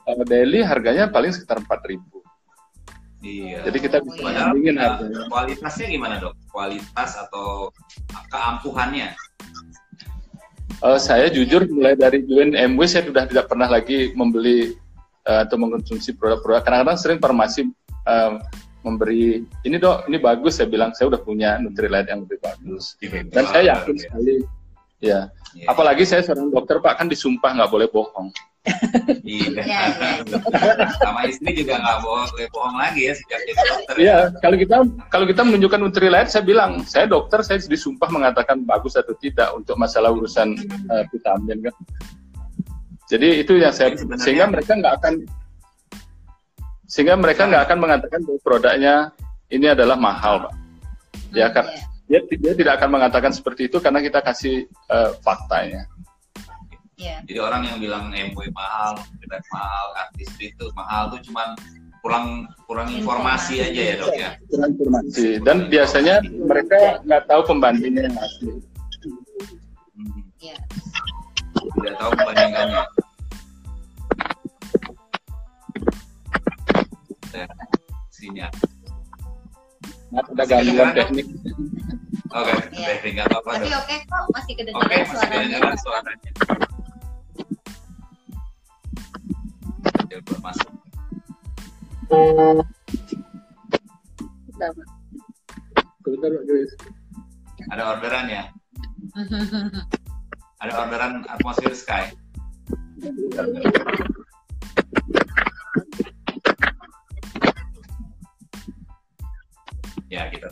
uh, 0.08 0.22
daily 0.26 0.64
harganya 0.64 1.10
paling 1.10 1.34
sekitar 1.34 1.60
empat 1.60 1.84
ribu. 1.86 2.19
Iya. 3.20 3.68
Jadi 3.68 3.78
kita 3.84 3.96
bisa 4.00 4.20
bandingin 4.24 4.80
harganya. 4.80 5.28
Kualitasnya 5.28 5.86
gimana 5.92 6.14
dok? 6.16 6.34
Kualitas 6.48 7.10
atau 7.20 7.68
keampuhannya? 8.32 9.12
Uh, 10.80 10.96
saya 10.96 11.28
jujur 11.28 11.68
mulai 11.68 11.92
dari 11.92 12.24
join 12.24 12.56
MW 12.56 12.80
saya 12.88 13.04
sudah 13.04 13.28
tidak 13.28 13.52
pernah 13.52 13.68
lagi 13.68 14.16
membeli 14.16 14.72
uh, 15.28 15.44
atau 15.44 15.60
mengkonsumsi 15.60 16.16
produk-produk. 16.16 16.64
Kadang-kadang 16.64 16.96
sering 16.96 17.20
farmasi 17.20 17.68
uh, 18.08 18.40
memberi 18.80 19.44
ini 19.68 19.76
dok, 19.76 20.08
ini 20.08 20.16
bagus. 20.16 20.56
Saya 20.56 20.72
bilang 20.72 20.96
saya 20.96 21.12
udah 21.12 21.20
punya 21.20 21.60
Nutrilite 21.60 22.08
yang 22.08 22.24
lebih 22.24 22.40
bagus. 22.40 22.96
Dan 23.04 23.44
saya 23.52 23.76
yakin 23.76 23.96
ya. 24.00 24.02
sekali. 24.08 24.34
Ya. 25.00 25.32
ya. 25.56 25.66
Apalagi 25.72 26.04
saya 26.04 26.20
seorang 26.20 26.52
dokter 26.52 26.76
pak 26.84 27.00
kan 27.00 27.08
disumpah 27.08 27.56
nggak 27.56 27.72
boleh 27.72 27.88
bohong. 27.88 28.28
iya. 29.24 29.64
Ya, 29.64 29.82
Sama 31.00 31.24
istri 31.24 31.64
juga 31.64 31.80
nggak 31.80 31.98
boleh 32.04 32.46
bohong 32.52 32.76
lagi 32.76 33.08
ya 33.08 33.14
sejak 33.16 33.40
jadi 33.48 33.62
dokter. 33.64 33.94
Iya. 33.96 34.18
Kalau 34.44 34.56
kita 34.60 34.76
kalau 35.08 35.24
kita 35.24 35.42
menunjukkan 35.48 35.80
Nutrilite, 35.80 36.28
saya 36.28 36.44
bilang 36.44 36.84
saya 36.84 37.08
dokter, 37.08 37.40
saya 37.40 37.56
disumpah 37.64 38.12
mengatakan 38.12 38.62
bagus 38.68 39.00
atau 39.00 39.16
tidak 39.16 39.48
untuk 39.56 39.80
masalah 39.80 40.12
urusan 40.12 40.52
uh, 40.92 41.04
vitamin 41.08 41.64
kan. 41.64 41.74
Jadi 43.10 43.42
itu 43.42 43.58
yang 43.58 43.74
saya 43.74 43.96
sehingga 44.22 44.46
mereka 44.46 44.76
nggak 44.76 44.94
akan 45.02 45.14
sehingga 46.86 47.14
mereka 47.18 47.48
nggak 47.48 47.64
akan 47.70 47.78
mengatakan 47.80 48.20
bahwa 48.22 48.40
produknya 48.44 48.94
ini 49.50 49.66
adalah 49.66 49.98
mahal, 49.98 50.46
pak. 50.46 50.54
Ya 51.34 51.50
kan, 51.50 51.66
dia, 52.10 52.20
dia 52.26 52.52
tidak 52.58 52.82
akan 52.82 52.98
mengatakan 52.98 53.30
seperti 53.30 53.70
itu 53.70 53.78
karena 53.78 54.02
kita 54.02 54.18
kasih 54.18 54.66
uh, 54.90 55.14
faktanya. 55.22 55.86
Yeah. 56.98 57.22
Jadi 57.24 57.38
orang 57.38 57.62
yang 57.64 57.78
bilang 57.78 58.10
MW 58.10 58.50
mahal, 58.50 58.98
tidak 59.22 59.40
mahal, 59.54 59.86
artis 59.94 60.28
itu 60.42 60.66
mahal 60.74 61.14
itu 61.14 61.30
cuma 61.30 61.54
kurang 62.02 62.50
kurang 62.66 62.90
informasi, 62.90 63.62
informasi 63.62 63.70
aja 63.70 63.80
ya 63.80 63.94
dok 63.96 64.12
ya. 64.18 64.30
Kurang 64.50 64.70
informasi 64.74 65.26
dan 65.40 65.56
kurang 65.64 65.70
biasanya 65.70 66.14
informasi. 66.20 66.44
mereka 66.50 66.78
nggak 67.06 67.22
tahu 67.30 67.40
pembandingnya 67.46 68.02
yang 68.10 68.18
asli. 68.18 68.52
Hmm. 69.94 70.20
Yeah. 70.42 70.60
Tidak 71.78 71.94
tahu 71.94 72.10
pembandingannya. 72.18 72.84
sini 78.20 78.44
Nah, 80.10 80.26
ada 80.26 80.42
gangguan 80.42 80.90
teknik. 80.90 81.26
Oke, 82.30 82.50
okay, 82.50 82.54
ya. 82.74 82.86
teknik 82.98 83.12
nggak 83.14 83.28
apa-apa. 83.30 83.50
Tapi 83.62 83.70
oke 83.70 83.86
okay, 83.86 83.98
kok, 84.10 84.24
masih 84.34 84.52
kedengaran 84.58 84.86
okay, 84.90 84.98
masih 85.06 85.26
kedengaran 85.30 85.78
suaranya. 85.78 86.30
Telepon 90.10 90.38
masuk. 90.42 90.70
Ada 97.70 97.82
orderan 97.94 98.26
ya? 98.26 98.44
Ada 100.62 100.72
orderan 100.74 101.12
atmosfer 101.30 101.70
sky. 101.78 102.10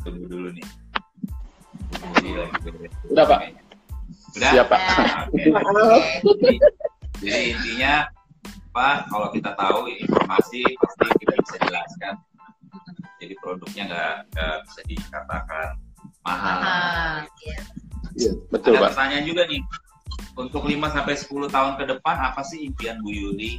Tunggu 0.09 0.27
dulu 0.29 0.49
nih. 0.57 0.67
Jadi 2.17 2.29
Udah, 3.13 3.25
Pak. 3.29 3.41
Udah? 4.37 4.51
Siap, 4.57 4.67
Pak. 4.73 4.81
okay. 5.29 5.47
jadi, 6.41 6.57
jadi 7.21 7.41
intinya 7.53 7.93
Pak, 8.73 8.97
kalau 9.11 9.29
kita 9.35 9.51
tahu 9.59 9.91
informasi 9.91 10.63
pasti 10.65 11.05
kita 11.21 11.35
bisa 11.37 11.57
jelaskan. 11.67 12.15
Jadi 13.19 13.35
produknya 13.43 13.83
nggak 13.91 14.57
bisa 14.65 14.81
dikatakan 14.87 15.69
mahal. 16.23 16.59
Ah, 16.63 17.15
gitu. 17.41 17.51
iya. 17.51 18.31
betul, 18.49 18.73
Ada 18.77 18.81
Pak. 18.81 18.89
pertanyaan 18.95 19.25
juga 19.27 19.43
nih. 19.51 19.63
Untuk 20.39 20.71
5 20.71 20.95
sampai 20.95 21.15
10 21.19 21.51
tahun 21.51 21.73
ke 21.83 21.85
depan 21.99 22.17
apa 22.23 22.47
sih 22.47 22.63
impian 22.63 23.03
Bu 23.03 23.11
Yuli 23.11 23.59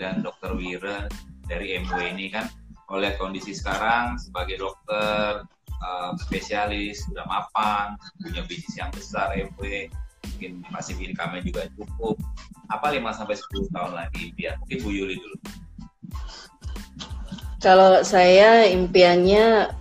dan 0.00 0.24
Dokter 0.24 0.56
Wira 0.56 1.04
dari 1.44 1.76
MW 1.84 2.16
ini 2.16 2.32
kan 2.32 2.48
oleh 2.88 3.12
kondisi 3.20 3.52
sekarang 3.52 4.16
sebagai 4.16 4.56
dokter 4.56 5.44
uh, 5.82 6.12
spesialis 6.18 7.04
sudah 7.06 7.24
mapan 7.26 7.94
punya 8.22 8.42
bisnis 8.46 8.74
yang 8.78 8.90
besar 8.90 9.34
MW 9.34 9.90
mungkin 10.24 10.62
masih 10.70 10.94
income 10.98 11.40
juga 11.42 11.66
cukup. 11.74 12.14
Apa 12.68 12.92
5 12.92 13.00
sampai 13.16 13.36
10 13.38 13.74
tahun 13.74 13.92
lagi 13.96 14.30
biar 14.36 14.60
mungkin 14.60 14.78
Bu 14.84 14.90
Yuli 14.92 15.16
dulu. 15.16 15.36
Kalau 17.58 18.06
saya 18.06 18.70
impiannya 18.70 19.72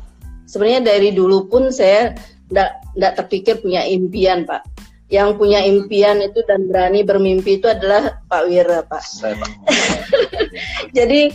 sebenarnya 0.50 0.82
dari 0.82 1.14
dulu 1.14 1.46
pun 1.46 1.70
saya 1.70 2.18
tidak 2.50 3.14
terpikir 3.22 3.62
punya 3.62 3.86
impian 3.86 4.48
Pak. 4.48 4.66
Yang 5.08 5.40
punya 5.40 5.64
impian 5.64 6.20
itu 6.20 6.44
dan 6.48 6.68
berani 6.68 7.06
bermimpi 7.06 7.62
itu 7.62 7.68
adalah 7.70 8.20
Pak 8.28 8.44
Wira 8.50 8.84
Pak. 8.88 9.04
Jadi 10.98 11.32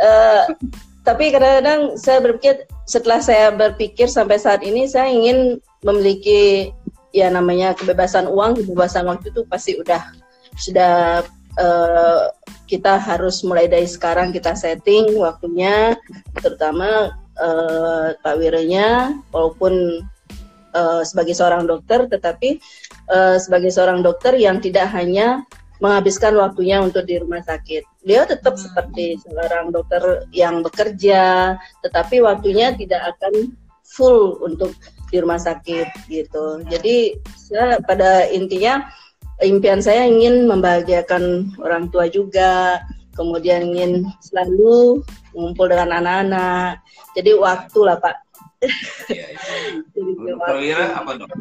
uh, 0.00 0.44
tapi 1.00 1.32
kadang-kadang 1.32 1.96
saya 1.96 2.20
berpikir 2.20 2.68
setelah 2.84 3.20
saya 3.24 3.54
berpikir 3.54 4.10
sampai 4.10 4.36
saat 4.36 4.60
ini 4.60 4.84
saya 4.84 5.08
ingin 5.08 5.62
memiliki 5.80 6.72
ya 7.10 7.32
namanya 7.32 7.72
kebebasan 7.74 8.28
uang 8.28 8.62
kebebasan 8.62 9.08
waktu 9.08 9.32
itu 9.32 9.42
pasti 9.48 9.80
udah 9.80 10.02
sudah 10.60 11.24
uh, 11.58 12.30
kita 12.68 13.00
harus 13.00 13.42
mulai 13.42 13.66
dari 13.66 13.88
sekarang 13.88 14.30
kita 14.30 14.54
setting 14.54 15.18
waktunya 15.18 15.96
terutama 16.38 17.10
uh, 17.40 18.14
Pak 18.20 18.34
Wiranya 18.38 19.16
walaupun 19.34 20.04
uh, 20.76 21.02
sebagai 21.02 21.34
seorang 21.34 21.66
dokter 21.66 22.06
tetapi 22.06 22.60
uh, 23.10 23.36
sebagai 23.40 23.72
seorang 23.74 24.04
dokter 24.04 24.36
yang 24.38 24.62
tidak 24.62 24.86
hanya 24.94 25.42
menghabiskan 25.80 26.36
waktunya 26.36 26.84
untuk 26.84 27.08
di 27.08 27.16
rumah 27.16 27.40
sakit. 27.40 28.04
Beliau 28.04 28.28
tetap 28.28 28.54
hmm. 28.54 28.62
seperti 28.62 29.04
seorang 29.24 29.72
dokter 29.72 30.28
yang 30.30 30.60
bekerja, 30.60 31.56
tetapi 31.80 32.20
waktunya 32.20 32.76
tidak 32.76 33.16
akan 33.16 33.56
full 33.82 34.38
untuk 34.44 34.76
di 35.10 35.18
rumah 35.18 35.40
sakit 35.40 36.06
gitu. 36.06 36.62
Jadi 36.70 37.18
saya 37.34 37.82
pada 37.82 38.30
intinya 38.30 38.86
impian 39.42 39.82
saya 39.82 40.06
ingin 40.06 40.46
membahagiakan 40.46 41.56
orang 41.58 41.90
tua 41.90 42.06
juga, 42.06 42.78
kemudian 43.16 43.74
ingin 43.74 44.06
selalu 44.22 45.02
mengumpul 45.34 45.66
dengan 45.66 45.98
anak-anak. 45.98 46.84
Jadi 47.16 47.30
waktu 47.34 47.80
lah 47.82 47.96
Pak. 47.98 48.16
Iya, 49.10 49.26
iya. 49.32 50.34
Perwira 50.52 50.84
apa 50.94 51.10
dong? 51.16 51.32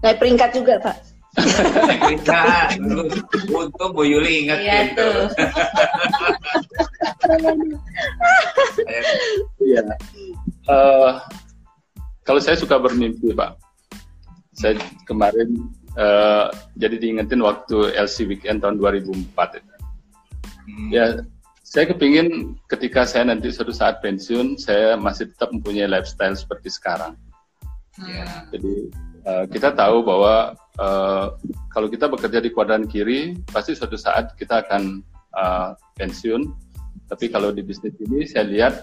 Naik 0.00 0.16
peringkat 0.22 0.50
juga 0.54 0.78
Pak. 0.80 1.05
Untuk 3.50 3.90
Bu 3.94 4.02
Yuli 4.04 4.46
ingat 4.46 4.58
iya, 4.60 4.76
gitu. 4.90 5.08
Iya. 9.62 9.82
uh, 10.70 11.18
kalau 12.26 12.40
saya 12.42 12.58
suka 12.58 12.78
bermimpi, 12.78 13.30
Pak. 13.34 13.54
Saya 14.56 14.80
kemarin 15.04 15.68
uh, 16.00 16.48
jadi 16.80 16.96
diingetin 16.96 17.44
waktu 17.44 17.92
LC 17.94 18.26
Weekend 18.26 18.64
tahun 18.64 18.80
2004. 18.80 19.62
Hmm. 20.66 20.88
Ya, 20.90 21.22
saya 21.62 21.90
kepingin 21.92 22.58
ketika 22.70 23.04
saya 23.06 23.28
nanti 23.28 23.52
suatu 23.52 23.70
saat 23.70 24.00
pensiun, 24.00 24.56
saya 24.58 24.96
masih 24.96 25.30
tetap 25.30 25.52
mempunyai 25.52 25.86
lifestyle 25.86 26.34
seperti 26.34 26.72
sekarang. 26.72 27.14
Hmm. 27.94 28.48
Jadi 28.50 28.90
uh, 29.26 29.44
kita 29.50 29.74
tahu 29.74 30.06
bahwa 30.06 30.54
uh, 30.78 31.34
kalau 31.74 31.90
kita 31.90 32.08
bekerja 32.08 32.38
di 32.40 32.54
kuadran 32.54 32.88
kiri, 32.88 33.36
pasti 33.50 33.76
suatu 33.76 33.98
saat 33.98 34.32
kita 34.38 34.64
akan 34.64 35.02
uh, 35.36 35.76
pensiun. 35.98 36.48
Tapi 37.06 37.30
kalau 37.30 37.52
di 37.52 37.62
bisnis 37.62 37.94
ini 38.02 38.26
saya 38.26 38.48
lihat 38.48 38.74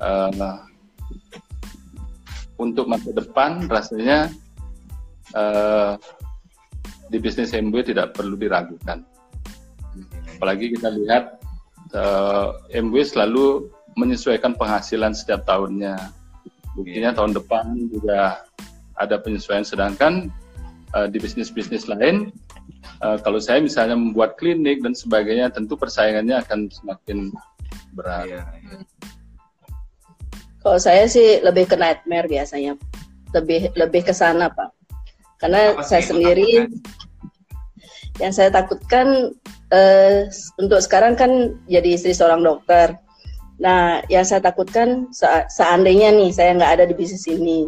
uh, 0.00 0.58
untuk 2.58 2.90
masa 2.90 3.14
depan 3.14 3.70
rasanya 3.70 4.32
uh, 5.36 5.94
di 7.08 7.18
bisnis 7.22 7.54
MW 7.54 7.86
tidak 7.86 8.16
perlu 8.16 8.34
diragukan. 8.34 9.06
Apalagi 10.38 10.74
kita 10.74 10.90
lihat 10.92 11.38
uh, 11.94 12.58
MW 12.74 13.04
selalu 13.06 13.70
menyesuaikan 13.98 14.54
penghasilan 14.54 15.14
setiap 15.14 15.42
tahunnya. 15.46 15.96
Buktinya 16.78 17.10
tahun 17.10 17.34
depan 17.34 17.64
juga 17.90 18.46
ada 18.98 19.18
penyesuaian. 19.18 19.64
Sedangkan 19.64 20.30
uh, 20.94 21.06
di 21.06 21.18
bisnis-bisnis 21.22 21.86
lain, 21.86 22.30
uh, 23.02 23.18
kalau 23.22 23.38
saya 23.38 23.62
misalnya 23.62 23.94
membuat 23.94 24.36
klinik 24.38 24.82
dan 24.82 24.94
sebagainya, 24.94 25.50
tentu 25.50 25.74
persaingannya 25.78 26.38
akan 26.42 26.70
semakin 26.70 27.30
berat. 27.94 28.26
Iya, 28.28 28.42
iya. 28.62 28.78
Kalau 30.58 30.78
saya 30.82 31.06
sih 31.06 31.40
lebih 31.40 31.70
ke 31.70 31.76
nightmare 31.78 32.28
biasanya, 32.28 32.74
lebih 33.32 33.72
lebih 33.78 34.02
ke 34.04 34.12
sana 34.12 34.50
pak. 34.50 34.74
Karena 35.38 35.78
Apa 35.78 35.86
saya 35.86 36.02
sendiri, 36.02 36.66
yang 38.18 38.34
saya 38.34 38.50
takutkan 38.50 39.30
uh, 39.70 40.26
untuk 40.58 40.82
sekarang 40.82 41.14
kan 41.14 41.54
jadi 41.70 41.94
istri 41.94 42.10
seorang 42.10 42.42
dokter. 42.42 42.98
Nah, 43.58 44.02
yang 44.06 44.22
saya 44.22 44.38
takutkan 44.38 45.10
seandainya 45.50 46.14
nih 46.14 46.30
saya 46.30 46.54
nggak 46.54 46.72
ada 46.78 46.84
di 46.86 46.94
bisnis 46.94 47.26
ini, 47.26 47.66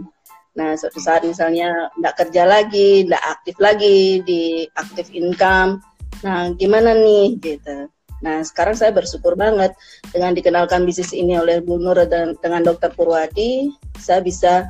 Nah, 0.59 0.75
suatu 0.75 0.99
saat 0.99 1.23
misalnya 1.23 1.91
nggak 1.99 2.27
kerja 2.27 2.43
lagi, 2.43 3.07
nggak 3.07 3.25
aktif 3.39 3.57
lagi 3.63 4.19
di 4.27 4.67
aktif 4.75 5.07
income, 5.15 5.79
nah 6.27 6.51
gimana 6.59 6.91
nih 6.95 7.39
gitu. 7.39 7.87
Nah, 8.21 8.45
sekarang 8.45 8.77
saya 8.77 8.93
bersyukur 8.93 9.39
banget 9.39 9.73
dengan 10.13 10.37
dikenalkan 10.37 10.85
bisnis 10.85 11.17
ini 11.17 11.39
oleh 11.39 11.63
Bu 11.65 11.81
Nur 11.81 11.97
dan 12.05 12.37
dengan 12.43 12.67
Dokter 12.67 12.93
Purwadi, 12.93 13.73
saya 13.97 14.21
bisa 14.21 14.69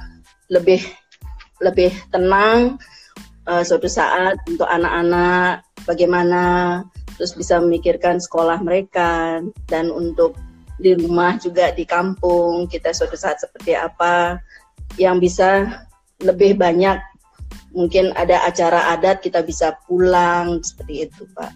lebih 0.53 0.85
lebih 1.65 1.93
tenang 2.13 2.79
uh, 3.49 3.63
suatu 3.65 3.89
saat 3.89 4.37
untuk 4.49 4.69
anak-anak 4.69 5.65
bagaimana 5.85 6.43
terus 7.17 7.37
bisa 7.37 7.61
memikirkan 7.61 8.17
sekolah 8.17 8.61
mereka 8.65 9.45
dan 9.69 9.93
untuk 9.93 10.37
di 10.81 10.97
rumah 10.97 11.37
juga 11.37 11.69
di 11.77 11.85
kampung 11.85 12.65
kita 12.65 12.97
suatu 12.97 13.13
saat 13.13 13.37
seperti 13.37 13.77
apa 13.77 14.41
yang 14.97 15.23
bisa 15.23 15.85
lebih 16.23 16.57
banyak. 16.57 16.99
Mungkin 17.71 18.11
ada 18.19 18.43
acara 18.43 18.91
adat 18.95 19.23
kita 19.23 19.47
bisa 19.47 19.79
pulang 19.87 20.59
seperti 20.63 21.07
itu 21.07 21.23
pak. 21.39 21.55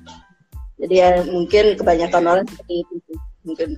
Jadi 0.79 0.95
ya 0.95 1.11
mungkin 1.27 1.75
kebanyakan 1.79 2.25
orang 2.27 2.47
seperti 2.47 2.83
itu 2.87 2.95
mungkin. 3.47 3.71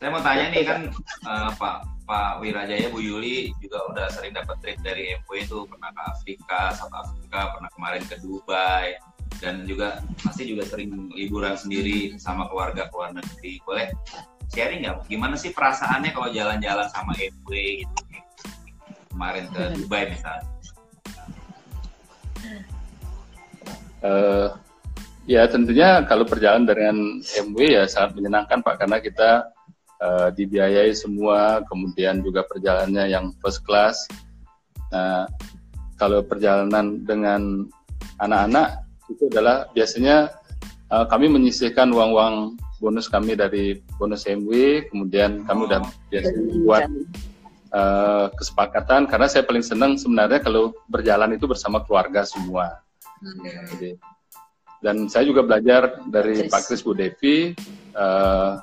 Saya 0.00 0.10
mau 0.12 0.20
tanya 0.20 0.52
nih 0.52 0.64
kan 0.68 0.80
uh, 1.24 1.50
Pak 1.56 1.76
Pak 2.04 2.44
Wirajaya 2.44 2.92
Bu 2.92 3.00
Yuli 3.00 3.56
juga 3.64 3.80
udah 3.88 4.12
sering 4.12 4.36
dapat 4.36 4.60
trip 4.60 4.76
dari 4.84 5.16
MW 5.24 5.48
itu. 5.48 5.64
Pernah 5.64 5.90
ke 5.96 6.02
Afrika 6.12 6.60
South 6.76 6.92
Afrika 6.92 7.56
pernah 7.56 7.70
kemarin 7.72 8.02
ke 8.04 8.16
Dubai. 8.20 9.00
Dan 9.40 9.66
juga 9.66 9.98
pasti 10.22 10.46
juga 10.46 10.62
sering 10.62 11.10
liburan 11.10 11.56
sendiri 11.58 12.14
sama 12.20 12.46
keluarga 12.52 12.86
ke 12.86 12.94
luar 12.94 13.16
negeri. 13.16 13.60
Boleh 13.64 13.88
sharing 14.52 14.84
nggak 14.84 15.08
gimana 15.10 15.34
sih 15.34 15.50
perasaannya 15.50 16.14
kalau 16.14 16.28
jalan-jalan 16.30 16.86
sama 16.92 17.16
MW 17.16 17.50
gitu 17.82 18.03
kemarin 19.14 19.46
ke 19.54 19.62
Dubai 19.78 20.10
misalnya? 20.10 20.46
Uh, 24.04 24.52
ya 25.24 25.48
tentunya 25.48 26.04
kalau 26.04 26.28
perjalanan 26.28 26.68
dengan 26.68 26.96
MW 27.24 27.58
ya 27.72 27.88
sangat 27.88 28.20
menyenangkan 28.20 28.60
Pak 28.60 28.84
karena 28.84 29.00
kita 29.00 29.48
uh, 30.04 30.28
dibiayai 30.34 30.92
semua, 30.92 31.64
kemudian 31.64 32.20
juga 32.20 32.44
perjalanannya 32.44 33.08
yang 33.08 33.32
first 33.40 33.64
class. 33.64 34.04
Nah, 34.92 35.24
kalau 35.96 36.20
perjalanan 36.20 37.00
dengan 37.06 37.64
anak-anak 38.20 38.84
itu 39.08 39.30
adalah 39.32 39.64
biasanya 39.72 40.28
uh, 40.92 41.08
kami 41.08 41.32
menyisihkan 41.32 41.88
uang-uang 41.88 42.60
bonus 42.82 43.08
kami 43.08 43.32
dari 43.32 43.80
bonus 43.96 44.28
MW, 44.28 44.84
kemudian 44.92 45.48
kami 45.48 45.64
udah 45.64 45.80
biasanya 46.12 46.42
buat 46.60 46.84
uh, 47.74 48.30
kesepakatan 48.38 49.10
karena 49.10 49.26
saya 49.26 49.42
paling 49.42 49.66
senang 49.66 49.98
sebenarnya 49.98 50.40
kalau 50.40 50.70
berjalan 50.86 51.34
itu 51.34 51.50
bersama 51.50 51.82
keluarga 51.82 52.22
semua. 52.22 52.80
Hmm. 53.18 53.66
Jadi, 53.74 53.98
dan 54.80 55.10
saya 55.10 55.26
juga 55.26 55.42
belajar 55.42 55.98
dari. 56.08 56.46
Pak 56.46 56.70
Kris 56.70 56.86
Bu 56.86 56.94
Devi 56.94 57.52
uh, 57.98 58.62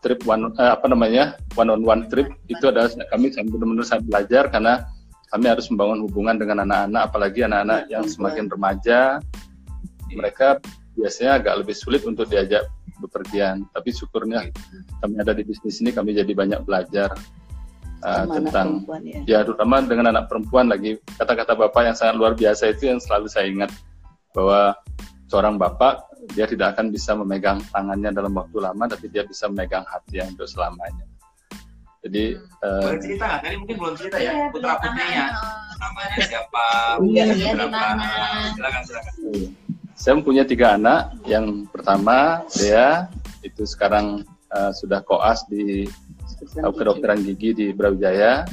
trip 0.00 0.22
one 0.22 0.54
uh, 0.54 0.72
apa 0.78 0.86
namanya 0.86 1.34
one 1.58 1.72
on 1.72 1.82
one 1.82 2.06
trip 2.06 2.30
itu 2.46 2.70
adalah 2.70 2.86
kami 3.10 3.34
benar-benar 3.34 3.82
saya 3.82 4.00
belajar 4.06 4.46
karena 4.48 4.86
kami 5.34 5.50
harus 5.50 5.66
membangun 5.74 6.06
hubungan 6.06 6.38
dengan 6.38 6.62
anak-anak 6.62 7.02
apalagi 7.10 7.42
anak-anak 7.42 7.90
yang 7.90 8.06
semakin 8.06 8.46
remaja 8.46 9.18
mereka 10.14 10.62
biasanya 10.94 11.42
agak 11.42 11.54
lebih 11.66 11.74
sulit 11.74 12.06
untuk 12.06 12.30
diajak 12.30 12.70
bepergian 13.02 13.66
tapi 13.74 13.90
syukurnya 13.90 14.48
kami 15.02 15.14
ada 15.18 15.34
di 15.34 15.42
bisnis 15.42 15.82
ini 15.82 15.90
kami 15.90 16.14
jadi 16.14 16.30
banyak 16.30 16.62
belajar 16.62 17.10
uh, 18.06 18.24
tentang 18.30 18.86
ya. 19.02 19.18
ya 19.26 19.38
terutama 19.42 19.82
dengan 19.82 20.14
anak 20.14 20.30
perempuan 20.30 20.70
lagi 20.70 21.02
kata-kata 21.18 21.58
bapak 21.58 21.82
yang 21.90 21.96
sangat 21.98 22.14
luar 22.14 22.38
biasa 22.38 22.70
itu 22.70 22.86
yang 22.86 23.02
selalu 23.02 23.26
saya 23.26 23.50
ingat 23.50 23.70
bahwa 24.30 24.78
seorang 25.26 25.58
bapak 25.58 26.06
dia 26.34 26.46
tidak 26.46 26.74
akan 26.74 26.90
bisa 26.94 27.14
memegang 27.18 27.58
tangannya 27.70 28.10
dalam 28.14 28.34
waktu 28.34 28.58
lama 28.62 28.84
tapi 28.86 29.10
dia 29.10 29.26
bisa 29.26 29.50
memegang 29.50 29.86
hati 29.86 30.22
yang 30.22 30.30
untuk 30.34 30.46
selamanya. 30.46 31.06
Jadi 32.06 32.38
hmm. 32.38 32.62
uh, 32.62 32.98
cerita 33.02 33.24
nggak? 33.26 33.40
Tadi 33.42 33.56
mungkin 33.58 33.76
belum 33.82 33.94
cerita 33.98 34.16
ya, 34.22 34.30
ya 34.30 34.46
putra 34.54 34.74
putrinya. 34.78 35.24
Namanya 35.76 36.18
siapa? 36.22 36.66
Iya, 37.02 37.24
iya, 37.34 37.50
berapa 37.52 37.86
silakan 38.54 38.82
silakan. 38.86 39.12
Saya 39.96 40.12
mempunyai 40.18 40.46
tiga 40.46 40.66
anak. 40.78 41.02
Yang 41.26 41.46
pertama 41.74 42.46
dia 42.54 43.10
itu 43.42 43.62
sekarang 43.66 44.22
uh, 44.54 44.70
sudah 44.70 45.02
koas 45.02 45.42
di 45.50 45.90
kedokteran 46.54 47.22
gigi 47.22 47.50
di 47.54 47.66
Brawijaya. 47.74 48.46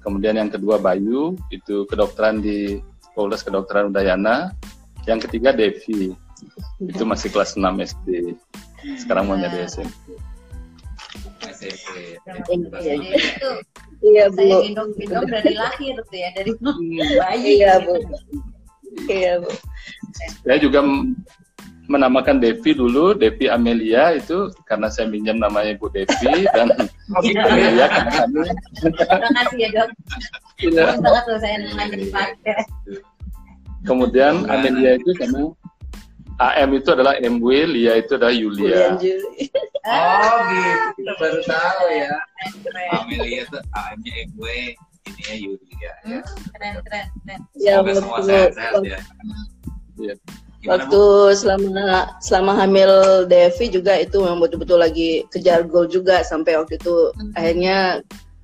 Kemudian 0.00 0.40
yang 0.40 0.48
kedua 0.48 0.80
Bayu, 0.80 1.36
itu 1.52 1.84
kedokteran 1.84 2.40
di 2.40 2.80
Polres 3.12 3.44
Kedokteran 3.44 3.92
Udayana. 3.92 4.56
Yang 5.04 5.28
ketiga 5.28 5.52
Devi, 5.52 6.12
itu 6.80 7.02
masih 7.04 7.28
kelas 7.32 7.56
6 7.56 7.64
SD. 7.80 8.36
Sekarang 9.00 9.28
mau 9.28 9.36
nyari 9.36 9.64
SMP. 9.68 10.16
Iya 14.00 14.32
bu. 14.32 14.40
Saya 14.40 14.56
gendong-gendong 14.64 15.26
dari 15.28 15.52
lahir 15.52 15.94
tuh 16.00 16.16
ya 16.16 16.28
dari 16.32 16.52
bayi. 17.20 17.60
Iya 17.60 17.72
bu. 17.84 17.94
Iya 19.08 19.32
bu. 19.44 19.50
Saya 20.44 20.58
juga 20.60 20.80
menamakan 21.90 22.38
Devi 22.38 22.70
dulu, 22.70 23.18
Devi 23.18 23.50
Amelia 23.50 24.14
itu 24.14 24.46
karena 24.62 24.86
saya 24.86 25.10
minjam 25.10 25.42
namanya 25.42 25.74
Ibu 25.74 25.90
Devi 25.90 26.46
dan 26.54 26.70
oh, 26.70 27.20
gitu. 27.26 27.42
Amelia 27.42 27.86
karena 27.90 28.10
kami. 28.22 28.40
Terima 28.78 29.30
kasih 29.34 29.58
ya 29.58 29.68
dok. 29.74 29.88
Iya. 30.62 30.84
banget 31.02 31.24
loh 31.26 31.38
saya 31.42 31.56
namanya 31.66 31.98
dipakai. 31.98 32.62
Kemudian 33.82 34.46
Amelia 34.46 35.02
itu 35.02 35.10
karena 35.18 35.50
AM 36.40 36.70
itu 36.72 36.88
adalah 36.94 37.18
MW, 37.20 37.48
Lia 37.68 38.00
itu 38.00 38.16
adalah 38.16 38.32
Yulia. 38.32 38.96
Oh 38.96 38.96
gitu, 38.96 39.28
kita 40.96 41.12
baru 41.18 41.40
tahu 41.44 41.84
ya. 41.90 42.14
Amelia 42.96 43.40
itu 43.44 43.58
AM-nya 43.60 44.12
MW, 44.32 44.44
ininya 45.10 45.34
Yulia. 45.36 45.92
Ya. 46.06 46.20
Keren, 46.56 46.74
keren, 46.86 47.06
keren. 47.26 47.40
Ya, 47.58 47.74
Semoga 47.82 47.92
semua 47.98 48.18
sehat-sehat 48.24 48.72
ya. 48.86 49.00
Iya. 50.00 50.14
Gimana, 50.60 50.84
Waktu 50.84 51.00
Bu? 51.00 51.32
selama 51.32 52.20
selama 52.20 52.52
hamil 52.52 53.24
Devi 53.24 53.72
juga 53.72 53.96
itu 53.96 54.20
memang 54.20 54.44
betul-betul 54.44 54.76
lagi 54.76 55.24
kejar 55.32 55.64
gol 55.64 55.88
juga 55.88 56.20
sampai 56.20 56.60
waktu 56.60 56.76
itu 56.76 57.16
hmm. 57.16 57.32
akhirnya 57.32 57.76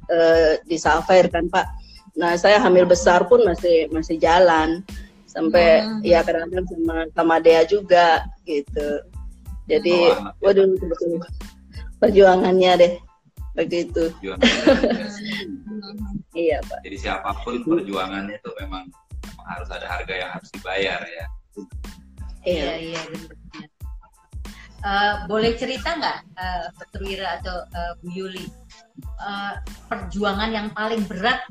uh, 0.09 0.57
di 0.64 0.81
Safir 0.81 1.29
kan 1.29 1.45
Pak. 1.53 1.69
Nah 2.17 2.33
saya 2.41 2.57
hamil 2.57 2.89
besar 2.89 3.29
pun 3.29 3.45
masih 3.45 3.93
masih 3.93 4.17
jalan 4.17 4.81
sampai 5.29 5.85
hmm. 5.85 6.01
ya 6.09 6.25
kadang-kadang 6.25 6.64
sama 6.73 6.97
sama 7.12 7.37
Dea 7.37 7.69
juga 7.69 8.25
gitu. 8.49 9.05
Jadi 9.69 10.09
oh, 10.17 10.33
waduh 10.41 10.64
betul 10.73 11.21
perjuangannya 12.01 12.73
deh 12.81 12.93
begitu. 13.61 14.09
iya 16.33 16.64
Pak. 16.64 16.81
Jadi 16.81 16.97
siapa 16.97 17.29
pun 17.45 17.61
perjuangannya 17.61 18.41
itu 18.41 18.51
memang, 18.57 18.89
memang 19.21 19.47
harus 19.53 19.69
ada 19.69 19.85
harga 19.85 20.14
yang 20.17 20.31
harus 20.33 20.49
dibayar 20.49 21.01
ya. 21.05 21.29
Iya 22.47 22.72
iya 22.78 23.01
benar. 23.11 23.34
Uh, 24.86 25.14
boleh 25.26 25.59
cerita 25.59 25.99
nggak 25.99 26.18
uh, 26.38 26.70
atau 27.42 27.57
uh, 27.74 27.92
Bu 27.99 28.07
Yuli 28.14 28.47
uh, 29.18 29.59
perjuangan 29.90 30.55
yang 30.55 30.70
paling 30.70 31.03
berat 31.11 31.42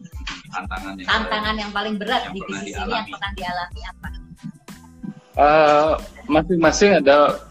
tantangan 0.56 0.96
yang, 0.96 1.08
tantangan 1.10 1.56
yang 1.60 1.72
paling 1.76 1.96
berat 2.00 2.32
yang 2.32 2.34
di 2.40 2.42
bisnis 2.48 2.76
ini 2.80 2.94
yang 2.96 3.08
pernah 3.12 3.32
dialami 3.36 3.82
apa? 3.92 4.08
Uh, 5.36 5.92
masing-masing 6.32 6.96
ada 7.04 7.44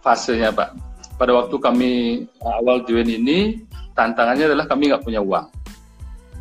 fasenya 0.00 0.48
Pak. 0.48 0.72
Pada 1.20 1.36
waktu 1.36 1.56
kami 1.60 1.92
awal 2.40 2.80
join 2.88 3.04
ini 3.04 3.68
tantangannya 3.92 4.48
adalah 4.48 4.64
kami 4.64 4.88
nggak 4.88 5.04
punya 5.04 5.20
uang, 5.20 5.52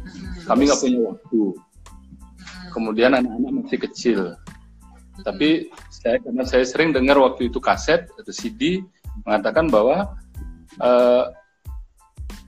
hmm. 0.07 0.47
kami 0.47 0.71
nggak 0.71 0.79
punya 0.79 0.99
waktu. 1.03 1.41
Hmm. 1.51 2.69
Kemudian 2.71 3.11
anak-anak 3.11 3.51
masih 3.59 3.79
kecil, 3.83 4.19
tapi 5.23 5.69
saya 5.89 6.17
karena 6.23 6.43
saya 6.47 6.63
sering 6.63 6.95
dengar 6.95 7.19
waktu 7.19 7.51
itu 7.51 7.59
kaset 7.59 8.07
atau 8.15 8.33
CD 8.33 8.83
mengatakan 9.27 9.67
bahwa 9.67 10.15
uh, 10.79 11.23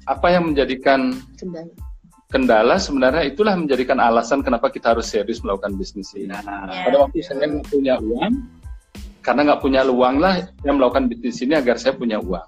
apa 0.07 0.28
yang 0.34 0.51
menjadikan 0.51 1.13
Kendala. 1.38 1.72
kendala 2.32 2.76
sebenarnya 2.82 3.24
itulah 3.28 3.53
menjadikan 3.53 4.01
alasan 4.01 4.41
kenapa 4.41 4.72
kita 4.72 4.95
harus 4.95 5.11
serius 5.11 5.43
melakukan 5.45 5.78
bisnis 5.78 6.15
ini. 6.17 6.32
Nah, 6.32 6.41
Ya. 6.72 6.88
Pada 6.88 6.97
waktu 7.05 7.22
saya 7.22 7.47
nggak 7.47 7.67
punya 7.69 7.95
uang, 7.99 8.34
karena 9.22 9.41
nggak 9.51 9.61
punya 9.61 9.82
uang 9.86 10.15
lah 10.17 10.36
saya 10.63 10.74
melakukan 10.74 11.05
bisnis 11.11 11.38
ini 11.43 11.53
agar 11.53 11.76
saya 11.78 11.93
punya 11.93 12.17
uang. 12.17 12.47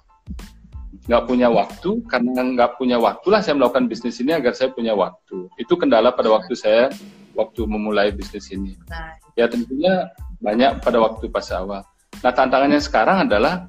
Nggak 1.04 1.24
punya 1.28 1.48
waktu, 1.52 1.90
karena 2.08 2.40
nggak 2.56 2.70
punya 2.80 2.96
waktu 2.96 3.26
lah 3.28 3.40
saya 3.44 3.54
melakukan 3.60 3.86
bisnis 3.86 4.16
ini 4.24 4.32
agar 4.32 4.56
saya 4.56 4.72
punya 4.72 4.96
waktu. 4.96 5.52
Itu 5.60 5.76
kendala 5.76 6.16
pada 6.16 6.32
waktu 6.32 6.56
saya 6.56 6.88
waktu 7.34 7.66
memulai 7.68 8.14
bisnis 8.14 8.50
ini. 8.50 8.78
Nah, 8.88 9.14
Ya 9.34 9.50
tentunya 9.50 10.14
banyak 10.38 10.78
pada 10.78 11.02
waktu 11.02 11.26
pas 11.26 11.50
awal. 11.50 11.82
Nah 12.22 12.30
tantangannya 12.30 12.78
sekarang 12.78 13.26
adalah 13.26 13.66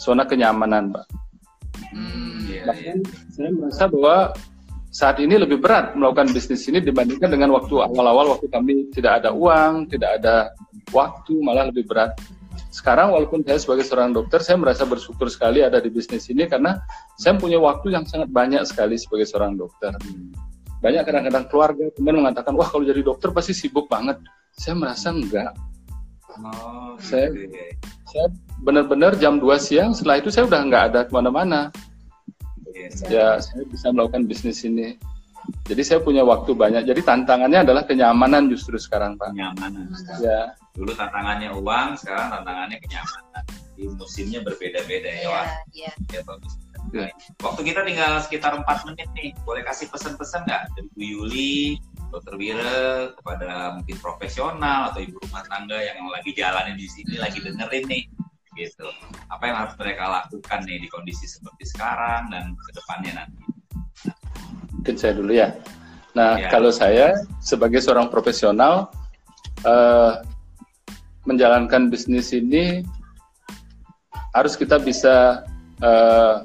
zona 0.00 0.24
kenyamanan, 0.24 0.96
Pak. 0.96 1.06
hmm, 1.92 2.48
iya, 2.48 2.62
iya. 2.64 2.64
Bahkan 2.64 2.98
saya 3.28 3.50
merasa 3.52 3.84
bahwa 3.92 4.16
saat 4.94 5.18
ini 5.18 5.34
lebih 5.36 5.58
berat 5.58 5.98
melakukan 5.98 6.30
bisnis 6.30 6.64
ini 6.70 6.78
dibandingkan 6.78 7.26
dengan 7.26 7.50
waktu 7.52 7.82
awal-awal 7.82 8.38
waktu 8.38 8.46
kami 8.46 8.88
tidak 8.94 9.20
ada 9.20 9.34
uang, 9.34 9.90
tidak 9.90 10.22
ada 10.22 10.54
waktu, 10.94 11.34
malah 11.42 11.68
lebih 11.68 11.84
berat. 11.84 12.14
Sekarang 12.70 13.14
walaupun 13.14 13.42
saya 13.42 13.58
sebagai 13.58 13.86
seorang 13.86 14.14
dokter, 14.14 14.42
saya 14.42 14.58
merasa 14.58 14.86
bersyukur 14.86 15.26
sekali 15.30 15.62
ada 15.62 15.82
di 15.82 15.90
bisnis 15.90 16.26
ini 16.30 16.46
karena 16.46 16.78
saya 17.18 17.34
punya 17.38 17.58
waktu 17.58 17.94
yang 17.94 18.06
sangat 18.06 18.30
banyak 18.30 18.62
sekali 18.66 18.94
sebagai 18.98 19.26
seorang 19.26 19.58
dokter. 19.58 19.94
Banyak 20.84 21.02
kadang-kadang 21.08 21.44
keluarga 21.48 21.84
teman 21.96 22.20
mengatakan, 22.20 22.52
wah 22.52 22.68
kalau 22.68 22.84
jadi 22.84 23.00
dokter 23.00 23.32
pasti 23.32 23.56
sibuk 23.56 23.88
banget. 23.88 24.20
Saya 24.52 24.76
merasa 24.76 25.08
enggak. 25.08 25.56
Oh, 26.44 27.00
Saya- 27.00 27.32
gitu 27.32 27.48
ya. 27.48 27.72
Saya 28.04 28.26
benar-benar 28.60 29.16
jam 29.16 29.40
2 29.40 29.56
siang, 29.56 29.96
setelah 29.96 30.20
itu 30.20 30.28
saya 30.28 30.44
udah 30.44 30.60
nggak 30.60 30.84
ada 30.92 31.00
ke 31.08 31.12
mana-mana. 31.16 31.72
Iya. 32.74 32.90
ya 33.06 33.28
saya 33.38 33.62
bisa 33.70 33.94
melakukan 33.94 34.26
bisnis 34.26 34.66
ini. 34.66 34.98
Jadi 35.68 35.82
saya 35.84 36.00
punya 36.02 36.26
waktu 36.26 36.56
banyak. 36.56 36.88
Jadi 36.88 37.00
tantangannya 37.04 37.62
adalah 37.62 37.86
kenyamanan 37.86 38.50
justru 38.50 38.76
sekarang 38.80 39.14
Pak. 39.14 39.30
kenyamanan. 39.30 39.88
Ya, 40.18 40.52
Dulu 40.74 40.90
tantangannya 40.96 41.54
uang, 41.54 41.88
sekarang 42.00 42.34
tantangannya 42.34 42.78
kenyamanan. 42.82 43.42
Di 43.78 43.84
musimnya 43.94 44.40
berbeda-beda 44.42 45.10
ya, 45.10 45.28
ya, 45.30 45.42
ya. 45.70 45.92
Ya, 46.10 46.20
bagus. 46.26 46.63
Ya. 46.92 47.08
Waktu 47.40 47.60
kita 47.64 47.80
tinggal 47.86 48.20
sekitar 48.20 48.52
4 48.58 48.66
menit 48.90 49.08
nih. 49.16 49.32
Boleh 49.46 49.64
kasih 49.64 49.88
pesan-pesan 49.88 50.44
nggak 50.44 50.62
dari 50.76 50.88
Bu 50.92 51.00
Yuli, 51.02 51.80
Dokter 52.12 52.34
Wira 52.36 53.10
kepada 53.16 53.78
mungkin 53.80 53.96
profesional 53.98 54.92
atau 54.92 55.00
ibu 55.02 55.16
rumah 55.24 55.42
tangga 55.48 55.80
yang 55.80 55.98
lagi 56.12 56.30
jalanin 56.36 56.78
di 56.78 56.86
sini, 56.86 57.18
lagi 57.18 57.42
dengerin 57.42 57.84
nih, 57.88 58.04
gitu. 58.54 58.86
Apa 59.32 59.50
yang 59.50 59.56
harus 59.66 59.74
mereka 59.80 60.06
lakukan 60.06 60.60
nih 60.68 60.78
di 60.82 60.88
kondisi 60.92 61.26
seperti 61.26 61.64
sekarang 61.74 62.30
dan 62.30 62.54
ke 62.54 62.70
depannya 62.76 63.24
nanti? 63.24 63.44
mungkin 64.84 65.00
saya 65.00 65.16
dulu 65.16 65.32
ya. 65.32 65.48
Nah, 66.12 66.36
Ya. 66.36 66.52
kalau 66.52 66.68
saya 66.68 67.16
sebagai 67.40 67.80
seorang 67.80 68.12
profesional 68.12 68.92
eh, 69.64 70.20
menjalankan 71.24 71.88
bisnis 71.88 72.36
ini 72.36 72.84
harus 74.36 74.60
kita 74.60 74.76
bisa 74.76 75.40
eh, 75.80 76.36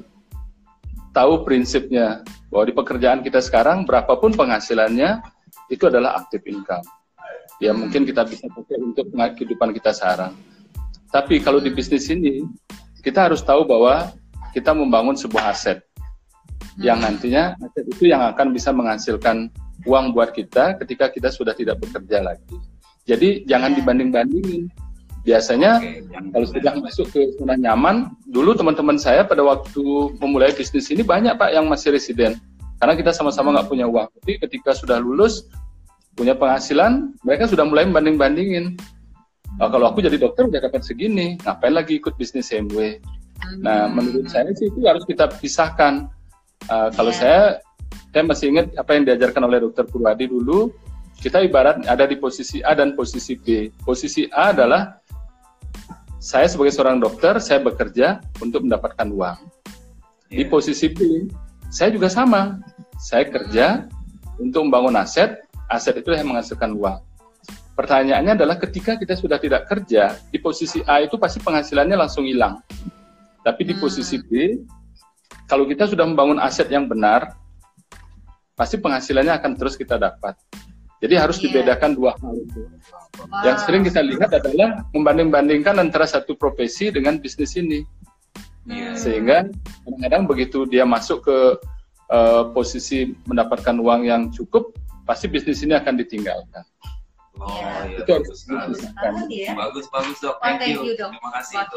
tahu 1.10 1.42
prinsipnya 1.46 2.22
bahwa 2.50 2.64
di 2.66 2.74
pekerjaan 2.74 3.20
kita 3.22 3.42
sekarang 3.42 3.86
berapapun 3.86 4.34
penghasilannya 4.34 5.22
itu 5.70 5.86
adalah 5.86 6.18
aktif 6.18 6.42
income. 6.46 6.82
Ya 7.60 7.76
mungkin 7.76 8.08
kita 8.08 8.24
bisa 8.24 8.48
pakai 8.48 8.80
untuk 8.80 9.12
kehidupan 9.12 9.76
kita 9.76 9.92
sekarang. 9.92 10.32
Tapi 11.10 11.42
kalau 11.42 11.58
di 11.58 11.70
bisnis 11.74 12.08
ini 12.08 12.46
kita 13.02 13.28
harus 13.28 13.42
tahu 13.42 13.66
bahwa 13.66 14.14
kita 14.54 14.74
membangun 14.74 15.14
sebuah 15.14 15.54
aset 15.54 15.82
yang 16.80 17.02
nantinya 17.02 17.58
aset 17.60 17.84
itu 17.90 18.10
yang 18.10 18.22
akan 18.30 18.54
bisa 18.54 18.70
menghasilkan 18.72 19.50
uang 19.84 20.12
buat 20.16 20.32
kita 20.32 20.80
ketika 20.84 21.08
kita 21.12 21.28
sudah 21.32 21.52
tidak 21.56 21.80
bekerja 21.80 22.24
lagi. 22.24 22.56
Jadi 23.08 23.44
jangan 23.48 23.74
Ya. 23.74 23.76
dibanding-bandingin. 23.82 24.70
Biasanya 25.20 25.84
Oke, 25.84 26.00
yang 26.08 26.24
kalau 26.32 26.46
sudah 26.48 26.72
masuk 26.80 27.06
ke 27.12 27.20
zona 27.36 27.52
nyaman, 27.52 28.08
dulu 28.24 28.56
teman-teman 28.56 28.96
saya 28.96 29.20
pada 29.20 29.44
waktu 29.44 29.82
memulai 30.16 30.56
bisnis 30.56 30.88
ini 30.88 31.04
banyak 31.04 31.36
pak 31.36 31.52
yang 31.52 31.68
masih 31.68 31.92
residen, 31.92 32.40
karena 32.80 32.96
kita 32.96 33.12
sama-sama 33.12 33.52
nggak 33.52 33.68
punya 33.68 33.84
uang. 33.84 34.08
Tapi 34.08 34.40
ketika 34.40 34.72
sudah 34.72 34.96
lulus, 34.96 35.44
punya 36.16 36.32
penghasilan, 36.32 37.12
mereka 37.20 37.44
sudah 37.48 37.68
mulai 37.68 37.84
membanding-bandingin. 37.84 38.80
"Oh, 39.60 39.68
kalau 39.68 39.92
aku 39.92 40.00
jadi 40.00 40.16
dokter 40.16 40.48
udah 40.48 40.60
dapat 40.64 40.88
segini, 40.88 41.36
ngapain 41.44 41.76
lagi 41.76 42.00
ikut 42.00 42.16
bisnis 42.16 42.48
MW? 42.48 43.00
Nah, 43.60 43.88
Hmm. 43.88 44.00
menurut 44.00 44.28
saya 44.28 44.52
sih 44.56 44.68
itu 44.68 44.84
harus 44.84 45.04
kita 45.08 45.28
pisahkan. 45.40 46.08
Uh, 46.68 46.92
kalau 46.92 47.08
Iya. 47.08 47.20
saya, 47.20 47.40
saya 48.12 48.22
masih 48.24 48.46
ingat 48.52 48.66
apa 48.76 48.90
yang 48.96 49.04
diajarkan 49.08 49.42
oleh 49.48 49.64
Dokter 49.64 49.88
Purwadi 49.88 50.28
dulu. 50.28 50.68
Kita 51.20 51.40
ibarat 51.40 51.84
ada 51.88 52.04
di 52.04 52.16
posisi 52.20 52.60
A 52.60 52.76
dan 52.76 52.92
posisi 52.92 53.36
B. 53.36 53.72
Posisi 53.80 54.28
A 54.28 54.52
adalah 54.52 54.99
saya 56.20 56.44
sebagai 56.52 56.76
seorang 56.76 57.00
dokter, 57.00 57.32
saya 57.40 57.64
bekerja 57.64 58.20
untuk 58.44 58.68
mendapatkan 58.68 59.08
uang. 59.08 59.40
Di 60.28 60.44
Iya. 60.44 60.52
posisi 60.52 60.92
B, 60.92 61.26
saya 61.72 61.88
juga 61.88 62.12
sama. 62.12 62.60
Saya 63.00 63.24
kerja 63.24 63.88
untuk 64.36 64.68
membangun 64.68 65.00
aset, 65.00 65.40
aset 65.72 65.96
itu 65.96 66.12
yang 66.12 66.28
menghasilkan 66.28 66.76
uang. 66.76 67.00
Pertanyaannya 67.72 68.36
adalah 68.36 68.60
ketika 68.60 69.00
kita 69.00 69.16
sudah 69.16 69.40
tidak 69.40 69.64
kerja, 69.64 70.12
di 70.28 70.36
posisi 70.36 70.84
A 70.84 71.00
itu 71.00 71.16
pasti 71.16 71.40
penghasilannya 71.40 71.96
langsung 71.96 72.28
hilang. 72.28 72.60
Tapi 73.40 73.64
di 73.64 73.72
Hmm. 73.72 73.80
posisi 73.80 74.20
B, 74.20 74.60
kalau 75.48 75.64
kita 75.64 75.88
sudah 75.88 76.04
membangun 76.04 76.36
aset 76.36 76.68
yang 76.68 76.84
benar, 76.84 77.32
pasti 78.52 78.76
penghasilannya 78.76 79.40
akan 79.40 79.56
terus 79.56 79.72
kita 79.80 79.96
dapat. 79.96 80.36
Jadi 81.00 81.14
harus 81.16 81.36
Iya. 81.36 81.44
dibedakan 81.48 81.90
dua 81.96 82.12
hal 82.14 82.34
itu. 82.36 82.60
Wah. 83.24 83.42
Yang 83.42 83.58
sering 83.64 83.82
kita 83.82 84.00
lihat 84.00 84.30
adalah 84.30 84.84
membanding-bandingkan 84.92 85.80
antara 85.80 86.04
satu 86.04 86.36
profesi 86.36 86.92
dengan 86.92 87.16
bisnis 87.16 87.56
ini. 87.56 87.80
Iya. 88.68 88.92
Sehingga 88.94 89.48
kadang-kadang 89.82 90.22
begitu 90.28 90.64
dia 90.64 90.84
masuk 90.84 91.24
ke 91.24 91.38
eh, 92.06 92.42
posisi 92.50 93.14
mendapatkan 93.24 93.78
uang 93.78 94.02
yang 94.02 94.22
cukup, 94.28 94.74
pasti 95.06 95.24
bisnis 95.24 95.62
ini 95.62 95.72
akan 95.72 95.94
ditinggalkan. 95.94 96.66
Oh, 97.38 97.46
Iya. 97.54 97.86
iya, 97.86 97.98
Itu 98.02 98.10
bagus 98.12 98.38
sekali. 98.42 98.74
dipisahkan. 98.74 99.00
banget 99.00 99.28
ya. 99.30 99.50
Bagus, 99.54 99.86
bagus 99.88 100.16
dok. 100.18 100.36
Thank, 100.42 100.58
thank 100.58 100.74
you. 100.74 100.84
you, 100.84 100.94
Dok. 100.98 101.14
Terima 101.14 101.30
kasih 101.32 101.56
itu. 101.56 101.76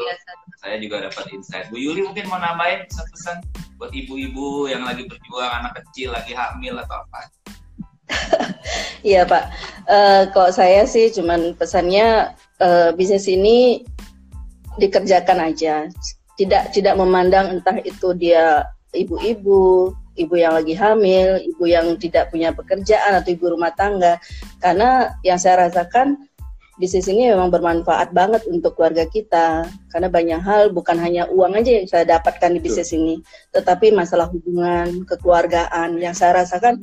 Saya 0.58 0.76
juga 0.76 0.96
dapat 1.00 1.24
insight. 1.30 1.66
Bu 1.70 1.78
Yuli 1.78 2.02
mungkin 2.02 2.26
mau 2.26 2.36
nambahin 2.36 2.82
pesan-pesan 2.84 3.36
buat 3.78 3.94
ibu-ibu 3.94 4.66
yang 4.66 4.82
lagi 4.82 5.06
berjuang 5.06 5.52
anak 5.54 5.72
kecil, 5.80 6.12
lagi 6.12 6.34
hamil 6.34 6.76
atau 6.76 7.00
apa? 7.00 7.30
Iya 9.04 9.28
Pak, 9.28 9.44
Eh 9.84 10.22
kalau 10.32 10.48
saya 10.48 10.88
sih 10.88 11.12
cuman 11.12 11.52
pesannya 11.60 12.32
eh, 12.56 12.90
bisnis 12.96 13.28
ini 13.28 13.84
dikerjakan 14.80 15.52
aja, 15.52 15.92
tidak 16.40 16.72
tidak 16.72 16.96
memandang 16.96 17.60
entah 17.60 17.76
itu 17.84 18.16
dia 18.16 18.64
ibu-ibu, 18.96 19.92
ibu 20.16 20.34
yang 20.34 20.56
lagi 20.56 20.72
hamil, 20.72 21.36
ibu 21.36 21.64
yang 21.68 22.00
tidak 22.00 22.32
punya 22.32 22.56
pekerjaan 22.56 23.20
atau 23.20 23.28
ibu 23.28 23.52
rumah 23.52 23.76
tangga, 23.76 24.16
karena 24.64 25.12
yang 25.20 25.36
saya 25.36 25.68
rasakan 25.68 26.16
bisnis 26.80 27.06
ini 27.06 27.30
memang 27.30 27.52
bermanfaat 27.52 28.10
banget 28.16 28.42
untuk 28.48 28.80
keluarga 28.80 29.04
kita, 29.04 29.68
karena 29.92 30.08
banyak 30.08 30.40
hal 30.40 30.72
bukan 30.72 30.96
hanya 30.96 31.28
uang 31.28 31.60
aja 31.60 31.70
yang 31.76 31.86
saya 31.86 32.08
dapatkan 32.08 32.56
di 32.56 32.60
bisnis 32.64 32.88
ini, 32.96 33.20
tetapi 33.52 33.92
masalah 33.92 34.32
hubungan, 34.32 35.04
kekeluargaan. 35.04 36.00
Yang 36.00 36.24
saya 36.24 36.40
rasakan. 36.40 36.80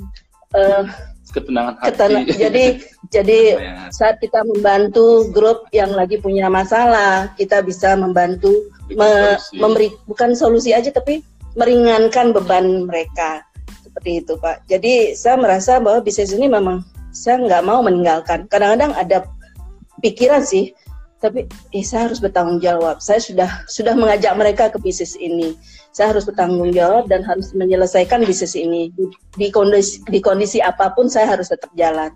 Eh, 0.55 0.83
Ketenangan 1.31 1.79
hati. 1.79 1.85
Ketena- 1.95 2.27
jadi 2.43 2.65
jadi 3.07 3.39
saat 3.91 4.19
kita 4.19 4.43
membantu 4.43 5.31
grup 5.31 5.67
yang 5.71 5.95
lagi 5.95 6.19
punya 6.19 6.51
masalah, 6.51 7.31
kita 7.39 7.63
bisa 7.63 7.95
membantu 7.95 8.51
me- 8.91 9.39
Solusi. 9.39 9.55
memberi 9.59 9.87
bukan 10.07 10.35
solusi 10.35 10.75
aja 10.75 10.91
tapi 10.91 11.23
meringankan 11.55 12.35
beban 12.35 12.83
mereka 12.87 13.43
seperti 13.83 14.23
itu 14.23 14.35
Pak. 14.39 14.67
Jadi 14.67 15.15
saya 15.15 15.35
merasa 15.39 15.79
bahwa 15.79 16.03
bisnis 16.03 16.31
ini 16.35 16.47
memang 16.47 16.83
saya 17.11 17.39
nggak 17.43 17.63
mau 17.63 17.83
meninggalkan. 17.83 18.47
Kadang-kadang 18.47 18.95
ada 18.95 19.27
pikiran 19.99 20.43
sih, 20.43 20.71
tapi 21.19 21.47
eh, 21.75 21.83
saya 21.83 22.07
harus 22.07 22.23
bertanggung 22.23 22.63
jawab. 22.63 23.03
Saya 23.03 23.19
sudah 23.19 23.67
sudah 23.67 23.95
mengajak 23.95 24.31
mereka 24.35 24.63
ke 24.71 24.79
bisnis 24.79 25.15
ini. 25.19 25.55
Saya 25.91 26.15
harus 26.15 26.23
bertanggung 26.23 26.71
jawab 26.71 27.11
dan 27.11 27.23
harus 27.23 27.51
menyelesaikan 27.51 28.23
bisnis 28.23 28.55
ini 28.55 28.91
di, 28.95 29.11
di 29.35 29.47
kondisi 29.51 29.99
di 30.07 30.23
kondisi 30.23 30.63
apa 30.63 30.95
pun 30.95 31.11
saya 31.11 31.35
harus 31.35 31.51
tetap 31.51 31.71
jalan. 31.75 32.11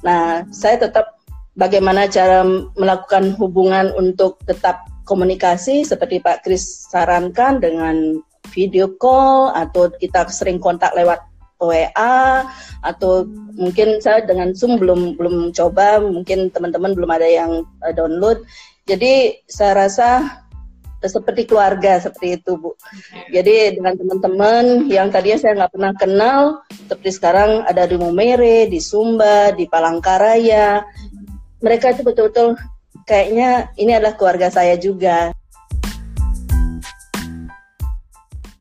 Nah, 0.00 0.48
saya 0.48 0.80
tetap 0.80 1.20
bagaimana 1.58 2.08
cara 2.08 2.46
melakukan 2.78 3.36
hubungan 3.36 3.92
untuk 3.98 4.40
tetap 4.48 4.86
komunikasi 5.04 5.84
seperti 5.84 6.20
Pak 6.20 6.44
Kris 6.44 6.88
sarankan 6.88 7.60
dengan 7.60 8.20
video 8.52 8.88
call 8.96 9.52
atau 9.52 9.92
kita 9.96 10.28
sering 10.32 10.56
kontak 10.56 10.92
lewat 10.96 11.20
WA 11.58 12.46
atau 12.86 13.26
mungkin 13.58 13.98
saya 13.98 14.22
dengan 14.22 14.54
Zoom 14.54 14.78
belum 14.78 15.18
belum 15.18 15.50
coba, 15.50 15.98
mungkin 15.98 16.54
teman-teman 16.54 16.94
belum 16.94 17.10
ada 17.10 17.26
yang 17.26 17.66
uh, 17.82 17.92
download. 17.92 18.46
Jadi 18.86 19.42
saya 19.50 19.74
rasa 19.74 20.08
seperti 21.06 21.46
keluarga 21.46 22.02
seperti 22.02 22.42
itu 22.42 22.58
Bu. 22.58 22.74
Jadi 23.30 23.78
dengan 23.78 23.94
teman-teman 23.94 24.90
yang 24.90 25.14
tadinya 25.14 25.38
saya 25.38 25.52
nggak 25.54 25.72
pernah 25.78 25.92
kenal, 25.94 26.40
seperti 26.90 27.10
sekarang 27.14 27.62
ada 27.62 27.86
di 27.86 27.94
Momere, 27.94 28.66
di 28.66 28.82
Sumba, 28.82 29.54
di 29.54 29.70
Palangkaraya, 29.70 30.82
mereka 31.62 31.94
itu 31.94 32.02
betul-betul 32.02 32.58
kayaknya 33.06 33.70
ini 33.78 33.94
adalah 33.94 34.18
keluarga 34.18 34.50
saya 34.50 34.74
juga. 34.74 35.30